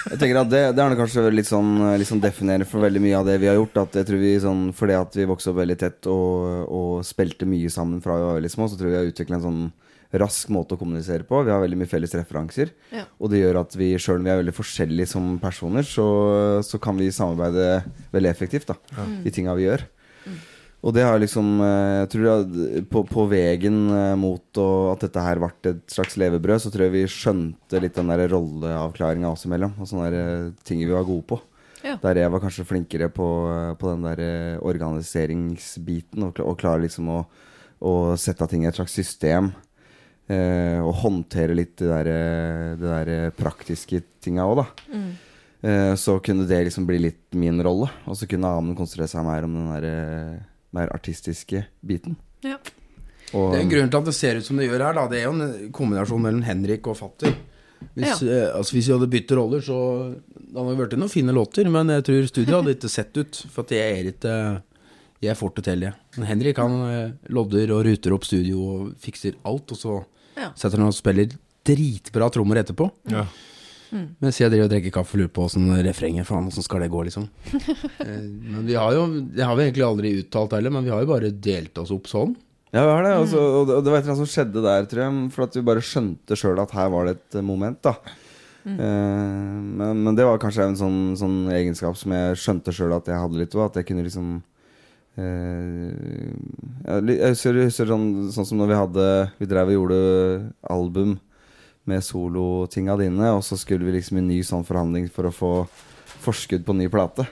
Jeg 0.09 0.17
tenker 0.17 0.39
at 0.41 0.49
Det, 0.49 0.61
det 0.75 0.83
er 0.83 0.95
kanskje 0.97 1.25
litt 1.31 1.47
sånn, 1.47 1.69
litt 1.99 2.09
sånn 2.09 2.23
definerende 2.23 2.67
for 2.67 2.83
veldig 2.83 3.01
mye 3.03 3.19
av 3.19 3.27
det 3.29 3.37
vi 3.43 3.49
har 3.51 3.59
gjort. 3.59 3.77
At 3.83 3.99
jeg 3.99 4.07
tror 4.09 4.21
vi 4.23 4.33
sånn, 4.41 4.63
Fordi 4.75 4.95
at 4.97 5.19
vi 5.19 5.27
vokste 5.29 5.51
opp 5.51 5.59
veldig 5.59 5.77
tett 5.79 6.09
og, 6.11 6.65
og 6.65 7.05
spilte 7.07 7.47
mye 7.49 7.69
sammen 7.73 8.01
fra 8.03 8.17
vi 8.17 8.25
var 8.25 8.39
veldig 8.39 8.53
små, 8.55 8.67
så 8.71 8.79
tror 8.79 8.89
jeg 8.89 8.95
vi 8.95 8.99
har 8.99 9.13
utvikla 9.13 9.39
en 9.39 9.45
sånn 9.45 9.61
rask 10.17 10.49
måte 10.49 10.73
å 10.73 10.79
kommunisere 10.79 11.25
på. 11.27 11.43
Vi 11.45 11.53
har 11.53 11.61
veldig 11.61 11.77
mye 11.77 11.89
felles 11.89 12.15
referanser. 12.17 12.71
Ja. 12.93 13.05
Og 13.21 13.29
det 13.29 13.43
gjør 13.43 13.61
at 13.61 13.75
vi, 13.77 13.91
sjøl 14.01 14.21
om 14.21 14.25
vi 14.25 14.33
er 14.33 14.41
veldig 14.41 14.55
forskjellige 14.57 15.11
som 15.11 15.35
personer, 15.41 15.85
så, 15.85 16.07
så 16.65 16.81
kan 16.81 16.97
vi 16.97 17.11
samarbeide 17.13 17.83
veldig 18.15 18.31
effektivt 18.31 18.71
da, 18.71 18.79
i 19.21 19.33
tinga 19.33 19.53
vi 19.59 19.67
gjør. 19.67 19.85
Og 20.79 20.95
det 20.95 21.03
har 21.03 21.19
liksom 21.19 21.59
eh, 21.59 21.97
Jeg 22.03 22.09
tror 22.13 22.25
jeg, 22.25 22.83
på, 22.91 23.03
på 23.09 23.25
veien 23.31 23.79
eh, 23.91 24.15
mot 24.19 24.61
at 24.93 25.03
dette 25.03 25.23
her 25.25 25.41
ble 25.41 25.51
et 25.73 25.81
slags 25.91 26.15
levebrød, 26.19 26.63
så 26.63 26.71
tror 26.71 26.87
jeg 26.87 26.95
vi 26.95 27.05
skjønte 27.11 27.81
litt 27.83 27.97
den 27.99 28.11
der 28.13 28.25
rolleavklaringa 28.31 29.33
oss 29.33 29.45
imellom. 29.47 29.75
Og 29.77 29.89
sånne 29.89 30.07
der, 30.07 30.19
eh, 30.19 30.51
ting 30.67 30.81
vi 30.85 30.93
var 30.93 31.07
gode 31.07 31.27
på. 31.33 31.41
Ja. 31.83 31.97
Der 32.01 32.23
jeg 32.23 32.31
var 32.31 32.41
kanskje 32.43 32.67
flinkere 32.67 33.07
på, 33.11 33.27
på 33.79 33.91
den 33.91 34.07
der 34.07 34.59
organiseringsbiten, 34.67 36.25
og, 36.27 36.39
og 36.43 36.57
klare 36.59 36.83
liksom 36.83 37.07
å, 37.13 37.19
å 37.79 37.93
sette 38.19 38.47
ting 38.51 38.65
i 38.65 38.71
et 38.71 38.79
slags 38.79 38.95
system. 38.99 39.53
Eh, 40.29 40.77
og 40.85 40.93
håndtere 41.01 41.55
litt 41.57 41.79
det 41.81 41.89
der, 41.89 42.07
eh, 42.13 42.75
det 42.77 42.85
der 42.85 43.09
eh, 43.15 43.31
praktiske 43.33 44.03
tinga 44.21 44.45
òg, 44.45 44.59
da. 44.61 44.65
Mm. 44.93 45.09
Eh, 45.61 45.93
så 45.97 46.19
kunne 46.23 46.45
det 46.47 46.59
liksom 46.67 46.85
bli 46.85 46.99
litt 47.01 47.33
min 47.33 47.57
rolle. 47.65 47.89
Og 48.05 48.17
så 48.17 48.27
kunne 48.29 48.51
Amund 48.53 48.77
konsentrere 48.77 49.09
seg 49.09 49.25
mer 49.25 49.47
om 49.47 49.55
den 49.57 49.71
der 49.73 49.87
eh, 49.89 50.35
mer 50.77 50.93
artistiske 50.93 51.65
biten. 51.81 52.15
Ja. 52.45 52.59
Og, 53.33 53.53
Det 53.53 53.59
er 53.59 53.63
en 53.65 53.73
grunn 53.73 53.89
til 53.91 53.99
at 53.99 54.09
det 54.09 54.15
ser 54.17 54.39
ut 54.39 54.45
som 54.45 54.57
det 54.57 54.69
gjør 54.69 54.85
her. 54.85 54.97
Da. 54.97 55.07
Det 55.09 55.19
er 55.19 55.27
jo 55.27 55.33
en 55.35 55.71
kombinasjon 55.75 56.21
mellom 56.23 56.45
Henrik 56.45 56.87
og 56.89 56.97
Fatter. 56.97 57.33
Hvis, 57.95 58.21
eh, 58.23 58.49
altså, 58.53 58.75
hvis 58.75 58.87
vi 58.87 58.95
hadde 58.95 59.09
byttet 59.11 59.37
roller, 59.37 59.61
så 59.65 59.79
det 60.13 60.55
hadde 60.55 60.71
det 60.71 60.79
blitt 60.79 60.97
noen 60.99 61.11
fine 61.11 61.35
låter. 61.35 61.69
Men 61.71 61.91
jeg 61.93 62.05
tror 62.07 62.29
studio 62.29 62.59
hadde 62.61 62.77
ikke 62.77 62.91
sett 62.91 63.17
ut. 63.19 63.41
For 63.49 63.65
at 63.65 63.75
jeg 63.75 63.99
er 63.99 64.11
ikke 64.13 64.35
Jeg 65.19 65.35
får 65.35 65.49
det 65.55 65.63
til, 65.65 65.81
jeg. 65.83 65.93
Men 66.15 66.27
Henrik 66.29 66.59
han 66.61 66.75
eh, 66.87 67.11
lodder 67.27 67.73
og 67.75 67.83
ruter 67.83 68.13
opp 68.15 68.23
studio 68.23 68.61
og 68.63 68.93
fikser 69.03 69.35
alt. 69.43 69.73
Og 69.75 69.77
så 69.77 69.97
Ja. 70.39 70.49
setter 70.55 70.79
han 70.81 70.89
og 70.89 70.95
spiller 70.97 71.29
dritbra 71.67 72.29
trommer 72.33 72.61
etterpå. 72.63 72.87
Ja. 73.11 73.25
Mens 74.21 74.37
jeg 74.37 74.51
driver 74.51 74.67
og 74.67 74.71
drikker 74.73 74.93
kaffe 74.93 75.15
og 75.17 75.23
lurer 75.23 75.31
på 75.33 75.45
åssen 75.47 75.65
refrenget 75.85 76.27
Faen, 76.27 76.45
åssen 76.51 76.65
skal 76.65 76.83
det 76.83 76.91
gå, 76.93 77.01
liksom. 77.07 77.25
Eh, 78.05 78.21
men 78.21 78.67
vi 78.67 78.75
har 78.77 78.93
jo 78.95 79.01
Det 79.33 79.43
har 79.43 79.57
vi 79.57 79.65
egentlig 79.65 79.83
aldri 79.85 80.11
uttalt 80.21 80.53
heller, 80.55 80.71
men 80.71 80.85
vi 80.85 80.93
har 80.93 81.01
jo 81.03 81.09
bare 81.09 81.31
delt 81.33 81.77
oss 81.81 81.91
opp 81.91 82.07
sånn. 82.07 82.35
Ja, 82.69 82.83
vi 82.85 82.91
har 82.93 83.03
det. 83.03 83.13
Også, 83.25 83.41
og, 83.41 83.63
det, 83.67 83.75
og 83.79 83.83
det 83.83 83.91
var 83.91 83.97
et 83.97 84.05
eller 84.05 84.13
annet 84.13 84.21
som 84.21 84.29
skjedde 84.29 84.63
der, 84.63 84.85
tror 84.89 85.01
jeg. 85.03 85.21
For 85.33 85.45
at 85.47 85.57
vi 85.57 85.63
bare 85.65 85.83
skjønte 85.83 86.37
sjøl 86.37 86.61
at 86.61 86.75
her 86.77 86.91
var 86.93 87.09
det 87.09 87.15
et 87.17 87.39
eh, 87.41 87.45
moment, 87.45 87.81
da. 87.85 87.95
Mm. 88.69 88.75
men, 89.79 90.01
men 90.03 90.17
det 90.17 90.25
var 90.27 90.37
kanskje 90.37 90.65
en 90.67 90.75
sånn, 90.77 90.97
sånn 91.17 91.37
egenskap 91.55 91.95
som 91.97 92.11
jeg 92.13 92.35
skjønte 92.37 92.73
sjøl 92.75 92.91
at 92.93 93.07
jeg 93.09 93.17
hadde 93.17 93.39
litt 93.39 93.55
av. 93.55 93.69
At 93.71 93.79
jeg 93.79 93.87
kunne 93.89 94.03
liksom 94.05 94.27
eh, 94.37 94.58
Jeg 95.17 97.01
husker, 97.33 97.57
jeg 97.57 97.67
husker 97.67 97.89
sånn, 97.89 98.07
sånn 98.31 98.47
som 98.47 98.59
når 98.61 98.69
vi 98.69 98.77
hadde 98.77 99.07
Vi 99.41 99.47
drev 99.51 99.67
og 99.67 99.75
gjorde 99.75 99.97
album 100.71 101.17
med 101.89 102.05
solotinga 102.05 102.95
dine, 102.99 103.31
og 103.33 103.41
så 103.43 103.57
skulle 103.57 103.87
vi 103.87 103.95
liksom 103.97 104.19
i 104.19 104.27
ny 104.27 104.37
sånn 104.45 104.67
forhandling 104.67 105.09
for 105.11 105.25
å 105.25 105.33
få 105.33 105.51
forskudd 106.21 106.65
på 106.67 106.75
ny 106.77 106.87
plate. 106.91 107.25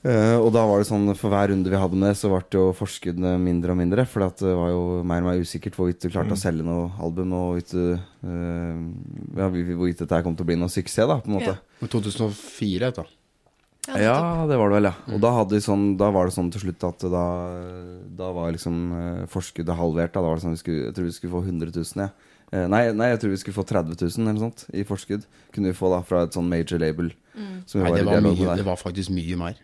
Uh, 0.00 0.38
og 0.40 0.48
da 0.54 0.62
var 0.64 0.80
det 0.80 0.88
sånn, 0.88 1.10
for 1.12 1.28
hver 1.28 1.50
runde 1.52 1.68
vi 1.68 1.76
hadde 1.76 1.98
med 1.98 2.08
det, 2.08 2.16
så 2.16 2.30
ble 2.32 2.40
det 2.48 2.56
jo 2.56 2.70
forskuddene 2.76 3.34
mindre 3.42 3.74
og 3.74 3.80
mindre. 3.82 4.06
For 4.08 4.24
det 4.24 4.54
var 4.56 4.70
jo 4.72 4.84
mer 5.04 5.20
og 5.20 5.28
mer 5.28 5.42
usikkert 5.44 5.76
hvorvidt 5.76 6.06
du 6.06 6.08
klarte 6.08 6.36
å 6.36 6.40
selge 6.40 6.64
noe 6.64 6.88
album, 7.04 7.34
og 7.36 7.50
hvorvidt, 7.50 7.74
uh, 7.76 8.06
eh, 8.24 8.78
ja, 9.36 9.50
hvorvidt 9.50 10.00
dette 10.00 10.22
kom 10.24 10.38
til 10.38 10.46
å 10.46 10.50
bli 10.52 10.56
noe 10.60 10.72
suksess, 10.72 11.04
da, 11.10 11.18
på 11.20 11.28
en 11.28 11.36
måte. 11.36 11.56
Ja. 11.58 11.90
2004, 11.92 12.92
da. 12.96 13.04
Ja, 13.88 14.46
det 14.46 14.58
var 14.60 14.68
det 14.68 14.76
vel, 14.76 14.88
ja. 14.90 14.94
Og 15.14 15.20
da, 15.22 15.30
hadde 15.38 15.56
vi 15.56 15.62
sånn, 15.64 15.84
da 15.98 16.10
var 16.12 16.28
det 16.28 16.34
sånn 16.36 16.50
til 16.52 16.60
slutt 16.66 16.84
at 16.84 17.04
da, 17.10 17.22
da 18.20 18.26
var 18.36 18.52
liksom 18.52 18.76
eh, 18.92 19.22
forskuddet 19.32 19.76
halvert. 19.78 20.12
Da, 20.12 20.20
da 20.20 20.28
var 20.28 20.36
det 20.36 20.44
sånn 20.44 20.52
vi 20.56 20.60
skulle, 20.60 20.82
Jeg 20.90 20.94
tror 20.98 21.08
vi 21.08 21.14
skulle 21.16 21.32
få 21.32 21.42
100 21.46 21.72
000, 21.72 22.04
ja. 22.04 22.10
Eh, 22.52 22.66
nei, 22.68 22.82
nei, 22.92 23.08
jeg 23.12 23.20
tror 23.22 23.30
vi 23.32 23.40
skulle 23.40 23.56
få 23.56 23.64
30 23.66 23.96
000 23.96 24.28
eller 24.28 24.42
sånt 24.44 24.66
i 24.74 24.84
forskudd. 24.84 25.24
Kunne 25.54 25.72
vi 25.72 25.78
få 25.78 25.90
da 25.94 26.02
fra 26.06 26.24
et 26.26 26.36
sånn 26.36 26.48
major 26.50 26.82
label. 26.82 27.12
Som 27.66 27.80
vi 27.80 27.86
Nei, 27.88 27.92
det 27.96 28.06
var, 28.10 28.20
mye, 28.26 28.56
det 28.60 28.66
var 28.68 28.78
faktisk 28.80 29.14
mye 29.16 29.38
mer. 29.40 29.58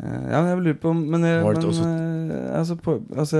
Eh, 0.00 0.26
Ja, 0.32 0.40
jeg 0.48 0.62
lurer 0.64 0.78
på 0.80 0.88
om 0.94 1.02
Men, 1.12 1.22
jeg, 1.28 1.42
men 1.44 1.56
også- 1.68 1.84
eh, 1.84 2.58
altså, 2.58 2.76
på, 2.80 2.94
altså 3.12 3.36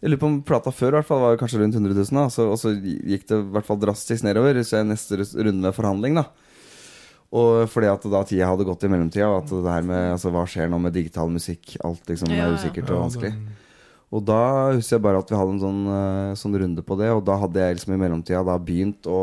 Jeg 0.00 0.08
lurer 0.10 0.18
på 0.22 0.26
om 0.30 0.38
plata 0.42 0.70
før 0.72 0.88
i 0.88 0.96
hvert 0.96 1.06
fall 1.10 1.20
var 1.20 1.36
kanskje 1.36 1.60
rundt 1.60 1.74
100 1.76 1.92
000. 1.94 2.16
Da, 2.16 2.28
så, 2.32 2.48
og 2.50 2.56
så 2.58 2.72
gikk 2.80 3.28
det 3.28 3.36
i 3.38 3.50
hvert 3.52 3.66
fall 3.68 3.78
drastisk 3.78 4.24
nedover. 4.24 4.56
Så 4.64 4.78
jeg 4.80 4.88
neste 4.88 5.20
runde 5.36 5.60
med 5.60 5.74
forhandling, 5.76 6.16
da. 6.16 6.24
Og 7.32 7.68
fordi 7.72 7.88
at 7.88 8.06
da 8.12 8.22
tida 8.28 8.48
hadde 8.50 8.66
gått 8.68 8.84
i 8.84 8.90
mellomtida, 8.92 9.30
og 9.30 9.42
at 9.42 9.52
det 9.52 9.74
her 9.74 9.84
med 9.88 10.14
altså, 10.14 10.32
hva 10.34 10.44
skjer 10.48 10.68
nå 10.68 10.80
med 10.84 10.92
digital 10.92 11.30
musikk, 11.32 11.78
alt 11.80 12.10
liksom 12.10 12.32
Ja, 12.32 12.46
er 12.46 12.58
usikkert 12.58 12.90
og 12.92 13.06
vanskelig. 13.06 13.32
Og 14.12 14.24
da 14.28 14.42
husker 14.76 14.98
jeg 14.98 15.04
bare 15.06 15.22
at 15.22 15.30
vi 15.32 15.38
hadde 15.38 15.54
en 15.54 15.62
sånn, 15.62 15.84
eh, 15.88 16.34
sånn 16.36 16.58
runde 16.60 16.84
på 16.84 16.98
det, 17.00 17.08
og 17.14 17.22
da 17.24 17.38
hadde 17.40 17.62
jeg 17.62 17.78
liksom 17.78 17.94
i 17.94 18.02
mellomtida 18.02 18.42
da 18.44 18.58
begynt 18.60 19.08
å 19.08 19.22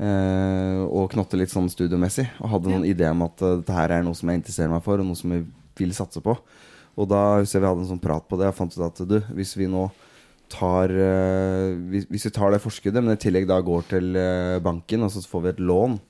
eh, 0.00 0.80
å 0.82 1.06
knotte 1.12 1.38
litt 1.38 1.52
sånn 1.52 1.70
studiomessig. 1.70 2.26
Og 2.40 2.54
hadde 2.56 2.72
noen 2.72 2.88
idé 2.88 3.06
om 3.12 3.24
at 3.28 3.42
eh, 3.44 3.58
dette 3.60 3.76
her 3.76 3.94
er 3.94 4.04
noe 4.06 4.18
som 4.18 4.30
jeg 4.30 4.40
interesserer 4.40 4.72
meg 4.72 4.84
for, 4.86 4.98
og 4.98 5.06
noe 5.06 5.18
som 5.18 5.34
jeg 5.36 5.46
vil 5.78 5.94
satse 5.96 6.22
på. 6.24 6.34
Og 7.00 7.08
da 7.08 7.22
husker 7.38 7.60
jeg 7.60 7.64
vi 7.64 7.70
hadde 7.70 7.84
en 7.86 7.92
sånn 7.94 8.02
prat 8.02 8.26
på 8.28 8.38
det, 8.40 8.50
og 8.50 8.58
fant 8.58 8.74
ut 8.76 8.86
at 8.86 9.02
du, 9.08 9.20
hvis 9.36 9.54
vi 9.58 9.70
nå 9.70 9.86
tar 10.50 10.90
eh, 10.90 11.78
hvis, 11.92 12.08
hvis 12.10 12.26
vi 12.26 12.34
tar 12.34 12.54
det 12.54 12.62
forskuddet, 12.64 13.04
men 13.04 13.14
i 13.14 13.20
tillegg 13.20 13.46
da 13.48 13.60
går 13.62 13.86
til 13.92 14.16
eh, 14.18 14.58
banken, 14.64 15.06
og 15.06 15.12
så 15.14 15.22
får 15.22 15.44
vi 15.44 15.52
et 15.54 15.62
lån 15.62 16.00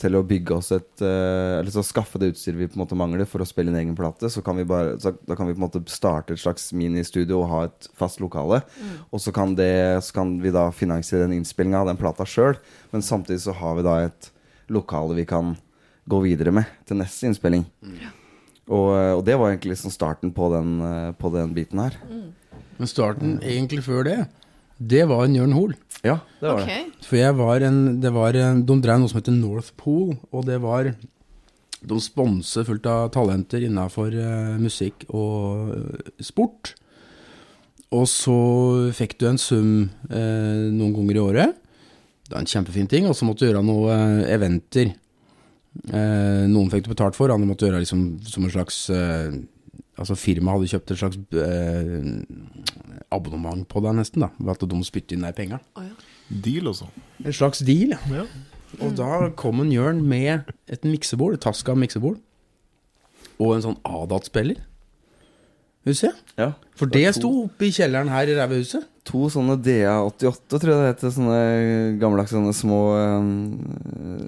til 0.00 0.16
å 0.18 0.22
bygge 0.26 0.56
oss 0.56 0.70
et 0.74 1.02
eh, 1.04 1.60
Eller 1.60 1.70
så 1.70 1.84
skaffe 1.86 2.18
det 2.18 2.32
utstyret 2.32 2.58
vi 2.58 2.68
på 2.70 2.78
en 2.78 2.82
måte 2.82 2.98
mangler 2.98 3.28
for 3.28 3.42
å 3.42 3.46
spille 3.48 3.70
en 3.70 3.78
egen 3.78 3.96
plate, 3.98 4.30
så 4.32 4.42
kan 4.42 4.58
vi 4.58 4.66
bare 4.68 4.96
så, 5.02 5.12
Da 5.28 5.36
kan 5.38 5.46
vi 5.46 5.54
på 5.54 5.60
en 5.60 5.66
måte 5.66 5.82
starte 5.92 6.34
et 6.34 6.42
slags 6.42 6.70
ministudio 6.76 7.42
og 7.42 7.48
ha 7.52 7.62
et 7.68 7.90
fast 7.98 8.22
lokale. 8.22 8.62
Og 9.10 9.22
så 9.22 9.34
kan, 9.34 9.54
det, 9.58 10.02
så 10.06 10.16
kan 10.16 10.36
vi 10.42 10.52
da 10.54 10.68
finansiere 10.74 11.28
den 11.28 11.38
innspillinga 11.38 11.84
av 11.84 11.90
den 11.92 12.00
plata 12.00 12.26
sjøl, 12.26 12.58
men 12.90 13.04
samtidig 13.04 13.44
så 13.46 13.54
har 13.60 13.78
vi 13.78 13.86
da 13.86 13.96
et 14.08 14.30
lokale 14.70 15.16
vi 15.18 15.26
kan 15.28 15.54
gå 16.10 16.20
videre 16.24 16.52
med 16.54 16.68
til 16.88 16.98
neste 17.00 17.28
innspilling. 17.28 17.64
Og, 18.70 18.90
eh, 18.94 19.12
og 19.16 19.24
det 19.26 19.36
var 19.38 19.50
egentlig 19.50 19.74
liksom 19.74 19.94
starten 19.94 20.34
på 20.34 20.50
den, 20.54 20.80
eh, 20.82 21.12
på 21.18 21.30
den 21.34 21.54
biten 21.54 21.82
her. 21.82 21.96
Men 22.78 22.88
starten 22.88 23.40
egentlig 23.42 23.84
før 23.84 24.04
det, 24.06 24.18
det 24.80 25.04
var 25.10 25.26
en 25.26 25.36
Jørn 25.36 25.54
Hoel. 25.56 25.76
Ja, 26.00 26.18
det 26.40 26.48
var 26.48 26.64
okay. 26.64 26.88
det. 26.88 27.06
For 27.06 27.20
jeg 27.20 27.36
var 27.36 27.64
en, 27.68 27.80
det 28.00 28.12
var 28.14 28.36
en 28.40 28.62
De 28.64 28.76
drev 28.80 29.02
noe 29.02 29.10
som 29.12 29.20
heter 29.20 29.36
North 29.36 29.74
Pool, 29.76 30.14
og 30.32 30.46
det 30.48 30.56
var 30.64 30.94
De 31.80 31.98
sponset 32.00 32.64
fullt 32.68 32.88
av 32.88 33.10
talenter 33.12 33.64
innafor 33.66 34.16
musikk 34.60 35.04
og 35.08 35.74
uh, 35.76 36.12
sport. 36.24 36.74
Og 37.92 38.06
så 38.08 38.38
fikk 38.96 39.18
du 39.20 39.26
en 39.28 39.40
sum 39.40 39.90
uh, 40.08 40.68
noen 40.72 40.94
ganger 40.96 41.16
i 41.16 41.24
året. 41.24 41.60
Det 42.30 42.36
er 42.38 42.44
en 42.44 42.50
kjempefin 42.50 42.90
ting. 42.90 43.08
Og 43.10 43.16
så 43.18 43.26
måtte 43.26 43.42
du 43.42 43.50
gjøre 43.50 43.64
noen 43.66 44.20
eh, 44.22 44.34
eventer. 44.36 44.92
Eh, 45.90 46.44
noen 46.50 46.70
fikk 46.70 46.86
du 46.86 46.92
betalt 46.92 47.18
for, 47.18 47.32
andre 47.34 47.48
måtte 47.48 47.66
gjøre 47.66 47.82
liksom 47.82 48.04
som 48.26 48.46
en 48.46 48.54
slags 48.54 48.84
eh, 48.90 49.40
Altså 50.00 50.14
firmaet 50.16 50.56
hadde 50.56 50.68
kjøpt 50.70 50.90
et 50.94 50.98
slags 50.98 51.16
eh, 51.36 51.90
abonnement 53.14 53.66
på 53.68 53.82
deg, 53.84 53.98
nesten. 53.98 54.24
da 54.24 54.30
Ved 54.38 54.54
at 54.56 54.70
de 54.70 54.80
spytter 54.86 55.18
inn 55.18 55.26
de 55.26 55.34
penga. 55.36 55.60
Deal, 56.30 56.70
altså. 56.70 56.88
En 57.24 57.34
slags 57.34 57.62
deal, 57.66 57.96
ja. 57.96 58.00
Ja. 58.20 58.26
Og 58.78 58.94
da 58.98 59.28
kom 59.38 59.62
en 59.64 59.72
Jørn 59.74 60.04
med 60.06 60.50
et 60.70 60.84
miksebord, 60.86 61.34
et 61.34 61.42
Taska 61.42 61.74
miksebord, 61.74 62.20
og 63.40 63.56
en 63.56 63.64
sånn 63.64 63.80
Adat-spiller. 63.88 64.60
Husker 65.88 66.10
jeg. 66.10 66.18
Ja. 66.36 66.50
For 66.76 66.90
det 66.92 67.06
sto 67.16 67.30
oppe 67.46 67.66
i 67.66 67.72
kjelleren 67.72 68.10
her 68.12 68.28
i 68.28 68.36
rævehuset. 68.36 68.84
To 69.08 69.30
sånne 69.32 69.56
DA88, 69.64 70.58
tror 70.60 70.70
jeg 70.70 70.82
det 70.82 70.90
heter. 70.90 71.14
Sånne 71.14 71.38
gammeldags 72.00 72.34
sånne 72.36 72.52
små 72.56 72.80
um, 73.00 73.30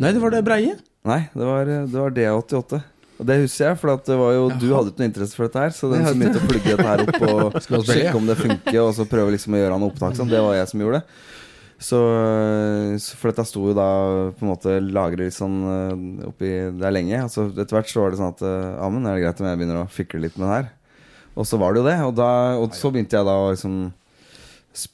Nei, 0.00 0.14
det 0.14 0.22
var 0.22 0.32
det 0.32 0.40
breie. 0.46 0.78
Nei, 1.08 1.20
det 1.34 1.48
var, 1.48 1.68
det 1.68 1.92
var 1.92 2.16
DA88. 2.16 2.80
Og 3.22 3.26
det 3.28 3.36
husker 3.44 3.68
jeg, 3.68 3.78
for 3.78 4.00
det 4.02 4.16
var 4.18 4.32
jo, 4.34 4.46
du 4.58 4.64
hadde 4.74 4.90
ikke 4.90 5.02
noe 5.04 5.08
interesse 5.12 5.38
for 5.38 5.46
dette 5.46 5.60
her. 5.62 5.74
Så 5.76 5.90
den 5.92 6.02
som 6.02 6.18
begynte 6.18 6.40
å 6.42 6.48
plugge 6.48 6.72
dette 6.72 6.88
her 6.88 7.02
opp 7.04 7.20
og 7.22 7.60
ja? 7.76 7.82
sjekke 7.86 8.16
om 8.18 8.26
det 8.26 8.34
funker, 8.40 8.78
og 8.82 8.90
så 8.96 9.06
prøve 9.06 9.36
liksom 9.36 9.54
å 9.54 9.60
gjøre 9.60 9.78
noe 9.78 9.92
opptak 9.92 10.18
sånn, 10.18 10.32
det 10.32 10.42
var 10.42 10.56
jeg 10.58 10.72
som 10.72 10.82
gjorde 10.82 11.00
det. 11.00 11.20
Så, 11.82 11.98
For 13.18 13.30
dette 13.30 13.44
sto 13.46 13.64
jo 13.70 13.74
da 13.74 13.88
på 14.34 14.44
en 14.44 14.50
måte 14.52 14.76
lagret 14.82 15.24
litt 15.24 15.36
sånn 15.36 15.56
eh, 15.66 16.28
oppi 16.28 16.50
der 16.78 16.94
lenge. 16.94 17.24
Altså 17.24 17.48
Etter 17.50 17.78
hvert 17.78 17.90
så 17.90 18.04
var 18.04 18.12
det 18.12 18.20
sånn 18.20 18.34
at 18.34 18.44
eh, 18.46 18.84
Amund, 18.84 19.06
er 19.06 19.18
det 19.18 19.24
greit 19.24 19.42
om 19.42 19.48
jeg 19.50 19.60
begynner 19.60 19.80
å 19.82 19.90
fikle 19.90 20.22
litt 20.22 20.38
med 20.38 20.46
det 20.46 20.58
her? 20.60 20.70
Og 21.38 21.48
så 21.48 21.58
var 21.58 21.74
det 21.74 21.82
jo 21.82 21.88
det. 21.88 21.96
Og, 22.06 22.14
da, 22.18 22.30
og 22.60 22.76
så 22.78 22.92
begynte 22.92 23.18
jeg 23.18 23.26
da 23.26 23.38
å 23.40 23.50
liksom 23.50 23.80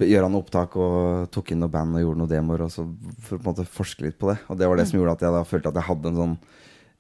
gjøre 0.09 0.31
noe 0.33 0.43
opptak 0.43 0.77
og 0.81 1.29
tok 1.35 1.53
inn 1.53 1.61
noe 1.63 1.73
band 1.73 1.99
og 1.99 2.05
gjorde 2.05 2.23
noen 2.23 2.33
demoer. 2.33 2.65
Og 2.69 2.73
så 2.73 2.87
for 3.25 3.37
å 3.37 3.41
på 3.41 3.43
en 3.43 3.51
måte 3.51 3.69
forske 3.69 4.07
litt 4.07 4.21
på 4.21 4.33
det. 4.33 4.39
Og 4.49 4.61
det 4.61 4.71
var 4.71 4.81
det 4.81 4.89
som 4.89 5.01
gjorde 5.01 5.19
at 5.19 5.27
jeg 5.27 5.37
da 5.37 5.45
følte 5.49 5.73
at 5.73 5.81
jeg 5.81 5.89
hadde 5.91 6.13
en 6.13 6.23
sånn 6.23 6.39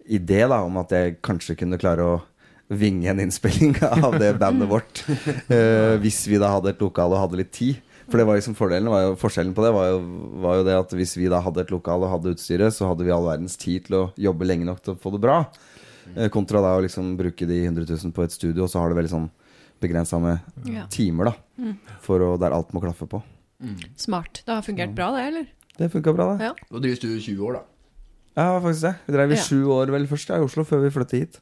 idé 0.09 0.43
da 0.49 0.63
om 0.67 0.77
at 0.81 0.93
jeg 0.95 1.19
kanskje 1.25 1.57
kunne 1.61 1.79
klare 1.81 2.05
å 2.05 2.17
vinge 2.69 3.09
en 3.09 3.21
innspilling 3.23 3.77
av 4.05 4.19
det 4.21 4.35
bandet 4.41 4.69
vårt. 4.69 5.05
Uh, 5.49 5.97
hvis 6.03 6.23
vi 6.29 6.41
da 6.41 6.51
hadde 6.57 6.75
et 6.75 6.83
lokale 6.85 7.17
og 7.17 7.23
hadde 7.27 7.41
litt 7.41 7.53
tid. 7.57 7.79
For 8.09 8.17
det 8.21 8.25
var 8.25 8.39
liksom 8.39 8.55
fordelen 8.57 8.89
var 8.89 9.03
jo, 9.05 9.17
Forskjellen 9.21 9.53
på 9.57 9.65
det 9.67 9.71
var 9.77 9.91
jo, 9.91 9.99
var 10.41 10.55
jo 10.57 10.63
det 10.65 10.77
at 10.81 10.93
hvis 10.97 11.11
vi 11.21 11.27
da 11.29 11.43
hadde 11.45 11.61
et 11.61 11.73
lokale 11.73 12.07
og 12.09 12.15
hadde 12.15 12.33
utstyret, 12.33 12.73
så 12.73 12.89
hadde 12.89 13.05
vi 13.05 13.13
all 13.13 13.27
verdens 13.29 13.57
tid 13.61 13.85
til 13.89 13.99
å 13.99 14.05
jobbe 14.17 14.49
lenge 14.49 14.65
nok 14.69 14.81
til 14.85 14.95
å 14.95 15.01
få 15.01 15.13
det 15.13 15.21
bra. 15.25 15.43
Uh, 16.17 16.29
kontra 16.33 16.63
da 16.65 16.75
å 16.79 16.85
liksom 16.85 17.15
bruke 17.21 17.49
de 17.49 17.63
100 17.67 17.85
000 17.91 18.15
på 18.17 18.25
et 18.25 18.33
studio, 18.33 18.65
og 18.65 18.73
så 18.73 18.81
har 18.81 18.89
du 18.93 18.97
veldig 18.97 19.13
sånn 19.13 19.29
begrensa 19.85 20.19
med 20.21 20.41
Ja. 20.73 20.87
timer, 20.91 21.31
da. 21.31 21.73
For 22.03 22.25
å, 22.25 22.31
der 22.41 22.57
alt 22.57 22.73
må 22.75 22.81
klaffe 22.83 23.07
på. 23.09 23.21
Smart. 23.97 24.41
Det 24.47 24.57
har 24.57 24.65
fungert 24.67 24.95
bra, 24.97 25.13
det, 25.15 25.27
eller? 25.29 25.47
Det 25.79 25.89
funka 25.93 26.13
bra, 26.17 26.33
det. 26.35 26.49
Ja. 26.49 26.55
Da 26.73 26.81
drives 26.83 26.99
du 27.05 27.09
20 27.15 27.45
år, 27.47 27.61
da. 27.61 27.63
Ja, 28.37 28.61
faktisk 28.61 28.83
det. 28.83 28.95
Vi 29.07 29.13
drev 29.17 29.33
i 29.33 29.37
Ja. 29.37 29.43
sju 29.43 29.65
år 29.67 29.91
vel 29.91 30.07
først 30.07 30.29
ja, 30.29 30.37
i 30.37 30.45
Oslo, 30.45 30.65
før 30.65 30.83
vi 30.85 30.91
flyttet 30.91 31.19
hit. 31.19 31.41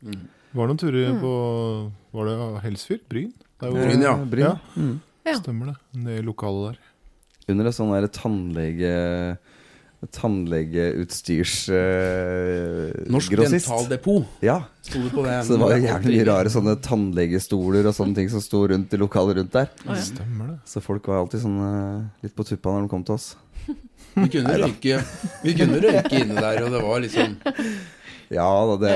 Var 0.54 0.66
det 0.66 0.70
noen 0.72 0.78
turer 0.80 1.20
på 1.20 1.32
Var 2.16 2.24
det 2.30 2.62
Helsfyr? 2.62 3.00
Bryn? 3.08 3.32
Det 3.60 3.66
er 3.66 3.70
jo, 3.72 3.76
Bryn, 3.76 4.02
ja. 4.02 4.12
Eh, 4.14 4.24
Bryn, 4.24 4.44
Ja. 4.44 4.58
Mm. 4.76 5.00
Stemmer 5.42 5.66
det. 5.66 5.76
Det 6.04 6.24
lokalet 6.24 6.76
der. 6.76 6.78
Under 7.48 7.66
et 7.66 7.74
sånn 7.74 7.92
derre 7.92 8.08
tannlege 8.08 9.38
tannlegeutstyrsgrossist. 10.12 11.70
uh, 11.72 13.10
Norsk 13.10 13.32
Dentaldepot 13.32 14.26
Ja. 14.44 14.60
sto 14.82 15.00
det 15.02 15.10
på 15.10 15.24
det. 15.24 15.44
Så 15.46 15.56
det 15.56 15.60
var 15.60 15.70
jævlig 15.80 16.12
mye 16.20 16.26
rare 16.28 16.48
sånne 16.52 16.76
tannlegestoler 16.80 17.86
og 17.88 17.94
sånne 17.96 18.14
ting 18.14 18.28
som 18.30 18.40
sto 18.40 18.66
rundt 18.68 18.92
i 18.92 18.96
lokalet 19.00 19.36
rundt 19.40 19.52
der. 19.52 19.68
Ah, 19.86 19.94
ja. 19.94 20.02
Stemmer 20.02 20.46
det. 20.52 20.58
Så 20.66 20.80
folk 20.82 21.06
var 21.06 21.22
alltid 21.24 21.40
sånn 21.42 21.58
eh, 21.58 22.04
litt 22.22 22.36
på 22.36 22.44
tuppa 22.46 22.70
når 22.76 22.82
de 22.86 22.88
kom 22.92 23.04
til 23.04 23.14
oss. 23.16 23.34
Vi 24.16 24.28
kunne 24.32 24.56
røyke 24.62 24.98
Vi 25.44 25.52
kunne 25.58 25.80
røyke 25.84 26.22
inne 26.22 26.40
der, 26.40 26.62
og 26.64 26.72
det 26.72 26.82
var 26.82 27.02
liksom 27.04 27.36
Ja 28.32 28.46
det, 28.82 28.92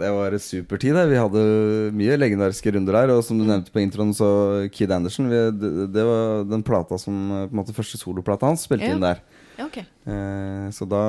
det 0.00 0.08
var 0.14 0.32
et 0.32 0.40
supertid. 0.40 0.94
det. 0.96 1.02
Vi 1.10 1.18
hadde 1.20 1.40
mye 1.92 2.14
legendariske 2.16 2.72
runder 2.72 2.94
der. 2.96 3.10
Og 3.12 3.20
som 3.26 3.36
du 3.36 3.44
nevnte 3.44 3.68
på 3.74 3.82
introen, 3.82 4.14
så 4.16 4.64
Kid 4.72 4.90
Anderson 4.96 5.28
vi, 5.28 5.40
det, 5.60 5.72
det 5.92 6.04
var 6.08 6.46
den 6.48 6.62
plata 6.64 6.96
som 6.96 7.18
På 7.28 7.50
en 7.52 7.58
måte 7.60 7.74
første 7.76 8.00
soloplata 8.00 8.48
hans 8.48 8.64
spilte 8.64 8.88
Ja. 8.88 8.94
inn 8.96 9.04
der. 9.04 9.20
Ja, 9.58 9.66
ok. 9.66 9.76
Eh, 9.82 10.70
så 10.72 10.86
da 10.88 11.02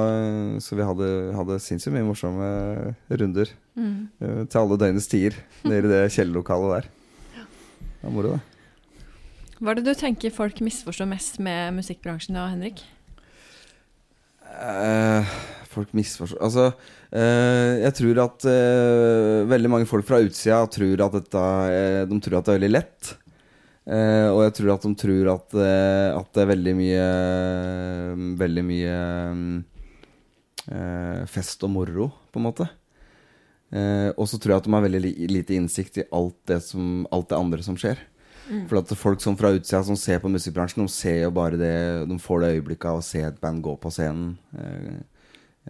Så 0.59 0.75
vi 0.75 0.83
hadde, 0.83 1.07
hadde 1.37 1.59
sinnssykt 1.63 1.95
mye 1.95 2.03
morsomme 2.09 2.49
runder. 3.09 3.47
Mm. 3.79 4.09
eh, 4.19 4.43
til 4.51 4.59
alle 4.59 4.77
døgnets 4.77 5.07
tider 5.07 5.37
nede 5.63 5.87
i 5.87 5.93
det 5.93 6.01
kjellerlokalet 6.17 6.73
der. 6.75 6.89
Det 7.39 8.03
var 8.03 8.11
moro, 8.11 8.33
det. 8.35 8.41
Hva 9.63 9.71
er 9.71 9.79
det 9.79 9.85
du 9.87 9.93
tenker 9.95 10.29
folk 10.35 10.59
misforstår 10.59 11.07
mest 11.07 11.39
med 11.39 11.77
musikkbransjen 11.79 12.35
da, 12.35 12.49
Henrik? 12.51 12.83
Eh, 14.53 15.33
folk 15.73 15.93
misforstår 15.97 16.41
Altså, 16.45 16.67
eh, 17.15 17.81
jeg 17.81 17.95
tror 17.97 18.21
at 18.27 18.45
eh, 18.49 19.41
veldig 19.49 19.71
mange 19.71 19.89
folk 19.89 20.05
fra 20.07 20.21
utsida 20.23 20.61
tror 20.71 21.01
at 21.07 21.17
dette 21.17 21.43
eh, 21.73 22.01
De 22.09 22.19
tror 22.21 22.37
at 22.39 22.45
det 22.47 22.53
er 22.53 22.59
veldig 22.59 22.73
lett. 22.73 23.13
Eh, 23.83 24.29
og 24.29 24.43
jeg 24.45 24.55
tror 24.59 24.73
at 24.75 24.85
de 24.85 24.93
tror 25.01 25.31
at, 25.33 25.57
eh, 25.59 26.09
at 26.15 26.29
det 26.31 26.43
er 26.43 26.51
veldig 26.53 26.75
mye 26.79 27.07
Veldig 28.39 28.65
mye 28.69 28.97
fest 31.27 31.65
og 31.67 31.73
moro, 31.73 32.05
på 32.31 32.39
en 32.39 32.45
måte. 32.45 32.65
Og 34.15 34.27
så 34.31 34.37
tror 34.39 34.53
jeg 34.53 34.61
at 34.61 34.67
de 34.69 34.71
har 34.71 34.83
veldig 34.85 35.01
lite 35.27 35.57
innsikt 35.57 35.97
i 35.99 36.05
alt 36.15 36.37
det, 36.47 36.61
som, 36.63 37.01
alt 37.11 37.27
det 37.33 37.35
andre 37.35 37.65
som 37.65 37.75
skjer. 37.75 37.99
For 38.67 38.77
at 38.81 38.91
folk 38.99 39.21
som 39.23 39.37
fra 39.39 39.53
utsida 39.55 39.79
som 39.87 39.95
ser 39.95 40.19
på 40.19 40.29
musikkbransjen, 40.31 40.83
de 40.83 40.91
ser 40.91 41.21
jo 41.23 41.29
bare 41.31 41.55
det 41.57 42.07
De 42.09 42.17
får 42.19 42.41
det 42.43 42.49
øyeblikket 42.57 42.89
av 42.91 42.97
å 42.99 43.03
se 43.05 43.21
et 43.23 43.39
band 43.41 43.61
gå 43.63 43.77
på 43.79 43.91
scenen. 43.93 44.33
Eh, 44.59 44.97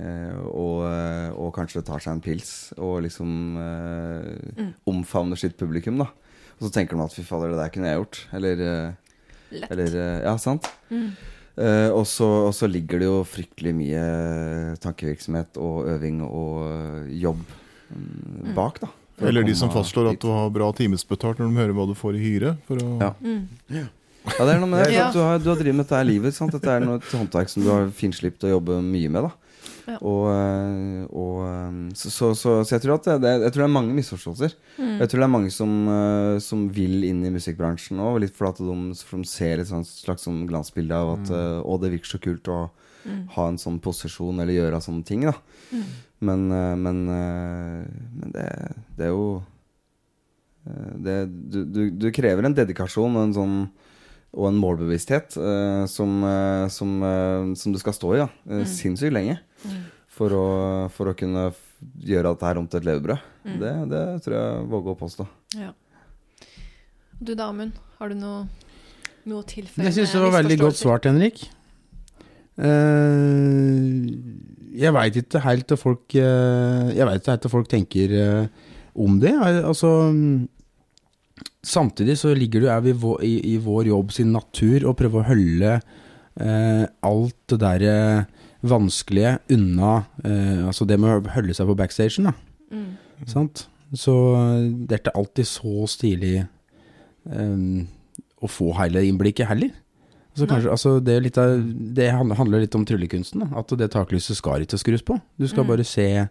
eh, 0.02 0.40
og, 0.50 0.80
eh, 0.90 1.30
og 1.38 1.52
kanskje 1.54 1.84
tar 1.86 2.00
seg 2.02 2.16
en 2.16 2.22
pils 2.26 2.74
og 2.78 3.04
liksom 3.06 3.36
eh, 3.62 4.32
Mm. 4.58 4.74
omfavner 4.90 5.38
sitt 5.38 5.58
publikum, 5.58 5.98
da. 6.02 6.10
Og 6.60 6.68
så 6.68 6.72
tenker 6.74 6.98
de 6.98 7.04
at 7.06 7.14
fy 7.14 7.22
fader, 7.26 7.50
det 7.54 7.58
der 7.62 7.70
kunne 7.74 7.88
jeg 7.92 8.00
gjort. 8.02 8.20
Eller, 8.34 8.66
eh, 8.66 9.68
eller 9.70 10.24
Ja, 10.24 10.36
sant? 10.38 10.68
Mm. 10.90 11.12
Eh, 11.58 11.90
og, 11.94 12.08
så, 12.10 12.26
og 12.48 12.54
så 12.58 12.66
ligger 12.68 12.98
det 13.00 13.06
jo 13.06 13.20
fryktelig 13.24 13.76
mye 13.78 14.78
tankevirksomhet 14.82 15.58
og 15.62 15.86
øving 15.94 16.24
og 16.26 17.06
jobb 17.14 17.44
mm, 17.94 18.54
bak, 18.58 18.80
da. 18.82 18.88
Eller 19.22 19.44
de 19.44 19.56
som 19.56 19.70
fastslår 19.70 20.10
dit. 20.10 20.18
at 20.18 20.22
du 20.26 20.32
har 20.34 20.50
bra 20.50 20.72
timesbetalt 20.74 21.40
når 21.40 21.52
de 21.52 21.60
hører 21.62 21.74
hva 21.78 21.86
du 21.88 21.94
får 21.98 22.16
i 22.18 22.24
hyre. 22.24 22.58
For 22.68 22.78
å, 22.82 23.00
Ja. 23.02 23.14
Mm. 23.22 23.48
Ja, 24.24 24.46
det 24.46 24.54
er 24.56 24.60
noe 24.60 24.70
med 24.72 24.86
det. 24.86 24.94
Du 25.14 25.20
har, 25.20 25.40
du 25.40 25.50
har 25.52 25.58
drevet 25.60 25.76
med 25.76 25.86
dette 25.86 25.96
her 26.00 26.06
livet. 26.08 26.34
Sant? 26.34 26.52
Dette 26.56 26.70
er 26.72 26.80
noe, 26.80 26.96
et 26.98 27.12
håndverk 27.12 27.50
som 27.52 27.64
du 27.64 27.70
har 27.70 27.90
finslipt 27.92 28.44
å 28.48 28.54
jobbe 28.56 28.82
mye 28.82 29.10
med. 29.10 29.24
da 29.30 29.32
Ja. 29.84 29.98
Og, 30.00 30.30
øh, 30.32 31.04
og 31.12 31.40
øh, 31.44 31.92
så, 31.94 32.08
så, 32.10 32.30
så, 32.40 32.64
så 32.64 32.76
jeg 32.78 32.82
tror 32.86 32.94
at 32.96 33.10
det, 33.20 33.34
jeg 33.44 33.52
tror 33.52 33.64
det 33.66 33.68
er 33.68 33.74
mange 33.74 33.94
misforståelser. 33.98 34.54
Mm. 34.80 34.94
Jeg 35.02 35.10
tror 35.12 35.20
det 35.20 35.26
er 35.28 35.34
mange 35.36 35.52
som, 35.52 35.74
øh, 35.92 36.40
som 36.40 36.70
vil 36.72 37.04
inn 37.04 37.20
i 37.28 37.30
musikkbransjen 37.36 38.00
òg, 38.00 38.22
litt 38.24 38.36
fordi 38.36 38.64
de, 38.64 38.96
for 39.04 39.20
de 39.20 39.28
ser 39.28 39.60
et 39.60 39.68
slags 39.68 40.24
sånn 40.24 40.46
glansbilde 40.48 40.96
av 40.96 41.18
at 41.18 41.28
mm. 41.28 41.68
å, 41.68 41.76
det 41.84 41.92
virker 41.98 42.16
så 42.16 42.22
kult 42.24 42.48
å 42.48 42.62
Mm. 43.04 43.26
ha 43.36 43.50
en 43.50 43.58
sånn 43.60 43.82
posisjon 43.84 44.38
eller 44.40 44.54
gjøre 44.56 44.78
sånne 44.80 45.04
ting. 45.04 45.26
da 45.28 45.34
Mm. 45.74 45.82
Men, 46.24 46.46
øh, 46.56 46.76
men, 46.80 47.00
øh, 47.12 47.88
men 48.20 48.34
det, 48.36 48.46
det 48.98 49.08
er 49.10 49.12
jo 49.14 49.26
øh, 50.68 50.92
det, 51.08 51.18
du, 51.52 51.64
du, 51.68 51.82
du 52.00 52.08
krever 52.16 52.48
en 52.48 52.56
dedikasjon 52.58 53.18
og 53.20 53.28
en 53.30 53.36
sånn 53.40 53.58
og 54.34 54.48
en 54.50 54.58
målbevissthet 54.58 55.36
som, 55.94 56.14
som, 56.74 56.94
som 57.54 57.74
du 57.76 57.78
skal 57.78 57.94
stå 57.94 58.16
i 58.16 58.22
øh, 58.24 58.32
Mm. 58.50 58.64
sinnssykt 58.66 59.14
lenge. 59.14 59.36
Mm. 59.62 59.84
For 60.10 60.34
å, 60.34 60.46
for 60.90 61.12
å 61.12 61.14
kunne 61.18 61.52
gjøre 61.52 61.74
gjøre 62.02 62.32
dette 62.34 62.48
her 62.48 62.60
om 62.62 62.68
til 62.70 62.80
et 62.82 62.88
levebrød. 62.88 63.22
Mm. 63.46 63.56
Det, 63.62 63.72
det 63.92 64.02
tror 64.26 64.36
jeg 64.40 64.68
våger 64.72 64.94
å 64.94 65.00
påstå. 65.04 65.26
Ja. 65.60 65.72
Du 67.22 67.34
da, 67.36 67.50
Amund, 67.52 67.78
har 68.00 68.10
du 68.10 68.18
noe, 68.18 68.48
noe 69.30 69.44
å 69.44 69.46
tilføye? 69.48 69.86
Jeg 69.90 69.98
syns 70.00 70.16
det 70.16 70.24
var 70.24 70.34
veldig 70.40 70.58
godt 70.64 70.80
svart, 70.80 71.06
Henrik. 71.10 71.44
Eh, 72.58 72.74
jeg 74.74 74.94
veit 74.96 75.18
ikke 75.20 75.42
helt 75.44 75.70
hva 75.70 75.78
folk 75.80 76.16
eh, 76.18 76.92
Jeg 76.98 77.08
vet 77.08 77.22
ikke 77.22 77.34
helt 77.36 77.48
hva 77.48 77.54
folk 77.54 77.72
tenker 77.72 78.14
eh, 78.18 78.70
om 78.94 79.18
det. 79.22 79.34
Altså 79.40 79.92
Samtidig 81.64 82.18
så 82.20 82.34
ligger 82.36 82.66
det 82.66 82.94
jo 82.94 83.14
i, 83.22 83.28
i, 83.28 83.36
i 83.54 83.58
vår 83.62 83.88
jobb 83.90 84.12
sin 84.14 84.34
natur 84.36 84.90
å 84.90 84.96
prøve 84.98 85.22
å 85.22 85.28
holde 85.28 85.78
eh, 85.78 86.84
alt 87.08 87.38
det 87.52 87.60
derre 87.62 87.96
vanskelige 88.64 89.38
unna 89.56 89.94
eh, 90.24 90.64
Altså 90.68 90.88
det 90.88 91.00
med 91.00 91.12
å 91.12 91.34
holde 91.36 91.56
seg 91.56 91.70
på 91.70 91.78
backstagen, 91.80 92.30
da. 92.30 92.36
Mm. 92.74 92.92
Sant? 93.30 93.66
Så 93.96 94.16
eh, 94.40 94.68
det 94.84 94.98
er 94.98 95.04
ikke 95.04 95.18
alltid 95.20 95.50
så 95.50 95.88
stilig 95.92 96.36
eh, 96.44 97.64
å 98.44 98.52
få 98.52 98.74
hele 98.82 99.06
innblikket 99.08 99.52
heller. 99.52 99.72
Kanskje, 100.36 100.70
altså, 100.74 100.96
det, 101.04 101.14
er 101.14 101.22
litt 101.22 101.38
av, 101.38 101.52
det 101.94 102.08
handler 102.12 102.36
handler 102.40 102.64
litt 102.64 102.74
om 102.76 102.86
tryllekunsten. 102.90 103.44
Da. 103.46 103.60
At 103.60 103.68
det 103.78 103.92
taklyset 103.94 104.36
skal 104.40 104.64
ikke 104.66 104.80
skrus 104.82 105.04
på. 105.06 105.20
Du 105.38 105.48
skal 105.48 105.64
Mm. 105.64 105.68
bare 105.70 105.84
se 105.86 106.30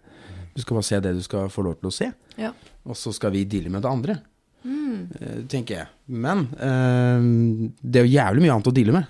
Du 0.55 0.61
skal 0.61 0.75
bare 0.75 0.83
se 0.85 0.99
det 0.99 1.15
du 1.15 1.21
skal 1.25 1.47
få 1.49 1.63
lov 1.63 1.79
til 1.79 1.89
å 1.89 1.93
se. 1.93 2.11
Ja. 2.37 2.51
Og 2.85 2.93
så 2.95 3.11
skal 3.15 3.31
vi 3.31 3.43
deale 3.45 3.69
med 3.71 3.81
det 3.81 3.89
andre, 3.89 4.19
Mm. 4.63 5.07
eh, 5.19 5.41
tenker 5.49 5.75
jeg. 5.77 5.87
Men 6.09 6.47
eh, 6.59 7.71
det 7.81 7.95
er 8.01 8.05
jo 8.05 8.13
jævlig 8.19 8.41
mye 8.43 8.53
annet 8.53 8.67
å 8.67 8.73
deale 8.73 8.91
med. 8.93 9.07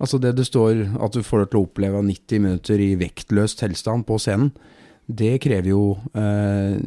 Altså 0.00 0.18
det 0.20 0.34
det 0.36 0.46
står 0.46 0.80
at 1.04 1.12
du 1.12 1.20
får 1.22 1.38
lov 1.42 1.50
til 1.50 1.58
å 1.60 1.66
oppleve 1.66 2.02
90 2.06 2.38
minutter 2.40 2.78
i 2.80 2.94
vektløs 2.96 3.54
tilstand 3.58 4.06
på 4.06 4.16
scenen, 4.18 4.52
det 5.10 5.40
krever 5.42 5.68
jo 5.68 5.98
eh, 6.14 6.78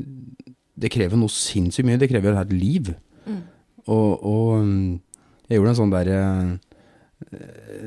Det 0.80 0.90
krever 0.90 1.18
noe 1.18 1.30
sinnssykt 1.30 1.86
mye. 1.86 2.00
Det 2.00 2.10
krever 2.10 2.32
et 2.32 2.38
helt 2.38 2.54
liv. 2.54 2.96
Mm. 3.28 3.42
Og, 3.88 4.24
og 4.26 4.64
mm, 4.66 5.00
jeg 5.50 5.60
gjorde 5.60 5.70
en 5.70 5.76
sånn 5.76 5.92
derre 5.94 6.20
eh, 6.22 6.58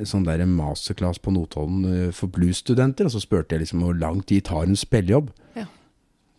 Sånn 0.06 0.26
der 0.26 0.44
masterclass 0.46 1.18
på 1.22 1.32
Notodden 1.34 1.86
eh, 1.90 2.10
for 2.14 2.30
bluesstudenter, 2.32 3.08
og 3.08 3.14
så 3.14 3.22
spurte 3.22 3.56
jeg 3.56 3.64
liksom 3.64 3.82
hvor 3.84 3.96
lang 3.98 4.22
tid 4.26 4.46
tar 4.48 4.68
en 4.68 4.78
spillejobb. 4.78 5.32
Ja. 5.58 5.66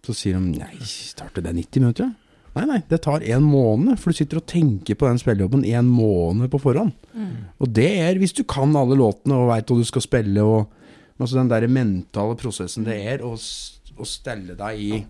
Så 0.06 0.16
sier 0.16 0.40
de 0.40 0.62
nei, 0.62 0.78
starter 0.86 1.44
det 1.46 1.56
90 1.58 1.84
minutter? 1.84 2.14
Nei, 2.56 2.64
nei, 2.70 2.80
det 2.88 3.02
tar 3.04 3.24
en 3.36 3.44
måned, 3.44 3.98
for 4.00 4.12
du 4.12 4.20
sitter 4.22 4.40
og 4.40 4.48
tenker 4.48 4.96
på 4.96 5.10
den 5.10 5.20
spillejobben 5.20 5.66
en 5.68 5.90
måned 5.92 6.48
på 6.54 6.62
forhånd. 6.64 6.94
Mm. 7.12 7.34
Og 7.60 7.74
det 7.76 7.90
er 8.00 8.22
hvis 8.22 8.36
du 8.38 8.46
kan 8.48 8.72
alle 8.80 8.96
låtene 8.96 9.42
og 9.42 9.50
veit 9.52 9.68
hva 9.68 9.80
du 9.82 9.88
skal 9.88 10.06
spille, 10.06 10.46
og 10.46 11.20
altså 11.20 11.42
den 11.42 11.52
der 11.52 11.68
mentale 11.68 12.38
prosessen 12.40 12.88
det 12.88 12.96
er 13.12 13.26
å, 13.28 13.34
å 13.36 14.08
stelle 14.08 14.56
deg 14.60 14.80
i 14.80 15.02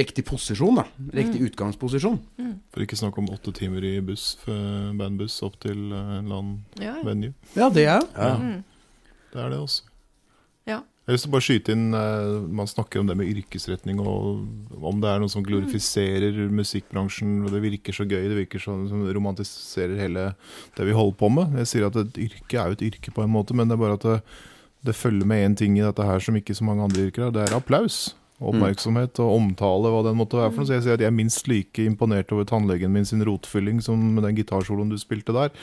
riktig 0.00 0.24
posisjon, 0.28 0.76
da. 0.80 0.84
Riktig 1.16 1.40
utgangsposisjon. 1.50 2.18
For 2.72 2.84
ikke 2.84 2.98
snakke 2.98 3.18
om 3.22 3.30
åtte 3.34 3.52
timer 3.56 3.84
i 3.84 3.94
buss, 4.04 4.34
bandbuss 4.46 5.40
opp 5.46 5.58
til 5.62 5.76
eh, 5.92 6.12
en 6.18 6.24
eller 6.26 6.40
annen 6.40 6.56
Ja, 6.80 6.96
ja. 6.96 7.02
venue. 7.06 7.34
Ja, 7.56 7.68
det 7.70 7.86
er 7.88 8.02
Mm. 8.36 8.64
Det 9.32 9.42
er 9.44 9.50
det 9.52 9.58
også. 9.60 9.82
Ja. 10.66 10.80
Jeg 11.06 11.12
har 11.12 11.14
lyst 11.14 11.24
til 11.26 11.30
å 11.30 11.34
bare 11.36 11.44
skyte 11.46 11.72
inn 11.76 11.94
eh, 11.94 12.46
Man 12.58 12.66
snakker 12.66 12.98
om 13.02 13.06
det 13.06 13.14
med 13.20 13.28
yrkesretning, 13.30 14.00
og 14.02 14.82
om 14.82 15.00
det 15.02 15.10
er 15.12 15.20
noe 15.22 15.30
som 15.30 15.44
glorifiserer 15.46 16.34
musikkbransjen. 16.50 17.44
og 17.44 17.52
Det 17.54 17.60
virker 17.62 17.92
så 17.94 18.06
gøy, 18.08 18.24
det 18.32 18.40
virker 18.40 18.58
som 18.64 18.88
romantiserer 19.14 19.94
hele 20.00 20.24
det 20.76 20.86
vi 20.88 20.96
holder 20.96 21.18
på 21.20 21.30
med. 21.30 21.54
Jeg 21.62 21.66
sier 21.70 21.86
at 21.86 21.96
et 22.00 22.18
yrke 22.26 22.58
er 22.58 22.72
jo 22.72 22.78
et 22.80 22.86
yrke 22.90 23.12
på 23.14 23.22
en 23.22 23.30
måte, 23.30 23.54
men 23.54 23.68
det 23.68 23.76
er 23.76 23.82
bare 23.84 23.98
at 24.00 24.06
det, 24.08 24.16
det 24.90 24.96
følger 24.98 25.26
med 25.30 25.44
én 25.46 25.56
ting 25.58 25.78
i 25.78 25.84
dette 25.84 26.02
her 26.06 26.18
som 26.22 26.34
ikke 26.38 26.54
så 26.56 26.64
mange 26.66 26.82
andre 26.88 27.06
yrker 27.06 27.28
har. 27.28 27.30
Det 27.36 27.44
er 27.46 27.54
applaus. 27.56 28.14
Oppmerksomhet 28.36 29.16
og 29.24 29.30
omtale, 29.38 29.88
hva 29.94 30.02
den 30.04 30.18
måtte 30.18 30.36
være 30.36 30.50
for 30.52 30.60
noe. 30.60 30.68
Så 30.68 30.74
jeg 30.76 30.84
sier 30.84 30.98
at 30.98 31.04
jeg 31.04 31.08
er 31.08 31.16
minst 31.16 31.46
like 31.48 31.80
imponert 31.88 32.32
over 32.36 32.44
tannlegen 32.44 32.92
min 32.92 33.06
sin 33.08 33.24
rotfylling 33.24 33.78
som 33.84 34.02
med 34.16 34.26
den 34.26 34.36
gitarsoloen 34.36 34.90
du 34.92 34.98
spilte 35.00 35.32
der. 35.32 35.54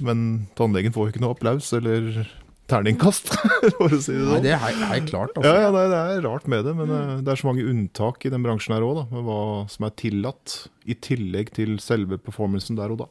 Men 0.00 0.46
tannlegen 0.58 0.94
får 0.94 1.08
jo 1.08 1.12
ikke 1.14 1.22
noe 1.24 1.34
applaus 1.34 1.72
eller 1.74 2.22
terningkast, 2.70 3.28
for 3.76 3.92
å 3.92 3.98
si 4.00 4.14
det 4.14 4.22
Nei, 4.22 4.28
sånn. 4.30 4.44
det 4.46 4.52
er 4.54 4.62
helt, 4.62 4.84
helt 4.88 5.10
klart, 5.10 5.34
Ja, 5.36 5.42
altså. 5.42 5.64
ja, 5.66 5.72
nei, 5.74 5.82
det 5.90 5.98
er 6.14 6.22
rart 6.24 6.46
med 6.48 6.62
det, 6.64 6.72
men 6.78 6.92
eh, 6.96 7.10
det 7.26 7.34
er 7.34 7.40
så 7.42 7.48
mange 7.50 7.66
unntak 7.68 8.24
i 8.24 8.30
den 8.32 8.46
bransjen 8.46 8.72
her 8.76 8.86
òg, 8.86 9.02
med 9.10 9.26
hva 9.26 9.40
som 9.68 9.84
er 9.84 9.92
tillatt, 10.00 10.54
i 10.88 10.94
tillegg 10.96 11.50
til 11.58 11.74
selve 11.84 12.16
performancen 12.24 12.78
der 12.78 12.94
og 12.94 13.02
da. 13.02 13.10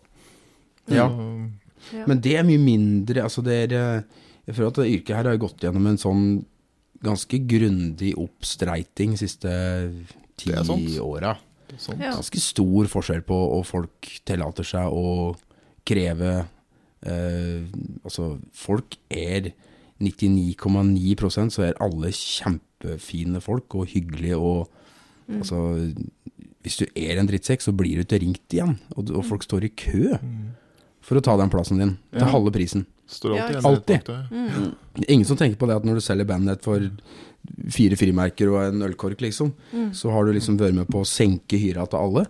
Ja. 0.90 1.10
Så, 1.12 1.28
Ja. 1.92 2.06
Men 2.08 2.22
det 2.24 2.38
er 2.40 2.46
mye 2.48 2.62
mindre 2.64 3.26
altså 3.26 3.42
det 3.44 3.56
er, 3.66 3.74
eh, 3.76 4.22
Jeg 4.48 4.56
føler 4.56 4.70
at 4.72 4.78
det 4.80 4.86
yrket 4.94 5.16
her 5.18 5.28
har 5.28 5.38
gått 5.42 5.60
gjennom 5.66 5.86
en 5.90 5.98
sånn 6.00 6.22
ganske 7.04 7.40
grundig 7.50 8.14
oppstreiting 8.20 9.16
de 9.16 9.22
siste 9.26 9.54
ti 10.40 10.54
åra. 11.04 11.36
Ganske 11.74 12.42
stor 12.42 12.90
forskjell 12.92 13.24
på 13.26 13.38
om 13.58 13.64
folk 13.66 14.10
tillater 14.28 14.68
seg 14.68 14.94
å 14.94 15.34
kreve 15.88 16.36
eh, 17.04 17.66
Altså, 18.06 18.38
folk 18.56 18.98
er 19.10 19.52
99,9% 20.04 21.56
så 21.56 21.66
er 21.66 21.82
alle 21.84 22.12
kjempefine 22.14 23.42
folk 23.44 23.76
og 23.80 23.92
hyggelige 23.94 24.38
og 24.38 24.72
Mm. 25.28 25.40
Altså, 25.40 25.58
hvis 26.64 26.80
du 26.80 26.86
er 26.96 27.20
en 27.20 27.30
drittsekk, 27.30 27.64
så 27.64 27.74
blir 27.76 28.00
du 28.00 28.06
ikke 28.06 28.22
ringt 28.24 28.56
igjen. 28.56 28.78
Og, 28.96 29.12
og 29.16 29.26
folk 29.28 29.46
står 29.46 29.68
i 29.68 29.74
kø 29.76 30.14
for 31.04 31.20
å 31.20 31.24
ta 31.26 31.36
den 31.40 31.52
plassen 31.52 31.78
din 31.82 31.98
til 32.14 32.24
Ja. 32.26 32.32
halve 32.32 32.52
prisen. 32.56 32.86
Står 33.10 33.36
Ja, 33.36 33.48
alltid 33.62 34.00
bak 34.00 34.06
deg. 34.08 34.32
Mm. 34.32 34.76
Ingen 35.10 35.26
som 35.28 35.38
tenker 35.38 35.58
på 35.60 35.68
det 35.68 35.76
at 35.76 35.84
når 35.86 36.00
du 36.00 36.02
selger 36.06 36.26
bandet 36.26 36.64
for 36.64 36.80
fire 37.70 37.98
frimerker 38.00 38.48
og 38.54 38.62
en 38.74 38.82
ølkork, 38.88 39.20
liksom, 39.22 39.52
Mm. 39.74 39.92
så 39.94 40.12
har 40.12 40.26
du 40.26 40.32
liksom 40.34 40.58
vært 40.58 40.74
med 40.74 40.88
på 40.88 41.02
å 41.02 41.06
senke 41.06 41.60
hyra 41.60 41.86
til 41.90 42.00
alle. 42.00 42.26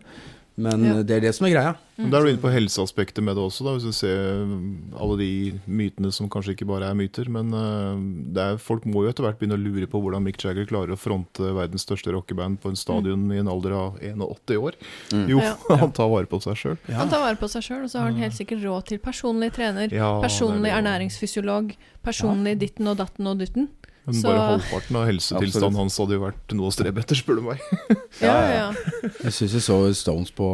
Men 0.56 0.84
Ja. 0.86 0.93
det 1.01 1.16
er 1.16 1.20
det 1.22 1.32
som 1.34 1.47
er 1.47 1.51
greia. 1.56 1.76
Men 1.97 2.10
Da 2.12 2.18
er 2.20 2.24
du 2.26 2.30
inne 2.30 2.41
på 2.41 2.51
helseaspektet 2.54 3.24
med 3.24 3.36
det 3.36 3.41
også, 3.43 3.64
da, 3.66 3.72
hvis 3.74 3.86
du 3.86 3.91
ser 3.93 4.45
mm, 4.45 4.93
alle 5.01 5.18
de 5.18 5.60
mytene 5.66 6.12
som 6.14 6.30
kanskje 6.30 6.54
ikke 6.54 6.68
bare 6.70 6.89
er 6.89 6.93
myter. 6.97 7.26
Men 7.30 7.49
eh, 7.54 8.34
det 8.34 8.41
er, 8.43 8.58
folk 8.62 8.86
må 8.86 9.04
jo 9.04 9.10
etter 9.10 9.24
hvert 9.26 9.39
begynne 9.39 9.58
å 9.58 9.62
lure 9.64 9.88
på 9.89 10.01
hvordan 10.01 10.22
Mick 10.26 10.38
Jagger 10.41 10.66
klarer 10.70 10.93
å 10.93 10.97
fronte 10.97 11.41
verdens 11.58 11.86
største 11.86 12.14
rockeband 12.14 12.60
på 12.62 12.70
en 12.70 12.78
stadion 12.78 13.26
i 13.34 13.38
en 13.41 13.49
alder 13.49 13.74
av 13.78 13.97
81 14.01 14.58
år. 14.62 14.78
Mm. 15.12 15.26
Jo, 15.34 15.39
Ja. 15.41 15.56
han 15.84 15.91
tar 15.91 16.10
vare 16.14 16.30
på 16.30 16.41
seg 16.45 16.56
sjøl. 16.58 16.78
Han 16.89 17.10
tar 17.10 17.26
vare 17.26 17.38
på 17.41 17.49
seg 17.49 17.66
sjøl, 17.66 17.84
og 17.86 17.89
så 17.89 17.99
har 18.04 18.12
han 18.12 18.22
helt 18.22 18.38
sikkert 18.38 18.62
råd 18.66 18.86
til 18.93 18.99
personlig 19.01 19.54
trener, 19.58 19.89
Ja, 19.93 20.20
personlig 20.22 20.70
er 20.70 20.82
ernæringsfysiolog, 20.82 21.74
personlig 22.06 22.60
ditten 22.62 22.88
og 22.93 22.97
datten 23.01 23.26
og 23.30 23.39
dutten. 23.41 23.70
Men 24.06 24.16
Så- 24.20 24.28
bare 24.28 24.39
halvparten 24.60 24.95
av 24.99 25.06
helsetilstanden 25.08 25.76
hans 25.80 25.97
hadde 25.97 26.18
jo 26.18 26.20
vært 26.26 26.54
noe 26.58 26.68
å 26.68 26.74
strebe 26.76 26.99
etter, 26.99 27.16
spør 27.16 27.36
du 27.39 27.41
meg. 27.47 27.60
Ja, 28.22 28.34
Ja, 28.34 28.49
ja. 28.51 29.10
Jeg 29.24 29.32
syns 29.32 29.54
jeg 29.56 29.64
så 29.64 29.78
Stones 29.95 30.32
på 30.36 30.47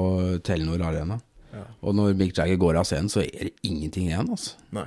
Telenor 0.46 0.84
Arena. 0.86 1.18
Ja. 1.54 1.64
Og 1.82 1.96
når 1.98 2.14
Mick 2.20 2.36
Jagger 2.38 2.58
går 2.62 2.78
av 2.78 2.86
scenen, 2.86 3.10
så 3.10 3.24
er 3.26 3.50
det 3.50 3.54
ingenting 3.66 4.06
igjen. 4.12 4.30
Altså. 4.30 4.54
Nei, 4.72 4.86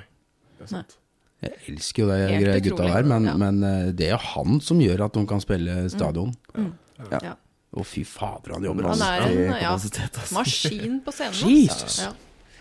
det 0.60 0.68
er 0.68 0.72
sant. 0.76 0.96
Jeg 1.42 1.56
elsker 1.72 2.04
jo 2.04 2.08
de 2.12 2.18
Helt 2.30 2.62
gutta 2.62 2.76
utrolig. 2.84 2.92
der, 2.94 3.02
men, 3.10 3.24
Ja. 3.26 3.34
men 3.36 3.64
eh, 3.66 3.90
det 3.98 4.06
er 4.06 4.10
jo 4.14 4.22
han 4.30 4.60
som 4.60 4.78
gjør 4.78 5.04
at 5.08 5.12
de 5.18 5.26
kan 5.26 5.40
spille 5.42 5.90
stadion. 5.90 6.30
Mm. 6.54 6.72
Ja. 7.10 7.18
Ja. 7.22 7.34
Å, 7.74 7.82
fy 7.88 8.04
fader, 8.04 8.52
han 8.54 8.62
jobber 8.62 8.82
Han 8.84 8.92
altså. 8.92 9.08
er 9.10 9.22
en 9.26 9.62
ja, 9.62 9.72
altså. 9.72 10.34
maskin 10.36 11.00
på 11.02 11.10
scenen. 11.10 11.32
altså. 11.34 11.48
Jesus. 11.50 11.98
Ja. 12.04 12.12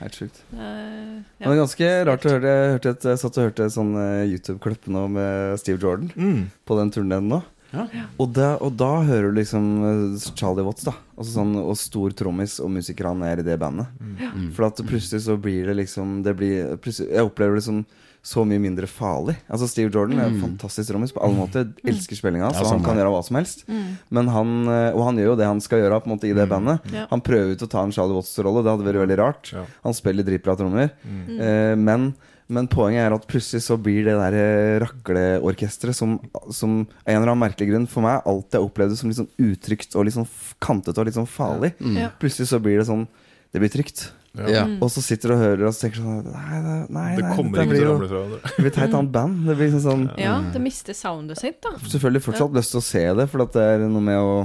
Helt 0.02 0.16
sjukt. 0.18 0.40
Eh, 0.54 0.58
Men 0.60 1.24
det 1.46 1.54
er 1.54 1.60
ganske 1.62 1.90
rart 2.10 2.26
å 2.26 2.32
høre. 2.34 2.52
Jeg, 2.56 2.72
hørte 2.76 2.90
et, 2.96 3.04
jeg 3.12 3.20
satt 3.22 3.38
og 3.38 3.44
hørte 3.48 3.66
et 3.70 3.76
sånn 3.76 3.92
eh, 4.02 4.24
YouTube-klipp 4.34 4.88
nå 4.90 5.04
med 5.14 5.60
Steve 5.62 5.78
Jordan 5.84 6.10
Mm. 6.18 6.48
på 6.66 6.78
den 6.80 6.90
turneen 6.96 7.28
nå. 7.30 7.42
Ja. 7.72 7.88
Og, 8.20 8.30
da, 8.36 8.54
og 8.64 8.76
da 8.80 8.92
hører 9.08 9.32
du 9.32 9.40
liksom 9.40 9.68
eh, 9.88 10.30
Charlie 10.36 10.66
Watts, 10.66 10.86
da. 10.88 10.96
Altså 11.16 11.38
sånn, 11.38 11.56
og 11.62 11.76
stor 11.80 12.14
trommis 12.18 12.60
og 12.64 12.72
musiker 12.74 13.10
han 13.10 13.24
er 13.28 13.42
i 13.42 13.48
det 13.48 13.58
bandet. 13.62 13.92
Mm. 14.00 14.52
For 14.56 14.68
at 14.68 14.82
plutselig 14.84 15.26
så 15.28 15.38
blir 15.40 15.70
det 15.70 15.78
liksom 15.80 16.22
det 16.26 16.36
blir, 16.40 16.78
Jeg 16.82 17.28
opplever 17.28 17.60
det 17.60 17.68
som 17.68 17.84
så 18.22 18.44
mye 18.46 18.62
mindre 18.62 18.86
farlig. 18.86 19.34
Altså 19.50 19.66
Steve 19.70 19.90
Jordan 19.90 20.20
er 20.22 20.30
en 20.30 20.42
fantastisk 20.44 20.92
trommis 20.92 21.14
på 21.14 21.24
alle 21.26 21.40
måter. 21.40 21.72
Elsker 21.90 22.20
spillinga 22.20 22.52
hans, 22.52 22.60
Ja, 22.62 22.68
han 22.70 22.84
kan 22.86 23.00
gjøre 23.00 23.14
hva 23.16 23.22
som 23.26 23.40
helst. 23.40 23.64
Mm. 23.66 23.88
Men 24.14 24.30
han, 24.30 24.52
eh, 24.70 24.90
og 24.94 25.06
han 25.08 25.18
gjør 25.18 25.32
jo 25.32 25.38
det 25.40 25.48
han 25.50 25.64
skal 25.64 25.82
gjøre 25.82 26.02
på 26.04 26.10
en 26.10 26.14
måte 26.14 26.30
i 26.30 26.36
det 26.38 26.46
bandet. 26.50 26.86
Ja. 26.94 27.08
Han 27.10 27.24
prøver 27.26 27.56
ut 27.56 27.66
å 27.66 27.70
ta 27.72 27.82
en 27.82 27.94
Charlie 27.96 28.14
Watts-rolle, 28.14 28.62
det 28.62 28.76
hadde 28.76 28.86
vært 28.86 29.02
veldig 29.02 29.18
rart. 29.18 29.50
Ja. 29.56 29.66
Han 29.88 29.98
spiller 29.98 30.28
dritbra 30.28 30.56
trommer. 30.60 30.94
Mm. 31.02 31.40
Eh, 31.42 31.74
men, 31.82 32.12
men 32.52 32.68
poenget 32.72 33.06
er 33.06 33.16
at 33.16 33.28
plutselig 33.30 33.64
så 33.64 33.78
blir 33.80 34.04
det 34.08 34.16
der 34.20 34.36
eh, 34.38 34.78
rakleorkesteret 34.84 35.96
som, 35.96 36.18
som 36.52 36.82
en 36.84 37.16
eller 37.16 37.32
annen 37.32 37.44
merkelig 37.46 37.72
grunn 37.72 37.90
for 37.90 38.04
meg 38.06 38.28
alltid 38.28 38.60
har 38.60 38.68
opplevd 38.68 38.94
det 38.94 39.00
som 39.00 39.12
litt 39.12 39.20
sånn 39.22 39.32
utrygt 39.40 39.96
og 39.96 40.08
litt 40.08 40.18
sånn 40.18 40.28
kantete 40.64 41.00
og 41.00 41.08
litt 41.08 41.18
sånn 41.18 41.30
farlig. 41.30 41.74
Ja. 41.96 42.10
Plutselig 42.22 42.52
så 42.52 42.60
blir 42.64 42.82
det 42.82 42.90
sånn 42.90 43.08
Det 43.52 43.60
blir 43.60 43.72
trygt. 43.72 44.06
Ja. 44.32 44.64
Mm. 44.64 44.78
Og 44.80 44.88
så 44.94 45.02
sitter 45.04 45.32
du 45.32 45.36
og 45.36 45.42
hører 45.42 45.66
og 45.68 45.74
så 45.76 45.86
tenker 45.86 46.00
sånn 46.00 46.30
Nei, 46.32 46.60
det, 46.64 46.76
nei, 46.96 47.08
Det 47.18 47.26
nei 47.26 47.34
kommer 47.36 47.64
ikke 47.64 47.74
blir 47.74 47.82
til 47.82 47.90
å 47.90 47.96
ramle 47.96 48.08
fra 48.08 48.22
hverandre. 48.22 48.40
Det 48.46 48.64
blir 48.64 48.72
et 48.72 48.80
helt 48.80 48.96
annet 49.00 49.14
band. 49.18 49.42
Det 49.48 49.56
blir 49.60 49.74
sånn, 49.74 49.84
sånn 49.88 50.06
ja, 50.22 50.36
det 50.54 50.62
mister 50.64 50.98
soundet 50.98 51.42
sitt, 51.42 51.60
da. 51.66 51.74
Selvfølgelig 51.84 52.26
fortsatt 52.30 52.56
lyst 52.56 52.76
til 52.76 52.80
å 52.80 52.86
se 52.88 53.04
det, 53.20 53.28
for 53.32 53.44
at 53.44 53.58
det 53.58 53.66
er 53.74 53.84
noe 53.92 54.06
med 54.08 54.22
å 54.22 54.38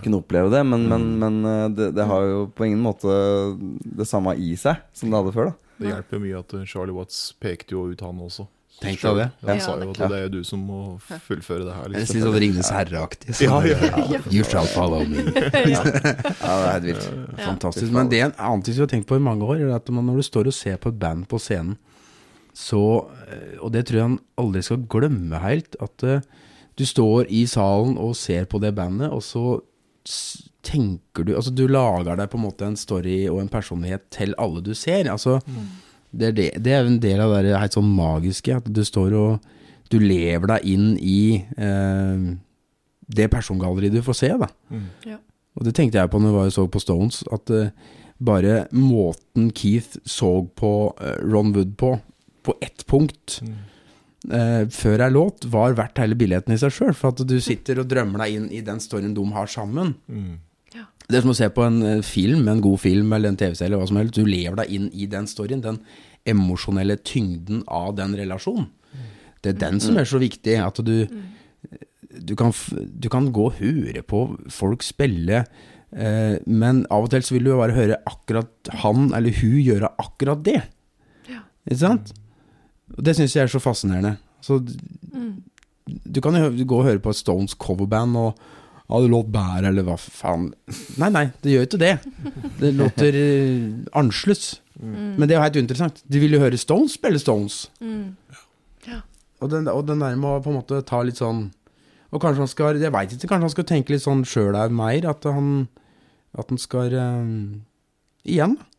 kunne 0.00 0.22
oppleve 0.22 0.52
det. 0.54 0.62
Men, 0.66 0.88
men, 0.88 1.04
men 1.20 1.36
eh, 1.50 1.66
det, 1.76 1.90
det 1.98 2.08
har 2.08 2.24
jo 2.30 2.46
på 2.56 2.64
ingen 2.68 2.80
måte 2.84 3.12
det 3.84 4.08
samme 4.08 4.32
i 4.40 4.54
seg 4.58 4.80
som 4.96 5.12
det 5.12 5.20
hadde 5.20 5.36
før. 5.36 5.52
da 5.52 5.63
Det 5.78 5.88
hjelper 5.90 6.20
mye 6.22 6.38
at 6.38 6.54
eh, 6.54 6.64
Charlie 6.70 6.94
Watts 6.94 7.32
pekte 7.40 7.74
jo 7.76 7.88
ut 7.90 8.00
han 8.04 8.20
også. 8.22 8.46
Tenk 8.82 8.98
deg 9.04 9.16
det. 9.20 9.26
Han 9.46 9.60
sa 9.62 9.76
jo 9.78 9.92
at 9.92 10.00
det 10.10 10.16
er 10.24 10.30
du 10.32 10.40
som 10.44 10.58
må 10.66 10.78
fullføre 11.00 11.62
det 11.62 11.74
her. 11.76 11.84
Det 11.88 11.94
er 11.94 12.00
Liksom. 12.02 12.16
litt 12.16 12.24
sånn 12.26 12.38
Ringenes 12.42 12.70
herre-aktig. 12.74 13.36
Ja, 13.44 13.60
ja. 13.62 14.18
You 14.34 14.42
shall 14.42 14.66
follow 14.66 15.04
me. 15.06 15.22
Ja, 15.30 15.82
det 15.86 16.32
er 16.42 16.72
helt 16.72 16.88
vilt. 16.88 17.06
Fantastisk. 17.38 17.92
Men 17.94 18.10
det 18.10 18.18
er 18.18 18.26
en 18.32 18.34
annen 18.38 18.64
ting 18.66 18.74
som 18.74 18.82
jeg 18.82 18.88
har 18.88 18.92
tenkt 18.96 19.06
på 19.12 19.18
i 19.20 19.22
mange 19.22 19.46
år, 19.46 19.62
er 19.62 19.76
at 19.76 19.86
når 19.94 20.18
du 20.18 20.24
står 20.26 20.50
og 20.50 20.56
ser 20.58 20.80
på 20.82 20.90
et 20.90 20.98
band 20.98 21.28
på 21.30 21.38
scenen, 21.38 21.76
så 22.54 22.80
eh, 23.30 23.56
Og 23.62 23.72
det 23.74 23.86
tror 23.86 23.96
jeg 23.98 24.06
han 24.08 24.18
aldri 24.38 24.60
skal 24.62 24.82
glemme 24.90 25.38
helt, 25.42 25.74
at 25.82 26.02
eh, 26.06 26.20
du 26.78 26.84
står 26.86 27.26
i 27.30 27.44
salen 27.50 27.96
og 27.98 28.16
ser 28.18 28.44
på 28.50 28.58
det 28.62 28.74
bandet, 28.74 29.10
og 29.14 29.22
så 29.22 29.60
tenker 30.64 31.26
du 31.26 31.34
Altså, 31.36 31.52
du 31.54 31.66
lager 31.70 32.18
deg 32.18 32.30
på 32.32 32.38
en 32.40 32.46
måte 32.46 32.68
en 32.68 32.78
story 32.78 33.24
og 33.30 33.42
en 33.42 33.50
personlighet 33.52 34.06
til 34.14 34.34
alle 34.40 34.62
du 34.64 34.72
ser. 34.78 35.10
Altså, 35.12 35.38
det 36.10 36.30
er, 36.30 36.36
det, 36.36 36.48
det 36.64 36.72
er 36.74 36.88
en 36.88 37.00
del 37.02 37.22
av 37.24 37.36
det 37.44 37.54
helt 37.58 37.76
sånn 37.76 37.90
magiske, 37.96 38.60
at 38.62 38.70
du 38.70 38.84
står 38.86 39.18
og 39.18 39.52
Du 39.92 39.98
lever 40.00 40.48
deg 40.48 40.64
inn 40.66 40.86
i 40.98 41.44
eh, 41.60 42.22
det 43.14 43.26
persongalleriet 43.30 43.92
du 43.92 44.00
får 44.02 44.16
se, 44.16 44.30
da. 44.40 44.48
Mm. 44.72 44.86
Ja. 45.06 45.18
Og 45.54 45.66
det 45.68 45.74
tenkte 45.76 46.00
jeg 46.00 46.10
på 46.10 46.18
når 46.18 46.30
jeg 46.30 46.36
var 46.38 46.48
og 46.48 46.54
så 46.56 46.64
på 46.72 46.82
Stones, 46.82 47.20
at 47.34 47.52
eh, 47.52 47.68
bare 48.24 48.64
måten 48.72 49.50
Keith 49.54 50.00
så 50.08 50.32
på 50.56 50.72
eh, 50.98 51.20
Ron 51.20 51.52
Wood 51.54 51.76
på, 51.78 51.92
på 52.42 52.56
ett 52.64 52.86
punkt 52.90 53.40
Mm. 53.44 53.62
Uh, 54.24 54.64
før 54.72 55.02
ei 55.04 55.10
låt, 55.12 55.44
var 55.52 55.74
verdt 55.76 56.00
hele 56.00 56.16
billetten 56.16 56.54
i 56.54 56.56
seg 56.56 56.72
sjøl. 56.72 56.94
For 56.96 57.12
at 57.12 57.20
du 57.28 57.34
sitter 57.44 57.82
og 57.82 57.90
drømmer 57.90 58.24
deg 58.24 58.38
inn 58.38 58.46
i 58.56 58.62
den 58.64 58.80
storyen 58.80 59.12
de 59.16 59.24
har 59.34 59.50
sammen. 59.52 59.94
Mm. 60.08 60.38
Det 61.04 61.18
er 61.18 61.20
som 61.24 61.34
å 61.34 61.36
se 61.36 61.48
på 61.52 61.62
en 61.66 61.82
eh, 61.84 62.00
film, 62.06 62.46
en 62.48 62.62
god 62.64 62.80
film 62.80 63.12
eller 63.12 63.28
en 63.32 63.36
TV-serie 63.36 63.68
eller 63.68 63.82
hva 63.82 63.88
som 63.90 63.98
helst. 64.00 64.16
Du 64.16 64.24
lever 64.24 64.56
deg 64.62 64.70
inn 64.72 64.86
i 64.96 65.06
den 65.10 65.26
storyen, 65.28 65.60
den 65.64 65.78
emosjonelle 66.26 66.96
tyngden 67.04 67.62
av 67.68 67.94
den 67.98 68.14
relasjonen. 68.16 68.70
Det 69.44 69.52
er 69.52 69.58
den 69.60 69.80
som 69.84 69.98
er 70.00 70.08
så 70.08 70.18
viktig, 70.22 70.54
at 70.64 70.80
du 70.86 71.06
du 72.24 72.36
kan, 72.38 72.52
du 72.70 73.08
kan 73.10 73.26
gå 73.34 73.48
og 73.50 73.56
høre 73.58 74.00
på 74.06 74.18
folk 74.54 74.84
spille, 74.86 75.40
eh, 75.92 76.36
men 76.46 76.84
av 76.94 77.04
og 77.08 77.10
til 77.10 77.24
så 77.26 77.34
vil 77.34 77.48
du 77.48 77.56
bare 77.58 77.74
høre 77.74 77.96
akkurat 78.06 78.70
han 78.84 79.08
eller 79.16 79.34
hun 79.40 79.56
gjøre 79.58 79.90
akkurat 79.98 80.44
det. 80.46 80.60
Ja. 81.28 81.40
Ikke 81.66 81.80
sant? 81.80 82.12
Det 82.94 83.16
syns 83.18 83.34
jeg 83.34 83.42
er 83.48 83.52
så 83.52 83.60
fascinerende. 83.60 84.16
Så 84.40 84.60
Mm. 85.14 85.42
du 85.86 86.20
kan 86.20 86.34
jo 86.38 86.64
gå 86.64 86.78
og 86.78 86.84
høre 86.86 86.98
på 87.02 87.10
et 87.10 87.16
Stones 87.16 87.54
coverband 87.54 88.16
og 88.16 88.38
ja, 88.84 89.00
det 89.00 89.08
låt 89.08 89.30
bære, 89.32 89.70
eller 89.70 89.86
hva 89.86 89.96
faen. 89.96 90.50
Nei, 91.00 91.08
nei, 91.14 91.24
det 91.42 91.54
gjør 91.54 91.66
ikke 91.68 91.80
det. 91.80 91.94
Det 92.60 92.72
låter 92.76 93.16
eh, 93.16 93.62
annerledes. 93.96 94.58
Mm. 94.76 95.14
Men 95.16 95.24
det 95.24 95.34
er 95.34 95.38
jo 95.38 95.44
helt 95.46 95.60
interessant. 95.62 96.02
De 96.04 96.20
vil 96.20 96.36
jo 96.36 96.42
høre 96.42 96.60
Stones 96.60 96.98
spille 96.98 97.20
Stones. 97.22 97.64
Mm. 97.80 98.12
Og 99.42 99.50
den, 99.50 99.68
og 99.68 99.86
den 99.88 100.02
der 100.02 100.16
med 100.16 100.30
å 100.30 100.42
på 100.44 100.52
en 100.52 100.58
måte 100.60 100.78
ta 100.86 101.00
litt 101.04 101.18
sånn 101.18 101.48
Og 102.14 102.20
kanskje 102.22 102.44
han 102.44 102.48
skal 102.48 102.78
Jeg 102.80 102.92
veit 102.94 103.10
ikke, 103.12 103.26
kanskje 103.28 103.48
han 103.48 103.52
skal 103.52 103.66
tenke 103.68 103.92
litt 103.92 104.04
sånn 104.04 104.22
sjøl 104.28 104.56
her 104.56 104.72
mer. 104.72 105.08
At 105.10 105.26
han 105.28 105.66
At 106.38 106.52
han 106.52 106.60
skal 106.60 106.94
eh, 106.96 107.34
Igjen, 108.24 108.54
da. 108.56 108.70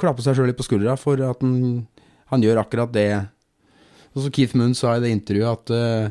Klappe 0.00 0.24
seg 0.24 0.38
sjøl 0.38 0.48
litt 0.48 0.58
på 0.58 0.64
skuldra 0.66 0.94
for 0.98 1.20
at 1.22 1.42
han, 1.44 1.84
han 2.32 2.42
gjør 2.42 2.62
akkurat 2.62 2.90
det. 2.94 3.10
Og 4.14 4.24
så 4.24 4.30
Keith 4.34 4.56
Moon 4.58 4.72
sa 4.74 4.94
i 4.96 5.02
det 5.04 5.12
intervjuet 5.12 5.50
at 5.52 5.72
eh, 5.76 6.08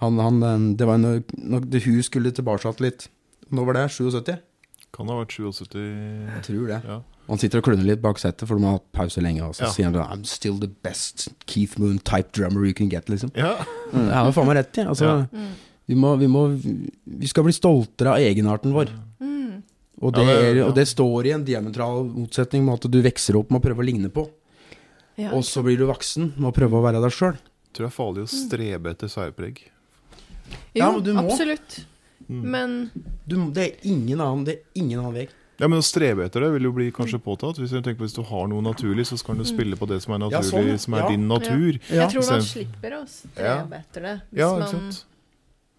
han, 0.00 0.18
han 0.18 0.76
Det 0.78 0.86
var 0.86 0.98
når, 0.98 1.22
når 1.38 1.64
det 1.70 1.82
hun 1.84 2.02
skulle 2.06 2.30
tilbake 2.32 2.74
litt. 2.80 3.08
Når 3.50 3.66
var 3.66 3.78
det? 3.78 3.86
77? 3.90 4.38
Kan 4.94 5.08
ha 5.10 5.18
vært 5.20 5.34
77 5.36 5.76
Jeg 5.76 6.42
tror 6.46 6.66
det. 6.70 6.80
Ja. 6.88 6.98
Han 7.28 7.36
sitter 7.40 7.60
og 7.60 7.64
klunner 7.66 7.84
litt 7.84 8.00
bak 8.00 8.16
settet, 8.18 8.46
for 8.48 8.56
de 8.56 8.64
har 8.64 8.78
hatt 8.78 8.86
pause 8.96 9.20
lenge. 9.20 9.42
Og 9.44 9.54
så 9.54 9.66
Ja. 9.66 9.70
sier 9.74 9.84
han 9.90 9.94
I'm 10.00 10.24
still 10.24 10.58
the 10.58 10.68
best 10.82 11.28
Keith 11.46 11.78
Moon 11.78 11.98
type 11.98 12.32
drummer 12.32 12.64
you 12.64 12.72
can 12.72 12.88
get, 12.88 13.08
liksom. 13.08 13.30
ja. 13.36 13.56
Jeg 13.92 14.14
har 14.14 14.26
jo 14.30 14.32
faen 14.32 14.46
meg 14.48 14.56
rett 14.62 14.78
i. 14.78 14.86
Altså, 14.88 15.04
ja. 15.04 15.48
vi, 15.88 15.94
må, 15.94 16.14
vi, 16.18 16.26
må, 16.26 16.46
vi 17.04 17.26
skal 17.28 17.44
bli 17.44 17.52
stoltere 17.52 18.14
av 18.14 18.18
egenarten 18.24 18.72
vår. 18.72 18.88
Mm. 19.20 19.62
Og 20.00 20.14
det, 20.14 20.24
Ja, 20.24 20.32
det- 20.32 20.44
er, 20.48 20.54
ja. 20.56 20.66
og 20.68 20.74
det 20.74 20.86
står 20.88 21.26
i 21.26 21.32
en 21.36 21.44
diametral 21.44 22.04
motsetning 22.14 22.64
med 22.64 22.74
at 22.84 22.90
du 22.90 23.02
vokser 23.02 23.36
opp 23.36 23.50
med 23.50 23.60
å 23.60 23.66
prøve 23.68 23.82
å 23.82 23.88
ligne 23.90 24.08
på, 24.08 24.28
Ja. 25.18 25.32
og 25.32 25.42
så 25.44 25.62
blir 25.62 25.76
du 25.76 25.84
voksen 25.86 26.32
med 26.38 26.48
å 26.48 26.54
prøve 26.54 26.78
å 26.78 26.82
være 26.84 27.02
deg 27.02 27.10
sjøl. 27.12 27.36
Tror 27.74 27.88
det 27.88 27.92
er 27.92 27.96
farlig 27.98 28.22
å 28.24 28.28
strebe 28.30 28.90
etter 28.94 29.08
særpreg. 29.08 29.58
Jo, 30.74 30.80
Ja, 30.82 30.92
men 30.92 31.02
du 31.04 31.12
må. 31.14 31.24
absolutt. 31.30 31.84
Mm. 32.28 32.42
Men 32.50 32.90
Det 33.52 33.62
er 33.64 33.88
ingen 33.88 34.20
annen, 34.20 34.44
det 34.44 34.54
er 34.58 34.62
ingen 34.74 34.98
annen 35.00 35.14
vei. 35.14 35.28
Ja, 35.58 35.66
Men 35.66 35.80
å 35.80 35.82
strebe 35.82 36.24
etter 36.24 36.40
det 36.40 36.52
vil 36.52 36.62
jo 36.68 36.72
bli 36.72 36.90
kanskje 36.92 37.18
påtatt. 37.18 37.56
Hvis 37.58 37.70
tenker 37.82 37.98
hvis 38.04 38.14
du 38.14 38.22
har 38.22 38.46
noe 38.46 38.62
naturlig, 38.62 39.06
så 39.08 39.18
skal 39.18 39.34
du 39.36 39.44
spille 39.44 39.74
på 39.76 39.88
det 39.88 40.00
som 40.02 40.14
er 40.14 40.30
Ja, 40.30 40.40
sånn, 40.40 40.68
ja. 40.68 40.76
som 40.76 40.94
er 40.94 40.98
Ja. 41.00 41.08
din 41.08 41.26
natur. 41.26 41.78
Ja. 41.90 42.06
jeg 42.06 42.10
tror 42.10 42.30
man 42.30 42.40
slipper 42.42 42.90
å 42.92 43.08
strebe 43.08 43.72
etter 43.80 44.00
det 44.02 44.20
hvis 44.30 44.38
Ja, 44.38 44.58
man 44.58 44.92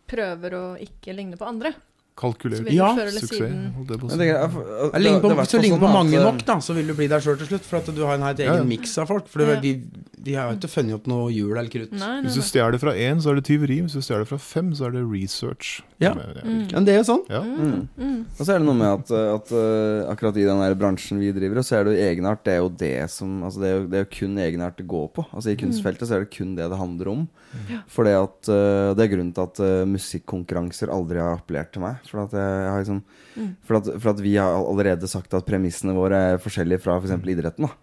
prøver 0.07 0.51
å 0.51 0.65
ikke 0.81 1.15
ligne 1.15 1.37
på 1.37 1.45
andre. 1.47 1.73
Kalkulert 2.19 2.67
Ja, 2.75 2.89
suksess. 2.95 3.31
så 3.31 3.47
holdt 3.77 3.93
på 3.95 5.31
hvis 5.39 5.53
du 5.53 5.57
ligner 5.63 5.79
på 5.79 5.87
sånn 5.87 5.95
mange 5.95 6.19
at, 6.19 6.25
nok, 6.27 6.45
da, 6.49 6.57
så 6.63 6.75
vil 6.75 6.89
du 6.91 6.93
bli 6.97 7.07
deg 7.11 7.23
sjøl 7.23 7.37
til 7.39 7.47
slutt. 7.53 7.67
For 7.69 7.79
at 7.79 7.89
du 7.95 8.01
har 8.05 8.17
en 8.19 8.25
helt 8.27 8.41
egen 8.43 8.51
Ja, 8.51 8.59
ja. 8.59 8.67
miks 8.67 8.97
av 8.99 9.07
folk. 9.11 9.29
For 9.31 9.39
de, 9.63 9.73
vi 10.19 10.33
har 10.35 10.49
jo 10.51 10.57
ikke 10.59 10.71
funnet 10.73 10.97
opp 10.99 11.07
noe 11.07 11.29
hjul 11.31 11.53
eller 11.55 11.71
krutt. 11.71 11.93
Nei, 11.95 11.99
nei, 12.19 12.27
Hvis 12.27 12.35
du 12.35 12.43
stjeler 12.43 12.79
fra 12.81 12.91
én, 12.93 13.21
så 13.23 13.31
er 13.31 13.39
det 13.39 13.45
tyveri. 13.47 13.79
Hvis 13.85 13.95
du 13.95 14.01
stjeler 14.03 14.27
fra 14.27 14.37
fem, 14.41 14.73
så 14.75 14.89
er 14.89 14.97
det 14.97 15.05
research. 15.07 15.79
Ja. 15.99 16.11
Er- 16.15 16.27
Mm. 16.49 16.71
Men 16.71 16.85
det 16.85 16.93
er 16.93 16.99
jo 17.03 17.07
sånn. 17.13 17.23
ja. 17.29 17.41
Mm. 17.43 17.87
Mm. 17.99 18.19
Og 18.39 18.45
så 18.45 18.53
er 18.55 18.59
det 18.59 18.65
noe 18.65 18.75
med 18.79 18.87
at, 18.87 19.11
at 19.11 19.51
uh, 19.51 20.09
akkurat 20.11 20.37
i 20.39 20.45
den 20.47 20.59
der 20.63 20.75
bransjen 20.75 21.19
vi 21.19 21.31
driver, 21.35 21.59
så 21.61 21.79
er 21.79 21.83
det 21.85 21.93
jo 21.97 22.03
egenart. 22.07 22.43
Det 22.43 22.53
er 22.53 22.61
jo 22.63 22.69
det 22.69 23.09
som 23.11 23.43
Altså 23.43 23.59
det 23.59 23.67
er 23.69 23.75
jo, 23.79 23.87
det 23.87 23.97
er 23.99 24.03
jo 24.05 24.11
kun 24.19 24.37
egenart 24.39 24.77
det 24.77 24.87
går 24.87 25.07
på. 25.13 25.25
Altså 25.33 25.51
I 25.51 25.57
kunstfeltet 25.59 26.07
så 26.07 26.15
er 26.15 26.23
det 26.25 26.31
kun 26.35 26.55
det 26.55 26.69
det 26.71 26.77
handler 26.79 27.07
om. 27.11 27.27
Ja. 27.69 27.81
For 27.87 28.03
det 28.07 28.15
uh, 28.15 28.93
Det 28.95 29.03
er 29.05 29.11
grunnen 29.15 29.33
til 29.35 29.43
at 29.43 29.59
uh, 29.59 29.85
musikkonkurranser 29.89 30.89
aldri 30.93 31.19
har 31.21 31.37
appellert 31.39 31.71
til 31.73 31.81
meg. 31.83 31.99
For 32.11 32.23
at 32.25 32.33
jeg, 32.37 32.63
jeg 32.65 32.71
har 32.73 32.81
liksom 32.85 33.03
Mm. 33.39 33.51
for, 33.63 33.77
at, 33.77 33.85
for 34.01 34.09
at 34.11 34.19
vi 34.25 34.31
har 34.35 34.55
allerede 34.57 35.07
sagt 35.07 35.33
at 35.37 35.45
premissene 35.47 35.93
våre 35.95 36.17
er 36.33 36.41
forskjellige 36.41 36.81
fra 36.81 36.97
f.eks. 36.99 37.13
For 37.21 37.29
idretten. 37.35 37.69
da 37.69 37.75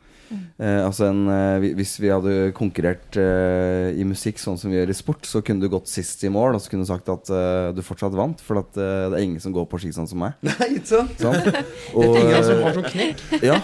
Eh, 0.59 0.81
altså 0.83 1.05
en, 1.07 1.29
eh, 1.31 1.69
Hvis 1.79 1.93
vi 2.03 2.09
hadde 2.11 2.51
konkurrert 2.57 3.15
eh, 3.15 3.93
i 3.95 4.03
musikk 4.03 4.41
sånn 4.43 4.57
som 4.59 4.73
vi 4.73 4.77
gjør 4.81 4.91
i 4.91 4.97
sport, 4.99 5.23
så 5.29 5.39
kunne 5.45 5.63
du 5.63 5.69
gått 5.71 5.87
sist 5.87 6.25
i 6.27 6.31
mål 6.35 6.57
og 6.57 6.61
så 6.65 6.73
kunne 6.73 6.83
du 6.83 6.89
sagt 6.91 7.07
at 7.13 7.31
eh, 7.31 7.69
du 7.77 7.79
fortsatt 7.87 8.11
vant. 8.19 8.43
For 8.43 8.59
at 8.59 8.75
eh, 8.75 9.05
det 9.13 9.21
er 9.21 9.23
ingen 9.23 9.39
som 9.45 9.55
går 9.55 9.69
på 9.71 9.79
ski 9.79 9.93
sånn 9.95 10.09
som 10.11 10.19
meg. 10.25 10.35
Nei, 10.49 10.67
ikke 10.81 10.91
sant? 10.97 11.15
Det 11.15 11.31
Og, 11.95 12.03
er 12.11 12.25
ingen 12.25 12.43
som 12.49 12.57
eh, 12.59 12.65
har 12.67 12.75
sånn 12.81 12.91
knekk. 12.91 13.23
ja, 13.47 13.61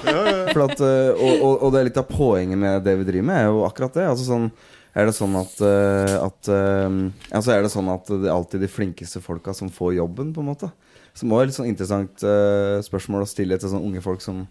for 0.52 0.62
at, 0.68 0.84
eh, 0.86 1.10
og, 1.18 1.34
og, 1.34 1.56
og 1.66 1.74
det 1.74 1.80
er 1.82 1.88
litt 1.90 1.98
av 2.04 2.06
poenget 2.14 2.62
med 2.62 2.86
det 2.86 2.94
vi 3.00 3.08
driver 3.10 3.28
med, 3.32 3.40
er 3.42 3.50
jo 3.50 3.64
akkurat 3.66 3.98
det. 3.98 4.06
Altså 4.12 4.28
sånn 4.30 4.46
er 4.95 5.07
det 5.09 5.14
sånn 5.16 5.34
at, 5.40 5.55
eh, 5.64 6.14
at 6.20 6.49
eh, 6.53 6.97
altså 7.32 7.55
er 7.55 7.62
det 7.64 7.70
sånn 7.72 7.88
at 7.93 8.11
det 8.12 8.28
er 8.28 8.34
alltid 8.34 8.61
de 8.61 8.68
flinkeste 8.68 9.22
folka 9.24 9.55
som 9.57 9.70
får 9.72 9.95
jobben, 9.97 10.32
på 10.36 10.43
en 10.45 10.51
måte? 10.53 10.68
Som 11.16 11.32
òg 11.32 11.43
er 11.45 11.51
et 11.53 11.57
sånn 11.57 11.68
interessant 11.70 12.22
eh, 12.24 12.80
spørsmål 12.84 13.24
å 13.24 13.28
stille 13.30 13.57
til 13.61 13.68
sånne 13.72 13.84
unge 13.88 14.03
folk 14.05 14.20
som 14.24 14.47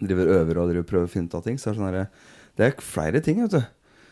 driver 0.00 0.30
øver 0.40 0.58
og 0.62 0.70
driver 0.70 0.86
prøver 0.88 1.06
å 1.08 1.12
finne 1.12 1.28
ut 1.30 1.34
av 1.38 1.44
ting. 1.46 1.58
Så 1.58 1.70
er 1.70 1.76
det, 1.76 1.80
sånn 1.82 1.94
der, 1.94 2.10
det 2.58 2.66
er 2.70 2.82
flere 2.82 3.20
ting, 3.24 3.42
vet 3.44 3.56
du, 3.58 3.62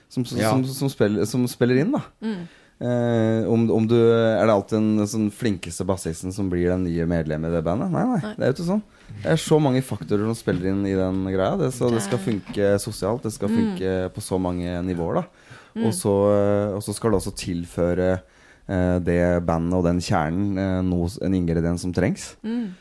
som, 0.09 0.25
som, 0.25 0.39
Ja. 0.41 0.51
som, 0.55 0.65
som, 0.65 0.91
spiller, 0.93 1.25
som 1.29 1.47
spiller 1.51 1.83
inn, 1.83 1.95
da. 1.97 2.03
Mm. 2.23 2.47
Eh, 2.79 3.43
om, 3.51 3.65
om 3.75 3.87
du, 3.91 3.97
er 3.99 4.45
det 4.47 4.55
alltid 4.55 4.77
den 4.79 5.09
sånn 5.11 5.31
flinkeste 5.35 5.83
bassisten 5.89 6.31
som 6.35 6.47
blir 6.53 6.69
den 6.71 6.85
nye 6.87 7.07
medlemmet 7.11 7.51
i 7.51 7.57
det 7.59 7.65
bandet? 7.67 7.91
Nei, 7.91 8.05
nei, 8.07 8.21
Nei. 8.23 8.35
det 8.39 8.45
er 8.47 8.53
jo 8.53 8.57
ikke 8.59 8.69
sånn. 8.69 8.85
Det 9.25 9.33
er 9.33 9.41
så 9.43 9.59
mange 9.63 9.83
faktorer 9.83 10.29
som 10.29 10.37
spiller 10.39 10.71
inn 10.71 10.85
i 10.87 10.95
den 10.95 11.23
greia. 11.33 11.57
Det, 11.59 11.73
så 11.75 11.89
det 11.91 12.05
skal 12.05 12.21
funke 12.23 12.75
sosialt. 12.83 13.25
Det 13.27 13.33
skal 13.35 13.51
Mm. 13.51 13.57
funke 13.59 13.95
på 14.15 14.23
så 14.23 14.39
mange 14.39 14.77
nivåer, 14.87 15.23
da. 15.23 15.47
Og, 15.87 15.95
så, 15.95 16.16
eh, 16.35 16.74
og 16.74 16.83
så 16.85 16.97
skal 16.97 17.14
det 17.14 17.20
også 17.20 17.37
tilføre 17.39 18.11
eh, 18.16 18.99
det 19.05 19.22
bandet 19.47 19.79
og 19.79 19.87
den 19.87 20.03
kjernen 20.03 20.59
eh, 20.59 20.81
noe, 20.87 21.11
en 21.22 21.39
ingrediens 21.39 21.85
som 21.85 21.95
trengs. 21.95 22.33
Mm. 22.43 22.74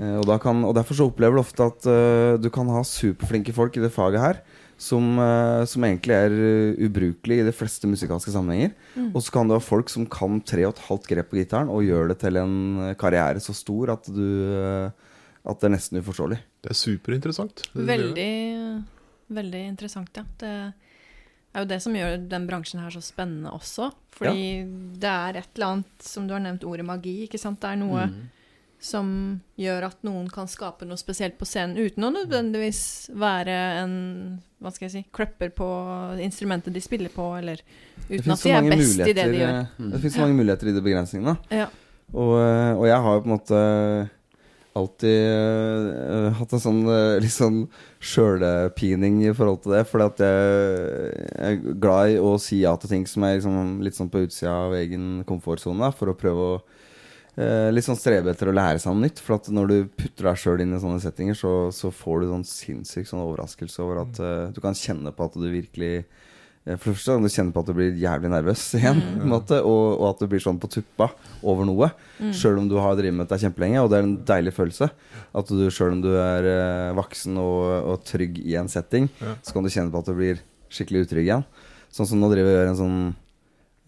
Eh, 0.00 0.16
og, 0.16 0.24
da 0.28 0.38
kan, 0.40 0.64
og 0.64 0.74
derfor 0.78 0.96
så 0.96 1.10
opplever 1.10 1.36
du 1.36 1.42
ofte 1.42 1.66
at 1.66 1.86
eh, 1.90 2.38
du 2.40 2.48
kan 2.52 2.70
ha 2.72 2.82
superflinke 2.86 3.54
folk 3.56 3.76
i 3.76 3.84
det 3.84 3.92
faget 3.94 4.24
her. 4.24 4.42
Som, 4.80 5.18
eh, 5.20 5.62
som 5.68 5.84
egentlig 5.84 6.14
er 6.16 6.32
uh, 6.32 6.78
ubrukelige 6.86 7.42
i 7.42 7.44
de 7.44 7.52
fleste 7.52 7.84
musikalske 7.84 8.32
sammenhenger. 8.32 8.70
Mm. 8.94 9.10
Og 9.10 9.20
så 9.20 9.34
kan 9.34 9.44
du 9.44 9.52
ha 9.52 9.60
folk 9.60 9.92
som 9.92 10.06
kan 10.08 10.38
tre 10.40 10.64
og 10.64 10.72
et 10.72 10.80
halvt 10.86 11.08
grep 11.10 11.28
på 11.28 11.36
gitaren 11.36 11.68
og 11.68 11.84
gjør 11.84 12.08
det 12.08 12.16
til 12.22 12.38
en 12.40 12.54
karriere 12.96 13.42
så 13.44 13.52
stor 13.52 13.92
at, 13.92 14.08
du, 14.08 14.24
at 15.44 15.60
det 15.60 15.68
er 15.68 15.74
nesten 15.74 16.00
uforståelig. 16.00 16.40
Det 16.64 16.72
er 16.72 16.80
superinteressant. 16.80 17.66
du. 17.74 17.82
Veldig, 17.92 18.32
veldig 19.36 19.62
interessant, 19.74 20.16
ja. 20.16 20.24
Det 20.40 20.54
er 21.54 21.64
jo 21.64 21.68
det 21.70 21.80
som 21.82 21.94
gjør 21.94 22.28
den 22.30 22.46
bransjen 22.46 22.80
her 22.80 22.90
så 22.94 23.00
spennende 23.02 23.50
også. 23.50 23.90
Fordi 24.14 24.64
det 25.00 25.08
er 25.10 25.36
et 25.40 25.48
eller 25.56 25.66
annet, 25.66 26.02
som 26.04 26.26
du 26.28 26.34
har 26.34 26.40
nevnt 26.44 26.64
ordet 26.68 26.84
magi, 26.86 27.24
ikke 27.26 27.38
sant. 27.40 27.60
Det 27.60 27.70
er 27.72 27.76
noe 27.80 28.06
Mm. 28.06 28.28
som 28.80 29.40
gjør 29.58 29.84
at 29.90 29.96
noen 30.02 30.28
kan 30.32 30.46
skape 30.48 30.86
noe 30.88 30.96
spesielt 30.96 31.36
på 31.38 31.44
scenen 31.44 31.76
uten 31.76 32.02
å 32.06 32.12
nødvendigvis 32.14 33.10
være 33.12 33.56
en 33.82 33.94
hva 34.60 34.70
skal 34.72 34.88
jeg 34.88 34.92
si, 34.92 35.02
kløpper 35.12 35.50
på 35.56 35.66
instrumentet 36.20 36.72
de 36.72 36.80
spiller 36.80 37.08
på, 37.12 37.26
eller 37.38 37.60
uten 38.10 38.32
at 38.32 38.42
de 38.42 38.50
er 38.50 38.70
best 38.70 39.00
i 39.00 39.12
det 39.12 39.24
de 39.32 39.38
gjør. 39.38 39.58
eh, 39.60 39.66
Det 39.90 40.00
finnes 40.00 40.14
så 40.14 40.20
mange 40.20 40.36
muligheter 40.36 40.68
i 40.68 40.72
de 40.72 40.80
begrensningene. 40.84 41.36
Ja. 41.50 41.66
Og, 42.12 42.32
eh, 42.40 42.72
og 42.76 42.86
jeg 42.86 43.00
har 43.00 43.14
jo 43.14 43.20
på 43.20 43.30
en 43.30 43.36
måte 43.38 44.10
alltid 44.78 45.22
uh, 45.26 46.28
hatt 46.38 46.52
en 46.54 46.62
sånn 46.62 46.82
uh, 46.86 47.18
litt 47.22 47.34
sånn 47.34 47.62
sjølpining 47.98 49.22
i 49.26 49.32
forhold 49.36 49.64
til 49.64 49.74
det. 49.76 49.84
Fordi 49.90 50.06
at 50.06 50.22
jeg, 50.26 51.24
er 51.48 51.80
glad 51.82 52.14
i 52.14 52.20
å 52.22 52.36
si 52.42 52.62
ja 52.64 52.76
til 52.78 52.92
ting 52.92 53.08
som 53.10 53.26
er 53.26 53.38
liksom 53.38 53.80
litt 53.84 53.98
sånn 53.98 54.12
på 54.12 54.24
utsida 54.26 54.54
av 54.68 54.76
egen 54.78 55.24
komfortsone. 55.28 55.90
For 55.96 56.12
å 56.12 56.18
prøve 56.18 56.46
å 56.52 56.54
uh, 56.60 57.68
litt 57.72 57.86
sånn 57.86 57.98
strebe 57.98 58.32
etter 58.32 58.50
å 58.50 58.56
lære 58.56 58.80
seg 58.82 58.94
noe 58.94 59.06
nytt. 59.06 59.22
For 59.24 59.38
at 59.38 59.50
når 59.52 59.70
du 59.70 59.76
putter 59.92 60.30
deg 60.30 60.40
sjøl 60.40 60.64
inn 60.64 60.74
i 60.76 60.82
sånne 60.82 61.02
settinger, 61.02 61.38
så, 61.38 61.54
så 61.74 61.92
får 61.94 62.22
du 62.22 62.32
sånn 62.32 62.48
sinnssyk 62.48 63.08
sånn 63.10 63.24
overraskelse 63.24 63.84
over 63.84 64.04
at 64.04 64.20
eh, 64.24 64.48
du 64.54 64.60
kan 64.64 64.76
kjenne 64.76 65.14
på 65.14 65.26
at 65.26 65.38
du 65.38 65.46
virkelig 65.46 66.04
For 66.60 66.90
det 66.92 66.94
første 66.98 67.14
kan 67.16 67.24
du 67.24 67.30
kjenne 67.32 67.54
på 67.56 67.62
at 67.62 67.68
du 67.70 67.72
blir 67.78 67.94
jævlig 67.98 68.30
nervøs 68.30 68.62
igjen, 68.76 68.98
mm. 69.00 69.22
en 69.24 69.30
måte, 69.32 69.56
og, 69.64 69.84
og 69.96 70.04
at 70.10 70.20
du 70.20 70.26
blir 70.28 70.42
sånn 70.44 70.58
på 70.60 70.68
tuppa 70.70 71.06
over 71.42 71.64
noe. 71.66 71.88
Sjøl 72.36 72.60
om 72.60 72.68
du 72.68 72.76
har 72.78 72.98
drevet 72.98 73.16
med 73.16 73.24
dette 73.26 73.40
kjempelenge, 73.46 73.80
og 73.80 73.88
det 73.90 73.98
er 73.98 74.04
en 74.06 74.18
deilig 74.28 74.52
følelse. 74.58 74.90
At 75.40 75.48
du 75.48 75.64
sjøl 75.72 75.96
om 75.96 76.02
du 76.04 76.10
er 76.20 76.46
eh, 76.50 76.92
voksen 76.98 77.40
og, 77.40 77.64
og 77.94 78.04
trygg 78.06 78.38
i 78.44 78.58
en 78.60 78.68
setting, 78.70 79.08
Ja. 79.24 79.34
så 79.40 79.56
kan 79.56 79.64
du 79.64 79.72
kjenne 79.72 79.90
på 79.94 80.02
at 80.04 80.12
du 80.12 80.14
blir 80.20 80.42
skikkelig 80.70 81.06
utrygg 81.08 81.30
igjen. 81.30 81.48
Sånn 81.90 82.06
som 82.06 82.20
nå 82.22 82.28
driver 82.30 82.50
vi 82.52 82.54
og 82.54 82.60
gjør 82.60 82.70
en 82.74 82.80
sånn 82.82 82.98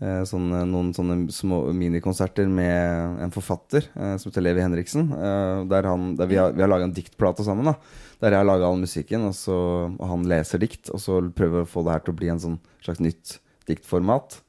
eh, 0.02 0.22
sånn, 0.32 0.48
eh, 0.56 0.64
noen 0.72 0.88
sånne 0.96 1.16
små 1.30 1.60
minikonserter 1.76 2.48
med 2.50 3.20
en 3.22 3.34
forfatter 3.36 3.84
eh, 3.92 4.16
som 4.18 4.32
heter 4.32 4.42
Levi 4.48 4.64
Henriksen. 4.64 5.12
eh, 5.12 5.60
der 5.70 5.86
han, 5.92 6.16
der 6.18 6.26
vi 6.32 6.40
har, 6.40 6.56
vi 6.56 6.64
har 6.64 6.72
laga 6.72 6.88
en 6.88 6.96
diktplate 6.96 7.44
sammen. 7.46 7.68
da 7.68 7.76
Der 8.22 8.36
jeg 8.36 8.44
har 8.44 8.46
laga 8.46 8.68
all 8.68 8.78
musikken, 8.78 9.24
og, 9.26 9.34
så, 9.34 9.56
og 9.90 10.04
han 10.06 10.26
leser 10.30 10.62
dikt. 10.62 10.92
Og 10.94 11.02
så 11.02 11.18
prøver 11.34 11.64
å 11.64 11.68
få 11.68 11.82
det 11.86 11.96
her 11.96 12.04
til 12.06 12.14
å 12.14 12.18
bli 12.20 12.30
en 12.30 12.42
sånn 12.42 12.60
slags 12.84 13.02
nytt 13.02 13.38
diktformat. 13.68 14.40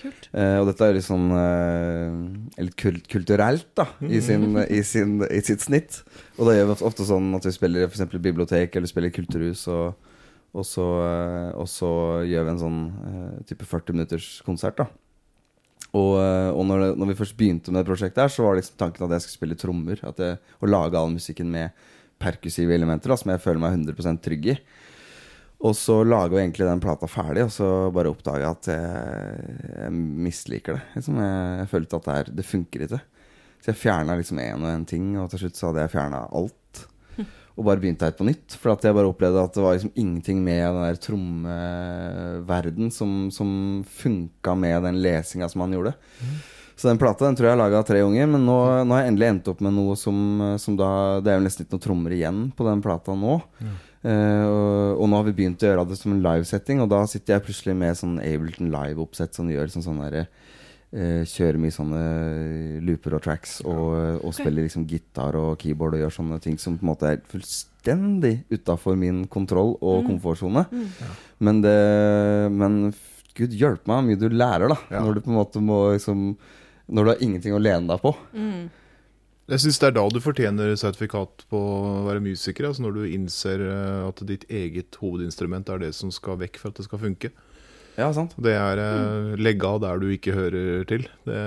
Kult. 0.00 0.28
Eh, 0.32 0.56
og 0.60 0.68
dette 0.68 0.86
er 0.86 0.96
litt 0.96 1.06
sånn 1.06 1.30
eh, 1.34 2.64
litt 2.64 2.76
kult, 2.80 3.06
kulturelt, 3.10 3.70
da, 3.78 3.88
i, 4.04 4.20
sin, 4.24 4.50
i, 4.64 4.82
sin, 4.86 5.18
i 5.24 5.40
sitt 5.44 5.64
snitt. 5.64 6.02
Og 6.36 6.48
da 6.48 6.56
gjør 6.56 6.70
vi 6.70 6.78
ofte 6.90 7.08
sånn 7.08 7.30
at 7.38 7.48
vi 7.48 7.54
spiller 7.56 7.88
f.eks. 7.88 8.06
bibliotek 8.16 8.76
eller 8.76 8.90
spiller 8.90 9.12
kulturhus, 9.14 9.64
og, 9.72 10.14
og, 10.52 10.64
så, 10.68 10.86
eh, 11.04 11.50
og 11.56 11.68
så 11.72 11.90
gjør 12.28 12.48
vi 12.48 12.54
en 12.54 12.64
sånn 12.64 12.80
eh, 13.10 13.36
type 13.50 13.68
40 13.68 13.98
minutters 13.98 14.32
konsert, 14.46 14.80
da. 14.80 14.88
Og, 15.96 16.18
eh, 16.20 16.50
og 16.52 16.66
når, 16.68 16.82
det, 16.82 16.88
når 17.00 17.12
vi 17.12 17.20
først 17.22 17.36
begynte 17.38 17.72
med 17.72 17.80
det 17.80 17.88
prosjektet, 17.88 18.20
her 18.20 18.32
så 18.32 18.44
var 18.44 18.58
liksom 18.58 18.80
tanken 18.80 19.06
at 19.06 19.16
jeg 19.16 19.24
skulle 19.24 19.38
spille 19.38 19.60
trommer. 19.60 20.02
At 20.04 20.20
jeg, 20.20 20.40
og 20.60 20.72
lage 20.72 21.00
all 21.00 21.14
musikken 21.14 21.48
med 21.52 21.86
perkussive 22.18 22.74
elementer, 22.74 23.12
da, 23.12 23.18
som 23.20 23.32
jeg 23.32 23.42
føler 23.42 23.62
meg 23.62 23.78
100 23.78 24.20
trygg 24.24 24.52
i. 24.54 24.56
Og 25.66 25.74
så 25.74 25.96
laga 26.06 26.36
vi 26.36 26.42
egentlig 26.44 26.68
den 26.68 26.82
plata 26.82 27.08
ferdig, 27.10 27.48
og 27.48 27.50
så 27.50 27.68
bare 27.94 28.12
jeg 28.44 28.46
at 28.46 28.68
jeg, 28.70 29.54
jeg 29.74 29.94
misliker 30.28 30.78
det. 30.78 30.84
Liksom, 30.94 31.18
jeg, 31.24 31.56
jeg 31.62 31.70
følte 31.72 31.98
at 31.98 32.06
det, 32.06 32.18
er, 32.18 32.30
det 32.38 32.46
funker 32.46 32.84
ikke. 32.86 33.00
Så 33.58 33.72
jeg 33.72 33.80
fjerna 33.80 34.14
liksom 34.14 34.38
og 34.38 34.70
én 34.70 34.86
ting, 34.86 35.10
og 35.18 35.32
til 35.32 35.42
slutt 35.42 35.58
så 35.58 35.70
hadde 35.70 35.82
jeg 35.82 35.94
fjerna 35.96 36.22
alt. 36.30 36.84
Og 37.58 37.66
bare 37.66 37.82
begynte 37.82 38.06
helt 38.06 38.20
på 38.20 38.26
nytt. 38.28 38.54
For 38.54 38.70
at 38.70 38.84
jeg 38.86 38.94
bare 38.94 39.10
opplevde 39.10 39.42
at 39.42 39.56
det 39.56 39.64
var 39.64 39.74
liksom 39.74 39.96
ingenting 39.98 40.44
med 40.46 40.62
den 40.62 40.84
der 40.84 41.00
trommeverden 41.02 42.92
som, 42.94 43.16
som 43.34 43.50
funka 43.82 44.54
med 44.54 44.86
den 44.86 45.00
lesinga 45.02 45.48
som 45.50 45.64
han 45.66 45.74
gjorde. 45.74 45.96
Så 46.78 46.86
den 46.86 47.00
plata 47.00 47.26
den 47.26 47.34
tror 47.34 47.48
jeg 47.48 47.56
jeg 47.56 47.58
laga 47.58 47.82
tre 47.82 48.04
unger, 48.06 48.28
men 48.30 48.44
nå, 48.46 48.56
nå 48.86 48.94
har 48.94 49.02
jeg 49.02 49.12
endelig 49.12 49.28
endt 49.32 49.48
opp 49.50 49.62
med 49.66 49.74
noe 49.74 49.96
som, 49.98 50.18
som 50.62 50.76
da 50.78 50.90
Det 51.24 51.32
er 51.32 51.40
jo 51.40 51.44
nesten 51.48 51.64
ikke 51.64 51.74
noen 51.74 51.84
trommer 51.88 52.14
igjen 52.14 52.42
på 52.54 52.66
den 52.68 52.82
plata 52.84 53.16
nå. 53.18 53.40
Eh, 54.06 54.44
og, 54.46 55.00
og 55.02 55.08
nå 55.10 55.18
har 55.18 55.26
vi 55.26 55.34
begynt 55.40 55.64
å 55.64 55.72
gjøre 55.72 55.88
det 55.90 55.98
som 55.98 56.14
en 56.14 56.22
livesetting, 56.22 56.82
og 56.84 56.92
da 56.92 57.02
sitter 57.10 57.34
jeg 57.34 57.46
plutselig 57.48 57.74
med 57.80 57.98
sånn 57.98 58.20
Ableton 58.22 58.70
Live-oppsett 58.70 59.34
som 59.34 59.50
gjør 59.50 59.72
sånn 59.72 59.84
sånn 59.88 59.98
derre 60.04 60.28
uh, 60.28 61.24
Kjører 61.26 61.58
mye 61.64 61.74
sånne 61.74 62.02
looper 62.86 63.18
og 63.18 63.24
tracks 63.26 63.58
og, 63.66 64.22
og 64.22 64.36
spiller 64.36 64.68
liksom 64.68 64.86
gitar 64.88 65.36
og 65.40 65.58
keyboard 65.58 65.98
og 65.98 66.04
gjør 66.04 66.14
sånne 66.14 66.38
ting 66.44 66.60
som 66.62 66.78
på 66.78 66.86
en 66.86 66.92
måte 66.92 67.10
er 67.10 67.26
fullstendig 67.32 68.36
utafor 68.54 68.94
min 69.00 69.24
kontroll 69.26 69.74
og 69.82 70.06
komfortsone. 70.06 70.62
Men 71.42 71.60
det 71.66 71.78
Men 72.54 72.80
gud 73.38 73.54
hjelpe 73.54 73.86
meg 73.86 73.98
hvor 73.98 74.06
mye 74.06 74.18
du 74.22 74.28
lærer, 74.34 74.70
da. 74.72 74.78
Ja. 74.90 75.02
Når 75.02 75.18
du 75.18 75.26
på 75.26 75.30
en 75.30 75.38
måte 75.38 75.62
må 75.62 75.82
liksom 75.94 76.32
Når 76.88 77.04
du 77.04 77.10
har 77.12 77.24
ingenting 77.24 77.54
å 77.56 77.62
lene 77.62 77.88
deg 77.90 78.02
på. 78.02 78.14
Jeg 79.48 79.62
syns 79.64 79.78
det 79.80 79.88
er 79.88 79.94
da 79.96 80.04
du 80.12 80.20
fortjener 80.20 80.74
sertifikat 80.76 81.46
på 81.48 81.58
å 81.58 82.04
være 82.04 82.20
musiker. 82.24 82.68
Altså 82.68 82.84
når 82.84 82.98
du 82.98 83.02
innser 83.08 83.62
eh, 83.64 84.02
at 84.04 84.20
ditt 84.28 84.44
eget 84.52 84.98
hovedinstrument 85.00 85.70
er 85.72 85.80
det 85.86 85.94
som 85.96 86.12
skal 86.12 86.36
vekk 86.42 86.60
for 86.60 86.72
at 86.72 86.80
det 86.80 86.84
skal 86.88 87.00
funke. 87.00 87.32
Ja, 87.98 88.10
sant. 88.14 88.36
Det 88.36 88.52
er 88.54 88.78
mm. 88.78 89.30
legge 89.40 89.68
av 89.68 89.80
der 89.82 90.02
du 90.02 90.10
ikke 90.12 90.36
hører 90.36 90.84
til. 90.88 91.08
Det, 91.24 91.38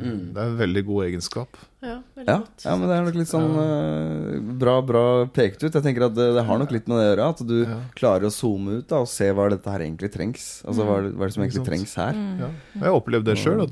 det 0.00 0.36
er 0.36 0.52
en 0.52 0.60
veldig 0.60 0.84
god 0.92 1.08
egenskap. 1.08 1.58
Ja, 1.80 1.94
veldig 2.14 2.28
Ja, 2.28 2.34
godt. 2.42 2.64
ja, 2.66 2.72
men 2.76 2.88
det 2.90 2.96
er 2.98 3.04
nok 3.06 3.14
litt 3.16 3.30
sånn 3.30 3.54
uh, 3.56 4.54
bra, 4.60 4.74
bra 4.84 5.02
pekt 5.32 5.62
ut. 5.64 5.72
Jeg 5.72 5.82
tenker 5.86 6.04
at 6.10 6.14
det, 6.14 6.26
det 6.36 6.42
har 6.44 6.58
nok 6.60 6.74
litt 6.74 6.86
med 6.90 6.98
det 7.00 7.04
å 7.06 7.08
gjøre. 7.14 7.28
At 7.32 7.40
du 7.48 7.54
Ja. 7.64 7.78
klarer 7.96 8.26
å 8.28 8.32
zoome 8.34 8.74
ut 8.82 8.88
da 8.90 8.98
og 9.00 9.08
se 9.08 9.30
hva 9.32 9.46
dette 9.48 9.64
her 9.72 9.80
egentlig 9.80 10.10
trengs. 10.12 10.60
Altså 10.68 10.84
hva 10.84 10.98
er 10.98 11.02
det, 11.08 11.14
hva 11.16 11.24
er 11.24 11.32
det 11.32 11.36
som 11.38 11.44
egentlig 11.46 11.64
trengs 11.70 11.94
her. 11.96 12.12
Ja. 12.42 12.50
Jeg 12.74 12.84
har 12.84 12.98
opplevd 13.00 13.24
det 13.30 13.36
sjøl. 13.40 13.64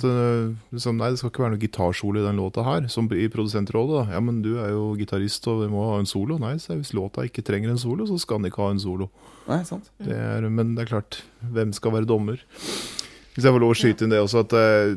Liksom, 0.73 0.97
nei, 0.97 1.11
det 1.13 1.19
skal 1.21 1.31
ikke 1.35 1.45
være 1.45 1.55
noe 1.59 1.65
gitarsolo 1.67 2.23
i 2.23 2.27
den 2.31 2.41
låta 2.41 2.65
her. 2.65 2.89
Som 2.89 3.11
i 3.13 3.29
produsentrollen. 3.29 4.07
da. 4.09 4.15
Ja, 4.17 4.21
men 4.25 4.41
du 4.43 4.55
er 4.57 4.71
jo 4.73 4.95
gitarist 4.97 5.45
og 5.53 5.63
vi 5.67 5.69
må 5.73 5.85
ha 5.93 5.99
en 6.01 6.09
solo. 6.09 6.39
Nei, 6.39 6.55
så 6.57 6.79
hvis 6.81 6.95
låta 6.97 7.29
ikke 7.29 7.45
trenger 7.45 7.71
en 7.77 7.79
solo, 7.79 8.07
så 8.09 8.17
skal 8.19 8.41
den 8.41 8.51
ikke 8.51 8.65
ha 8.65 8.71
en 8.73 8.81
solo. 8.81 9.11
Nei, 9.49 9.63
sant? 9.65 9.91
Det 10.01 10.17
er, 10.17 10.49
men 10.49 10.75
det 10.77 10.87
er 10.89 10.95
klart, 10.97 11.21
hvem 11.45 11.73
skal 11.77 11.93
være 11.93 12.09
dommer? 12.09 12.41
Hvis 13.39 13.47
jeg 13.47 13.55
får 13.55 13.63
lov 13.63 13.71
å 13.71 13.79
skyte 13.79 14.03
inn 14.03 14.11
det 14.11 14.19
også, 14.19 14.41
at 14.43 14.55
eh, 14.59 14.97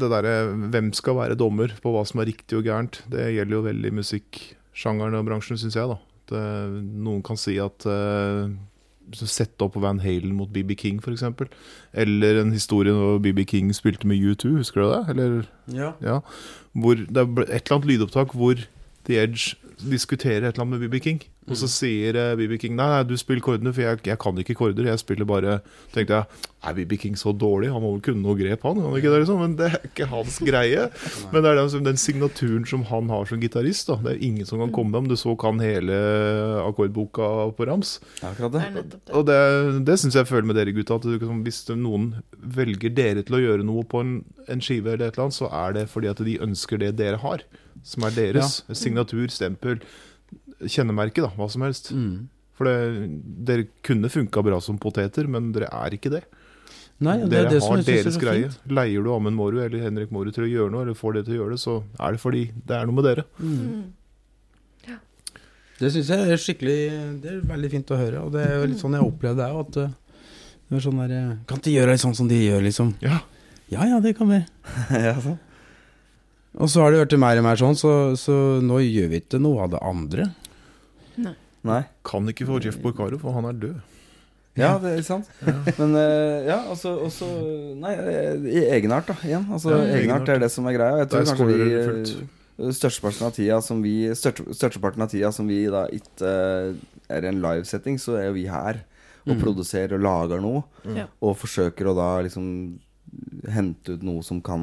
det 0.00 0.08
derre 0.10 0.32
hvem 0.72 0.88
skal 0.98 1.14
være 1.20 1.36
dommer 1.38 1.70
på 1.82 1.92
hva 1.94 2.02
som 2.08 2.18
er 2.18 2.32
riktig 2.32 2.58
og 2.58 2.66
gærent, 2.66 2.98
det 3.12 3.28
gjelder 3.36 3.54
jo 3.54 3.66
veldig 3.68 3.92
musikksjangeren 4.00 5.14
og 5.20 5.28
bransjen, 5.28 5.60
syns 5.60 5.78
jeg. 5.78 5.86
da. 5.92 6.00
At, 6.00 6.34
eh, 6.34 6.74
noen 7.06 7.22
kan 7.26 7.38
si 7.38 7.54
at 7.62 7.86
Sette 9.10 9.64
opp 9.66 9.74
Van 9.82 9.98
Halen 9.98 10.36
mot 10.38 10.50
BB 10.52 10.76
King, 10.78 11.00
f.eks. 11.02 11.24
Eller 11.98 12.40
en 12.44 12.52
historie 12.54 12.92
når 12.94 13.18
BB 13.24 13.42
King 13.50 13.72
spilte 13.74 14.06
med 14.06 14.22
U2, 14.22 14.52
husker 14.60 14.84
du 14.84 14.90
det? 14.92 15.00
Eller 15.14 15.48
Ja. 15.74 15.92
ja, 16.00 16.20
hvor 16.74 16.94
det 16.94 17.16
er 17.18 17.26
et 17.48 17.66
eller 17.66 17.76
annet 17.80 17.90
lydopptak 17.90 18.34
hvor 18.38 18.62
The 19.08 19.18
Edge 19.18 19.56
diskuterer 19.88 20.48
et 20.48 20.54
eller 20.54 20.66
annet 20.66 20.80
med 20.80 20.88
BB 20.88 21.02
King. 21.04 21.20
Og 21.50 21.56
så 21.58 21.66
sier 21.70 22.14
eh, 22.18 22.36
BB 22.38 22.58
King 22.62 22.76
nei, 22.78 22.86
nei, 22.92 23.00
du 23.08 23.16
spiller 23.18 23.42
kordene, 23.42 23.72
for 23.74 23.82
jeg, 23.82 24.00
jeg 24.06 24.18
kan 24.22 24.38
ikke 24.38 24.54
korder. 24.58 24.86
Jeg 24.90 25.00
spiller 25.02 25.26
bare 25.28 25.58
tenkte 25.94 26.20
jeg, 26.20 26.46
Er 26.60 26.74
BB 26.76 26.98
King 27.00 27.16
så 27.16 27.32
dårlig? 27.32 27.70
Han 27.72 27.82
må 27.82 27.94
vel 27.94 28.02
kunne 28.04 28.22
noe 28.22 28.36
grep, 28.38 28.62
han? 28.68 28.82
ikke 28.98 29.10
det, 29.10 29.22
liksom? 29.22 29.40
Men 29.40 29.54
det 29.58 29.70
er 29.70 29.86
ikke 29.88 30.08
hans 30.10 30.36
greie. 30.50 30.86
Men 31.32 31.42
det 31.42 31.50
er 31.50 31.60
den, 31.60 31.86
den 31.88 32.00
signaturen 32.00 32.66
som 32.68 32.84
han 32.90 33.08
har 33.10 33.26
som 33.30 33.40
gitarist. 33.42 33.90
Det 34.04 34.12
er 34.12 34.20
ingen 34.26 34.46
som 34.46 34.60
kan 34.62 34.74
komme 34.76 34.92
med 34.92 35.06
om 35.06 35.10
du 35.10 35.16
så 35.18 35.34
kan 35.40 35.62
hele 35.64 35.96
akkordboka 36.66 37.30
på 37.56 37.68
rams. 37.70 37.96
Ja, 38.20 38.34
det. 38.36 38.66
Og 39.16 39.24
det, 39.26 39.40
det 39.88 39.98
syns 40.02 40.20
jeg 40.20 40.28
føler 40.28 40.50
med 40.50 40.60
dere 40.60 40.76
gutta. 40.76 41.00
At 41.00 41.08
hvis 41.08 41.64
noen 41.72 42.12
velger 42.36 42.92
dere 42.94 43.24
til 43.24 43.40
å 43.40 43.42
gjøre 43.42 43.66
noe 43.66 43.86
på 43.88 44.04
en, 44.04 44.14
en 44.46 44.62
skive, 44.62 44.92
eller 44.92 45.08
et 45.08 45.16
eller 45.16 45.30
annet, 45.30 45.40
så 45.40 45.50
er 45.50 45.80
det 45.80 45.88
fordi 45.90 46.12
at 46.12 46.22
de 46.28 46.38
ønsker 46.44 46.84
det 46.84 46.94
dere 47.00 47.22
har. 47.24 47.42
Som 47.86 48.04
er 48.08 48.16
deres. 48.16 48.60
Signatur, 48.76 49.26
stempel, 49.32 49.80
kjennemerke, 50.60 51.24
da. 51.24 51.30
Hva 51.36 51.48
som 51.52 51.64
helst. 51.66 51.92
Mm. 51.96 52.28
For 52.58 52.68
det, 52.68 53.08
dere 53.48 53.68
kunne 53.86 54.10
funka 54.12 54.42
bra 54.44 54.58
som 54.60 54.78
poteter, 54.80 55.28
men 55.30 55.52
dere 55.56 55.70
er 55.72 55.96
ikke 55.96 56.12
det. 56.12 56.24
Nei, 57.00 57.14
det 57.22 57.24
er 57.24 57.30
Dere 57.30 57.54
det 57.54 57.62
har 57.64 57.78
er 57.78 57.86
deres 57.86 58.18
greie. 58.20 58.50
fint. 58.50 58.72
Leier 58.76 59.04
du 59.06 59.14
Amund 59.14 59.38
Mårud 59.38 59.62
eller 59.64 59.86
Henrik 59.86 60.10
Mårud 60.12 60.34
til 60.36 60.44
å 60.44 60.50
gjøre 60.50 60.74
noe, 60.74 60.82
eller 60.84 60.98
får 60.98 61.16
det 61.16 61.22
til 61.24 61.38
å 61.38 61.38
gjøre 61.38 61.56
det, 61.56 61.62
så 61.62 61.78
er 61.96 62.12
det 62.12 62.20
fordi 62.20 62.42
det 62.68 62.76
er 62.76 62.84
noe 62.90 62.98
med 62.98 63.08
dere. 63.08 63.24
Mm. 63.40 63.88
Det 65.80 65.88
syns 65.94 66.10
jeg 66.12 66.28
er 66.28 66.40
skikkelig 66.40 66.78
Det 67.22 67.30
er 67.32 67.36
veldig 67.48 67.68
fint 67.72 67.90
å 67.94 67.96
høre. 67.96 68.20
Og 68.26 68.34
det 68.34 68.42
er 68.44 68.58
jo 68.58 68.66
litt 68.68 68.82
sånn 68.82 68.96
jeg 68.98 69.06
opplevde 69.06 69.40
det 69.40 69.48
òg, 69.48 69.60
at 69.64 69.78
uh, 69.80 70.26
det 70.68 70.76
er 70.76 70.82
sånn 70.84 71.00
der 71.00 71.14
uh, 71.16 71.30
Kan 71.48 71.62
ikke 71.62 71.72
gjøre 71.72 71.94
det 71.94 72.02
sånn 72.02 72.16
som 72.18 72.28
de 72.28 72.40
gjør, 72.42 72.66
liksom. 72.68 72.90
Ja. 73.00 73.22
Ja 73.72 73.86
ja, 73.88 74.00
det 74.04 74.12
kan 74.18 74.28
vi. 74.28 74.42
ja, 75.08 75.14
sånn. 75.24 75.38
Og 76.58 76.68
så 76.68 76.82
har 76.82 76.90
det 76.90 76.98
vært 77.04 77.18
mer 77.22 77.38
og 77.38 77.44
mer 77.46 77.56
sånn, 77.60 77.76
så, 77.78 77.90
så 78.18 78.34
nå 78.64 78.80
gjør 78.82 79.08
vi 79.12 79.20
ikke 79.22 79.38
noe 79.40 79.62
av 79.62 79.70
det 79.76 79.80
andre. 79.86 80.24
Nei. 81.62 81.82
Kan 82.08 82.26
ikke 82.30 82.46
få 82.48 82.58
Jeff 82.64 82.78
Porcaro, 82.80 83.18
for 83.20 83.36
han 83.36 83.44
er 83.50 83.52
død. 83.60 83.78
Ja, 84.58 84.72
det 84.82 84.90
er 84.98 85.02
sant. 85.06 85.28
Men 85.78 85.92
eh, 85.94 86.48
ja, 86.48 86.56
altså 86.72 86.94
også 87.06 87.26
Nei, 87.80 87.92
eh, 87.94 88.48
i 88.50 88.62
egenart, 88.74 89.06
da. 89.12 89.14
Igjen. 89.24 89.44
Altså, 89.52 89.70
Ja, 89.76 89.84
egenart 89.84 90.24
egenart. 90.24 90.28
er 90.34 90.38
det 90.42 90.50
som 90.52 90.66
er 90.66 90.74
greia. 90.78 90.98
Jeg 91.04 91.10
tror 91.12 91.20
Der 91.22 91.30
kanskje 91.30 91.46
vi 91.46 91.68
fullt. 91.86 92.12
eh, 92.58 92.72
Størsteparten 92.76 93.26
av 93.28 93.32
tida 93.36 93.60
som 93.64 93.78
vi 93.84 93.94
største- 94.16 94.52
Størsteparten 94.56 95.04
av 95.06 95.08
tida 95.12 95.30
som 95.32 95.46
vi 95.48 95.60
da 95.72 95.86
ikke 95.86 96.32
er 97.08 97.24
i 97.24 97.30
en 97.30 97.40
livesetting, 97.44 97.96
så 98.02 98.18
er 98.18 98.26
jo 98.30 98.34
vi 98.40 98.46
her 98.50 98.82
og 99.26 99.36
Mm. 99.36 99.40
produserer 99.44 99.94
og 99.94 100.00
lager 100.02 100.40
noe. 100.42 100.64
Mm. 100.84 101.06
Og 101.22 101.36
forsøker 101.38 101.86
å 101.92 101.94
da 101.96 102.10
liksom 102.26 102.78
hente 103.50 103.96
ut 103.96 104.04
noe 104.06 104.24
som 104.26 104.40
kan 104.44 104.62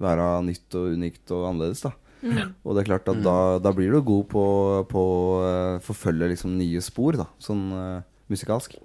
være 0.00 0.26
nytt 0.46 0.78
og 0.78 0.96
unikt 0.96 1.34
og 1.34 1.48
annerledes, 1.50 1.84
da. 1.86 1.92
Mm. 2.22 2.54
Og 2.62 2.74
det 2.74 2.82
er 2.82 2.88
klart 2.92 3.08
at 3.10 3.18
da, 3.24 3.36
da 3.58 3.72
blir 3.74 3.90
du 3.90 3.98
god 4.06 4.28
på 4.30 4.42
på 4.90 5.00
å 5.02 5.22
eh, 5.42 5.78
forfølge 5.82 6.30
liksom 6.32 6.54
nye 6.54 6.82
spor, 6.84 7.18
da, 7.18 7.26
sånn 7.42 7.64
uh, 7.74 8.04
musikalsk. 8.30 8.76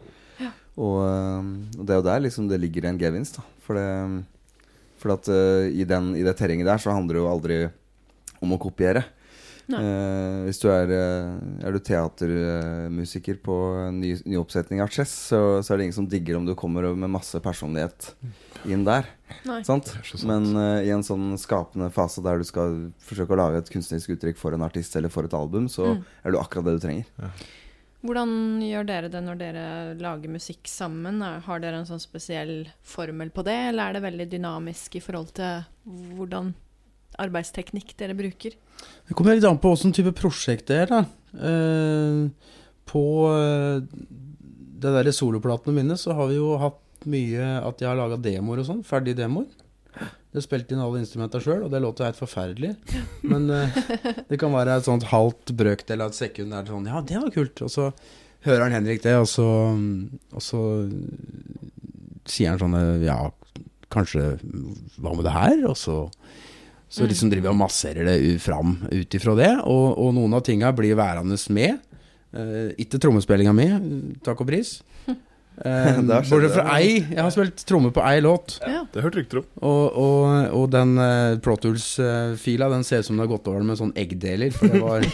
Ja. 0.41 0.49
Og, 0.77 0.97
eh, 1.05 1.51
og 1.77 1.83
det 1.83 1.93
er 1.93 2.01
jo 2.01 2.07
der 2.07 2.23
liksom 2.25 2.49
det 2.49 2.61
ligger 2.63 2.89
en 2.89 2.99
gevinst, 3.01 3.37
da. 3.37 3.45
For 3.65 3.77
det 3.77 3.87
For 4.97 5.13
at 5.13 5.29
uh, 5.29 5.69
i, 5.69 5.85
den, 5.85 6.15
i 6.17 6.25
det 6.25 6.33
terrenget 6.39 6.65
der 6.65 6.81
så 6.81 6.95
handler 6.95 7.17
det 7.17 7.21
jo 7.21 7.29
aldri 7.29 7.57
om 8.41 8.55
å 8.55 8.61
kopiere. 8.61 9.03
Eh, 9.67 10.45
hvis 10.47 10.61
du 10.63 10.69
er, 10.71 10.87
eh, 10.95 11.65
er 11.67 11.75
du 11.75 11.79
teatermusiker 11.83 13.35
på 13.43 13.55
en 13.87 13.99
ny, 13.99 14.13
ny 14.23 14.37
oppsetning 14.39 14.79
av 14.83 14.87
Chess, 14.93 15.11
så, 15.31 15.39
så 15.63 15.73
er 15.73 15.77
det 15.81 15.87
ingen 15.89 15.97
som 15.97 16.07
digger 16.07 16.37
om 16.39 16.45
du 16.47 16.53
kommer 16.55 16.87
med 16.95 17.11
masse 17.11 17.39
personlighet 17.43 18.13
inn 18.65 18.85
der. 18.87 19.09
Er. 19.43 19.63
Men 20.23 20.49
eh, 20.55 20.87
i 20.87 20.93
en 20.95 21.03
sånn 21.03 21.33
skapende 21.41 21.89
fase 21.91 22.23
der 22.23 22.39
du 22.39 22.47
skal 22.47 22.77
forsøke 23.03 23.35
å 23.35 23.41
lage 23.41 23.59
et 23.63 23.71
kunstnerisk 23.73 24.15
uttrykk 24.15 24.39
for 24.39 24.55
en 24.55 24.63
artist 24.65 24.95
eller 24.95 25.11
for 25.11 25.27
et 25.27 25.35
album, 25.35 25.67
så 25.67 25.87
Mm. 25.97 26.03
er 26.23 26.31
du 26.31 26.37
akkurat 26.39 26.65
det 26.65 26.77
du 26.79 26.83
trenger. 26.87 27.05
Hvordan 28.07 28.61
gjør 28.61 28.85
dere 28.87 29.09
det 29.09 29.21
når 29.25 29.37
dere 29.39 29.65
lager 29.99 30.29
musikk 30.29 30.67
sammen? 30.69 31.19
Har 31.43 31.59
dere 31.59 31.79
en 31.81 31.85
sånn 31.89 31.99
spesiell 31.99 32.67
formel 32.83 33.31
på 33.33 33.43
det, 33.43 33.55
eller 33.71 33.89
er 33.89 33.93
det 33.97 34.03
veldig 34.05 34.27
dynamisk 34.31 34.95
i 34.95 35.01
forhold 35.03 35.33
til 35.33 35.65
hvordan 36.15 36.53
arbeidsteknikk 37.21 37.93
dere 37.99 38.15
bruker? 38.17 38.55
Det 39.07 39.15
kommer 39.17 39.37
litt 39.37 39.47
an 39.47 39.59
på 39.61 39.71
hvilken 39.73 39.95
type 39.95 40.13
prosjekt 40.17 40.69
det 40.69 40.81
er, 40.83 40.91
da. 40.91 41.03
Eh, 41.37 42.51
på 42.87 43.03
eh, 43.33 43.79
det 44.77 44.93
derre 44.93 45.13
soloplatene 45.15 45.75
mine 45.75 45.97
så 45.99 46.15
har 46.17 46.29
vi 46.29 46.37
jo 46.37 46.53
hatt 46.61 47.07
mye 47.09 47.47
at 47.63 47.81
jeg 47.81 47.89
har 47.89 47.97
laga 47.97 48.19
demoer 48.21 48.61
og 48.61 48.69
sånn. 48.69 48.83
Ferdige 48.87 49.21
demoer. 49.21 49.47
Det 50.33 50.43
spilte 50.43 50.75
inn 50.75 50.83
alle 50.83 51.01
instrumentene 51.01 51.41
sjøl, 51.41 51.63
og 51.65 51.71
det 51.73 51.81
låter 51.81 52.05
helt 52.05 52.19
forferdelig. 52.19 52.75
Men 53.25 53.49
eh, 53.53 53.79
det 54.29 54.39
kan 54.41 54.53
være 54.53 54.77
et 54.77 54.87
sånt 54.87 55.07
halvt 55.09 55.55
brøkdel 55.57 56.03
av 56.03 56.13
et 56.13 56.19
sekund 56.19 56.53
der 56.53 56.65
er 56.65 56.73
sånn 56.73 56.89
Ja, 56.91 57.01
det 57.01 57.21
var 57.23 57.33
kult. 57.33 57.63
Og 57.65 57.73
så 57.73 57.89
hører 58.45 58.67
han 58.67 58.77
Henrik 58.77 59.01
det, 59.05 59.15
og 59.17 59.25
så, 59.31 59.47
og 60.35 60.43
så 60.43 60.61
sier 62.29 62.53
han 62.53 62.61
sånn 62.61 63.01
Ja, 63.05 63.17
kanskje 63.93 64.35
Hva 64.99 65.15
med 65.15 65.25
det 65.25 65.33
her? 65.33 65.63
Og 65.71 65.77
så 65.79 65.97
så 66.89 67.07
liksom 67.07 67.29
driver 67.31 67.49
vi 67.49 67.53
og 67.53 67.59
masserer 67.59 68.07
det 68.07 68.17
fram 68.39 68.77
ut 68.91 69.15
ifra 69.17 69.35
det. 69.35 69.51
Og, 69.67 69.87
og 69.99 70.13
noen 70.15 70.37
av 70.37 70.43
tinga 70.47 70.71
blir 70.75 70.95
værende 70.99 71.37
med. 71.53 71.81
Uh, 72.35 72.71
ikke 72.79 72.99
trommespillinga 73.01 73.53
mi, 73.55 73.67
takk 74.23 74.43
og 74.43 74.49
pris. 74.49 74.77
Eh, 75.65 75.99
bortsett 76.05 76.53
fra 76.53 76.65
ei. 76.77 76.99
Jeg 77.01 77.17
har 77.17 77.31
spilt 77.33 77.63
tromme 77.69 77.89
på 77.93 78.03
ei 78.05 78.19
låt. 78.21 78.57
Ja. 78.61 78.83
Det 78.91 79.01
har 79.01 79.07
hørt 79.07 79.17
rykter 79.17 79.41
om. 79.41 79.47
Og, 79.57 79.97
og, 79.97 80.25
og 80.59 80.65
den 80.73 80.93
uh, 81.01 81.37
Pro 81.41 81.55
Tools-fila 81.61 82.69
Den 82.73 82.85
ser 82.87 83.01
ut 83.01 83.09
som 83.09 83.17
det 83.17 83.25
har 83.25 83.31
gått 83.31 83.49
over 83.49 83.65
med 83.65 83.79
sånn 83.79 83.93
eggdeler. 83.97 84.53
For 84.53 84.69
det 84.69 84.81
var 84.83 85.07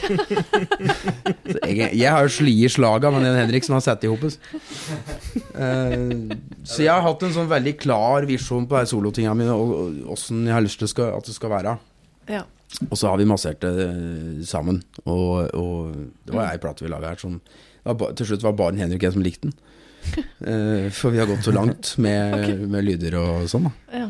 så 1.53 1.63
jeg, 1.69 1.91
jeg 1.95 2.09
har 2.09 2.27
jo 2.27 2.33
sli 2.37 2.57
i 2.65 2.71
slaga 2.71 3.13
med 3.13 3.23
den 3.27 3.39
Henrik 3.39 3.67
som 3.67 3.77
har 3.77 3.85
satt 3.85 4.03
i 4.03 4.11
hopet. 4.11 4.39
Uh, 5.55 6.33
så 6.67 6.83
jeg 6.83 6.91
har 6.91 7.05
hatt 7.07 7.23
en 7.23 7.37
sånn 7.37 7.51
veldig 7.51 7.77
klar 7.79 8.27
visjon 8.27 8.67
på 8.67 8.79
de 8.79 8.91
solotinga 8.91 9.35
mine, 9.37 9.55
og 9.55 10.11
åssen 10.11 10.43
jeg 10.49 10.57
har 10.57 10.65
lyst 10.65 10.83
til 10.83 10.91
skal, 10.91 11.15
at 11.15 11.29
det 11.29 11.37
skal 11.37 11.55
være. 11.55 11.77
Ja. 12.31 12.43
Og 12.89 12.97
så 12.97 13.11
har 13.11 13.19
vi 13.21 13.27
massert 13.29 13.61
det 13.61 13.73
eh, 13.85 14.41
sammen. 14.47 14.81
Og, 15.05 15.53
og 15.53 15.93
det 16.25 16.33
var 16.33 16.49
ei 16.49 16.61
plate 16.61 16.85
vi 16.85 16.91
laga 16.91 17.13
her 17.13 17.21
som 17.21 17.37
var 17.83 18.15
Til 18.15 18.29
slutt 18.29 18.45
var 18.45 18.55
bare 18.57 18.79
Henrik 18.79 19.03
jeg 19.03 19.15
som 19.15 19.25
likte 19.25 19.49
den. 19.49 19.55
Eh, 20.43 20.89
for 20.91 21.13
vi 21.13 21.19
har 21.21 21.27
gått 21.29 21.45
så 21.45 21.53
langt 21.55 21.93
med, 22.03 22.33
okay. 22.37 22.57
med 22.67 22.83
lyder 22.85 23.15
og 23.21 23.45
sånn, 23.51 23.69
da. 23.69 23.73
ja. 24.03 24.09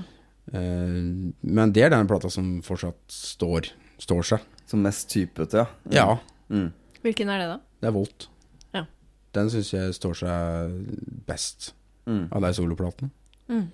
Eh, 0.54 0.96
men 1.41 1.74
det 1.76 1.86
er 1.86 1.94
den 1.94 2.08
plata 2.10 2.30
som 2.34 2.56
fortsatt 2.66 3.00
står, 3.14 3.70
står 4.02 4.24
seg. 4.34 4.48
Som 4.70 4.82
mest 4.86 5.10
typete, 5.14 5.64
ja. 5.64 5.68
Ja, 5.94 6.20
Mm. 6.54 6.68
Hvilken 7.02 7.30
er 7.32 7.39
det, 7.39 7.46
da? 7.50 7.56
det 7.82 7.88
er 7.88 7.94
Volt. 7.96 8.26
Ja. 8.76 8.82
Den 9.34 9.48
syns 9.50 9.70
jeg 9.74 9.94
står 9.96 10.18
seg 10.20 10.74
best 11.28 11.72
Mm. 12.06 12.28
av 12.36 12.41
de 12.44 12.50
soloplatene. 12.54 13.10
Mm. 13.50 13.70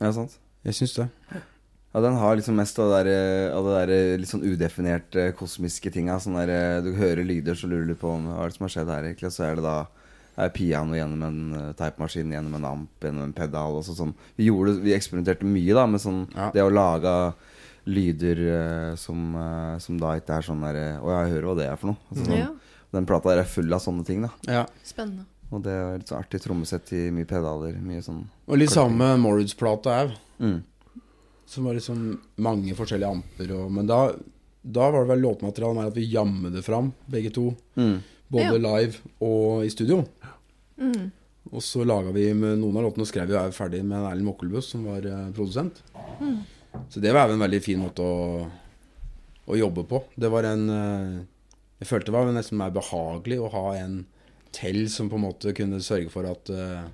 Ja, 0.00 0.10
sant. 0.12 0.36
Jeg 0.64 0.74
syns 0.76 0.94
det. 0.98 1.06
Ja, 1.94 2.00
den 2.04 2.14
har 2.20 2.36
liksom 2.36 2.54
mest 2.60 2.78
av 2.78 2.90
det 2.92 3.04
der, 3.08 3.50
av 3.56 3.64
det 3.66 3.72
der 3.78 3.92
eh, 3.96 4.18
litt 4.20 4.28
sånn 4.30 4.44
udefinerte 4.44 5.30
kosmiske 5.34 5.90
tinga. 5.90 6.18
Sånn 6.20 6.36
der, 6.38 6.82
du 6.84 6.92
hører 6.94 7.24
lyder, 7.24 7.56
så 7.58 7.66
lurer 7.66 7.88
du 7.88 7.94
på 7.98 8.12
om, 8.12 8.28
hva 8.28 8.44
er 8.44 8.52
det 8.52 8.58
som 8.58 8.68
har 8.68 8.74
skjedd 8.76 8.92
her, 8.92 9.08
egentlig. 9.08 9.30
Og 9.32 9.34
så 9.34 9.48
er 9.48 9.56
det 9.58 9.64
da 9.64 9.78
piano 10.48 10.94
gjennom 10.96 11.22
en 11.22 11.54
uh, 11.54 11.72
typemaskin, 11.76 12.32
gjennom 12.32 12.54
en 12.54 12.64
amp, 12.64 12.90
gjennom 13.04 13.22
en 13.28 13.32
pedal. 13.32 13.76
Og 13.76 13.84
så 13.84 13.92
sånn. 13.94 14.14
vi, 14.36 14.46
gjorde, 14.48 14.80
vi 14.80 14.94
eksperimenterte 14.96 15.44
mye 15.44 15.74
da 15.74 15.86
med 15.86 16.00
sånn 16.00 16.26
Ja. 16.36 16.50
det 16.54 16.62
å 16.62 16.70
lage 16.72 17.34
lyder 17.86 18.40
uh, 18.46 18.94
som, 18.96 19.34
uh, 19.34 19.78
som 19.78 19.98
da 20.00 20.14
ikke 20.16 20.36
er 20.38 20.42
sånn 20.42 20.60
der 20.62 20.76
eh, 20.76 20.98
Å, 21.00 21.10
jeg 21.24 21.32
hører 21.34 21.46
hva 21.50 21.56
det 21.56 21.66
er 21.68 21.76
for 21.76 21.92
noe. 21.92 21.96
Altså, 22.10 22.24
sånn, 22.24 22.38
ja. 22.38 22.48
Den 22.92 23.06
plata 23.06 23.30
der 23.30 23.42
er 23.44 23.48
full 23.52 23.72
av 23.72 23.80
sånne 23.84 24.04
ting, 24.06 24.22
da. 24.22 24.30
Ja. 24.50 24.64
Spennende. 24.84 25.24
Og 25.50 25.62
det 25.64 25.72
er 25.74 25.96
litt 25.98 26.08
så 26.10 26.18
artig 26.20 26.40
trommesett 26.44 26.92
i 26.94 27.08
mye 27.14 27.26
pedaler. 27.26 27.74
Mye 27.82 28.02
sånn 28.02 28.20
Og 28.46 28.58
litt 28.60 28.70
samme 28.70 29.16
Morrids-plata 29.18 29.96
òg. 30.04 30.12
mm. 30.38 30.58
Som 31.50 31.64
var 31.66 31.74
liksom 31.74 32.20
mange 32.38 32.74
forskjellige 32.78 33.10
amper 33.10 33.48
og 33.56 33.72
Men 33.74 33.88
da, 33.88 34.12
da 34.62 34.90
var 34.94 35.02
det 35.02 35.10
vel 35.16 35.24
låtmaterialet 35.24 35.76
mer 35.80 35.88
at 35.90 35.96
vi 35.96 36.04
jammet 36.12 36.52
det 36.54 36.62
fram, 36.62 36.92
begge 37.10 37.32
to. 37.34 37.48
Mm. 37.76 37.96
Både 38.30 38.44
Ja. 38.44 38.58
live 38.62 39.00
og 39.26 39.64
i 39.66 39.70
studio. 39.74 40.04
Mm. 40.80 41.10
Og 41.50 41.64
så 41.64 41.84
laga 41.86 42.12
vi 42.14 42.26
med 42.36 42.60
noen 42.60 42.78
av 42.80 42.88
låtene 42.88 43.08
skrev 43.08 43.30
vi 43.30 43.36
er 43.38 43.54
ferdig 43.56 43.80
med 43.84 44.00
Erlend 44.02 44.28
Mokkelbuss, 44.28 44.72
som 44.74 44.84
var 44.88 45.04
produsent. 45.36 45.82
produsent. 45.96 46.48
Så 46.88 47.00
det 47.00 47.12
var 47.12 47.30
en 47.30 47.42
veldig 47.42 47.60
fin 47.64 47.80
måte 47.82 48.04
å, 48.04 48.46
å 49.50 49.58
jobbe 49.58 49.84
på. 49.90 50.02
Det 50.14 50.30
var 50.30 50.46
en 50.48 50.64
eh, 50.70 51.20
Jeg 51.80 51.88
følte 51.88 52.10
det 52.10 52.16
var 52.18 52.32
nesten 52.34 52.60
mer 52.60 52.74
behagelig 52.74 53.40
å 53.40 53.52
ha 53.54 53.66
en 53.80 54.02
til 54.54 54.82
som 54.90 55.08
på 55.10 55.18
en 55.18 55.24
måte 55.28 55.54
kunne 55.54 55.78
sørge 55.82 56.10
for 56.12 56.26
at 56.28 56.50
eh, 56.52 56.86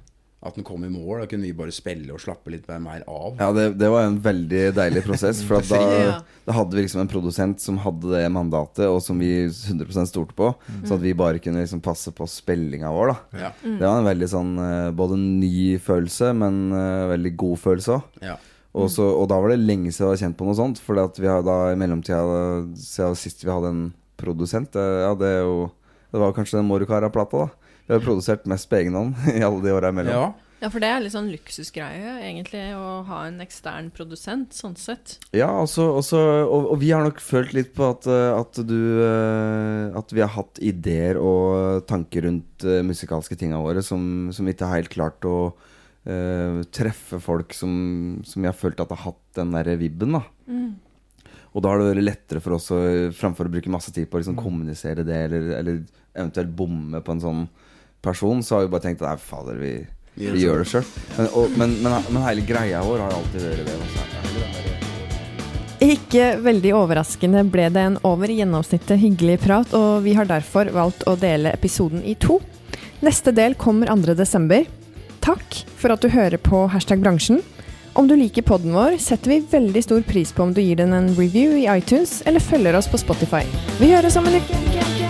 at 0.48 0.56
den 0.58 0.64
kom 0.66 0.84
i 0.86 0.90
mål. 0.92 1.20
Da 1.22 1.26
kunne 1.30 1.46
vi 1.48 1.52
bare 1.56 1.74
spille 1.74 2.12
og 2.14 2.20
slappe 2.22 2.50
litt 2.54 2.66
mer 2.82 3.02
av. 3.10 3.36
Ja, 3.40 3.48
det, 3.56 3.66
det 3.80 3.90
var 3.92 4.06
en 4.06 4.18
veldig 4.22 4.62
deilig 4.76 5.02
prosess. 5.06 5.42
For 5.46 5.58
at 5.60 5.68
da, 5.72 6.20
da 6.46 6.56
hadde 6.56 6.76
vi 6.78 6.84
liksom 6.86 7.02
en 7.04 7.10
produsent 7.12 7.60
som 7.62 7.78
hadde 7.84 8.12
det 8.14 8.24
mandatet, 8.32 8.86
og 8.88 9.00
som 9.04 9.18
vi 9.20 9.30
100% 9.48 10.10
stolte 10.10 10.36
på. 10.38 10.52
Så 10.86 10.96
at 10.98 11.04
vi 11.04 11.14
bare 11.18 11.40
kunne 11.42 11.62
liksom 11.64 11.82
passe 11.84 12.12
på 12.16 12.26
spillinga 12.30 12.90
vår. 12.94 13.12
da 13.14 13.40
Ja. 13.46 13.52
Mm. 13.64 13.78
Det 13.80 13.86
var 13.88 13.98
en 14.02 14.10
veldig 14.12 14.30
sånn 14.32 14.52
eh, 14.62 14.90
både 14.96 15.18
ny 15.20 15.54
følelse, 15.82 16.32
men 16.36 16.62
eh, 16.72 17.06
veldig 17.16 17.34
god 17.44 17.58
følelse 17.66 17.98
òg. 18.00 18.20
Ja. 18.24 18.36
Og, 18.76 18.90
så- 18.92 19.08
og 19.16 19.24
da 19.30 19.38
var 19.40 19.48
det 19.54 19.62
lenge 19.64 19.88
siden 19.88 20.04
jeg 20.04 20.10
hadde 20.10 20.22
kjent 20.26 20.36
på 20.36 20.44
noe 20.50 20.56
sånt. 20.58 20.80
For 20.84 20.98
vi 21.16 21.28
har 21.30 21.40
da 21.46 21.54
i 21.72 21.78
mellomtida 21.80 22.66
siden 22.76 23.16
sist 23.16 23.40
vi 23.44 23.48
hadde 23.48 23.70
en 23.72 23.86
produsent 24.20 24.76
eh, 24.76 24.98
Ja, 25.06 25.14
det 25.16 25.28
er 25.28 25.42
jo 25.44 25.70
Det 26.12 26.20
var 26.20 26.32
kanskje 26.36 26.58
den 26.60 26.68
Morukara-plata, 26.68 27.46
da. 27.46 27.65
Vi 27.86 27.94
har 27.94 28.02
produsert 28.02 28.46
mest 28.50 28.68
på 28.70 28.80
egen 28.80 28.98
hånd 28.98 29.14
i 29.36 29.42
alle 29.46 29.62
de 29.62 29.76
åra 29.76 29.94
imellom. 29.94 30.18
ja. 30.18 30.34
Ja, 30.56 30.70
for 30.72 30.80
det 30.80 30.88
er 30.88 31.02
litt 31.04 31.12
sånn 31.12 31.28
luksusgreie, 31.28 32.14
egentlig, 32.24 32.62
å 32.72 33.02
ha 33.04 33.18
en 33.26 33.42
ekstern 33.44 33.90
produsent, 33.92 34.54
sånn 34.56 34.72
sett. 34.80 35.18
Ja, 35.36 35.50
også, 35.60 35.84
også, 35.98 36.20
og, 36.46 36.70
og 36.72 36.80
vi 36.80 36.94
har 36.94 37.04
nok 37.04 37.20
følt 37.20 37.52
litt 37.52 37.74
på 37.76 37.90
at, 37.92 38.08
eh, 38.08 38.32
at 38.32 38.60
du 38.64 38.78
eh, 39.04 39.92
At 40.00 40.14
vi 40.16 40.22
har 40.24 40.32
hatt 40.32 40.58
ideer 40.64 41.20
og 41.20 41.84
tanker 41.88 42.24
rundt 42.26 42.64
uh, 42.64 42.80
musikalske 42.86 43.36
tinga 43.38 43.60
våre 43.60 43.82
som, 43.84 44.30
som 44.32 44.48
ikke 44.48 44.68
har 44.68 44.80
helt 44.80 44.92
klart 44.92 45.28
å 45.28 45.36
uh, 45.52 46.64
treffe 46.72 47.20
folk 47.22 47.52
som, 47.56 47.76
som 48.24 48.42
jeg 48.44 48.50
har 48.50 48.58
følt 48.58 48.80
at 48.80 48.96
har 48.96 49.04
hatt 49.10 49.22
den 49.36 49.52
der 49.58 49.76
vibben. 49.76 50.16
da 50.16 50.24
Mm. 50.46 50.74
Og 51.56 51.62
da 51.64 51.70
har 51.72 51.80
det 51.80 51.86
vært 51.88 52.04
lettere 52.04 52.40
for 52.44 52.54
oss 52.54 52.68
å, 52.70 52.78
framfor 53.16 53.48
å 53.48 53.52
bruke 53.54 53.70
masse 53.72 53.90
tid 53.90 54.10
på 54.10 54.18
å 54.18 54.20
liksom 54.20 54.36
kommunisere 54.38 55.02
det, 55.08 55.16
eller, 55.26 55.46
eller 55.56 55.78
eventuelt 56.12 56.52
bomme 56.54 57.00
på 57.02 57.14
en 57.14 57.22
sånn 57.22 57.46
person, 58.06 58.42
så 58.42 58.56
har 58.56 58.66
vi 58.66 58.72
bare 58.72 58.86
tenkt 58.86 59.02
at 59.02 59.10
nei, 59.10 59.18
fader, 59.20 59.60
vi, 59.60 59.74
Vi 60.16 60.46
gjør 60.46 60.62
det 60.62 60.70
sjøl. 60.70 60.86
Men, 61.18 61.30
men, 61.58 61.76
men, 61.84 61.98
men 62.08 62.24
hele 62.24 62.46
greia 62.46 62.82
vår 62.86 63.04
har 63.04 63.18
alltid 63.18 63.50
vært 63.50 63.66
det. 63.68 64.76
Ikke 65.86 66.30
veldig 66.40 66.72
overraskende 66.72 67.42
ble 67.52 67.66
det 67.72 67.82
en 67.84 67.98
over 68.08 68.32
gjennomsnittet 68.32 68.96
hyggelig 69.02 69.42
prat, 69.44 69.74
og 69.76 70.06
vi 70.06 70.14
har 70.16 70.28
derfor 70.28 70.70
valgt 70.72 71.04
å 71.04 71.18
dele 71.20 71.52
episoden 71.52 72.00
i 72.00 72.16
to. 72.16 72.38
Neste 73.04 73.34
del 73.36 73.58
kommer 73.60 73.92
2.12. 73.92 74.64
Takk 75.26 75.60
for 75.76 75.92
at 75.92 76.00
du 76.00 76.08
hører 76.14 76.40
på 76.40 76.64
Hashtag 76.72 77.02
bransjen. 77.04 77.42
Om 77.96 78.08
du 78.08 78.16
liker 78.16 78.44
podden 78.44 78.74
vår, 78.76 78.98
setter 79.00 79.32
vi 79.32 79.40
veldig 79.50 79.82
stor 79.84 80.04
pris 80.08 80.32
på 80.32 80.44
om 80.44 80.52
du 80.56 80.60
gir 80.60 80.80
den 80.80 80.92
en 80.96 81.12
review 81.16 81.56
i 81.56 81.68
iTunes 81.78 82.20
eller 82.28 82.44
følger 82.44 82.76
oss 82.76 82.88
på 82.92 83.00
Spotify. 83.00 83.44
Vi 83.80 83.92
høres 83.92 84.20
om 84.20 84.28
en 84.28 84.40
uke. 84.40 85.05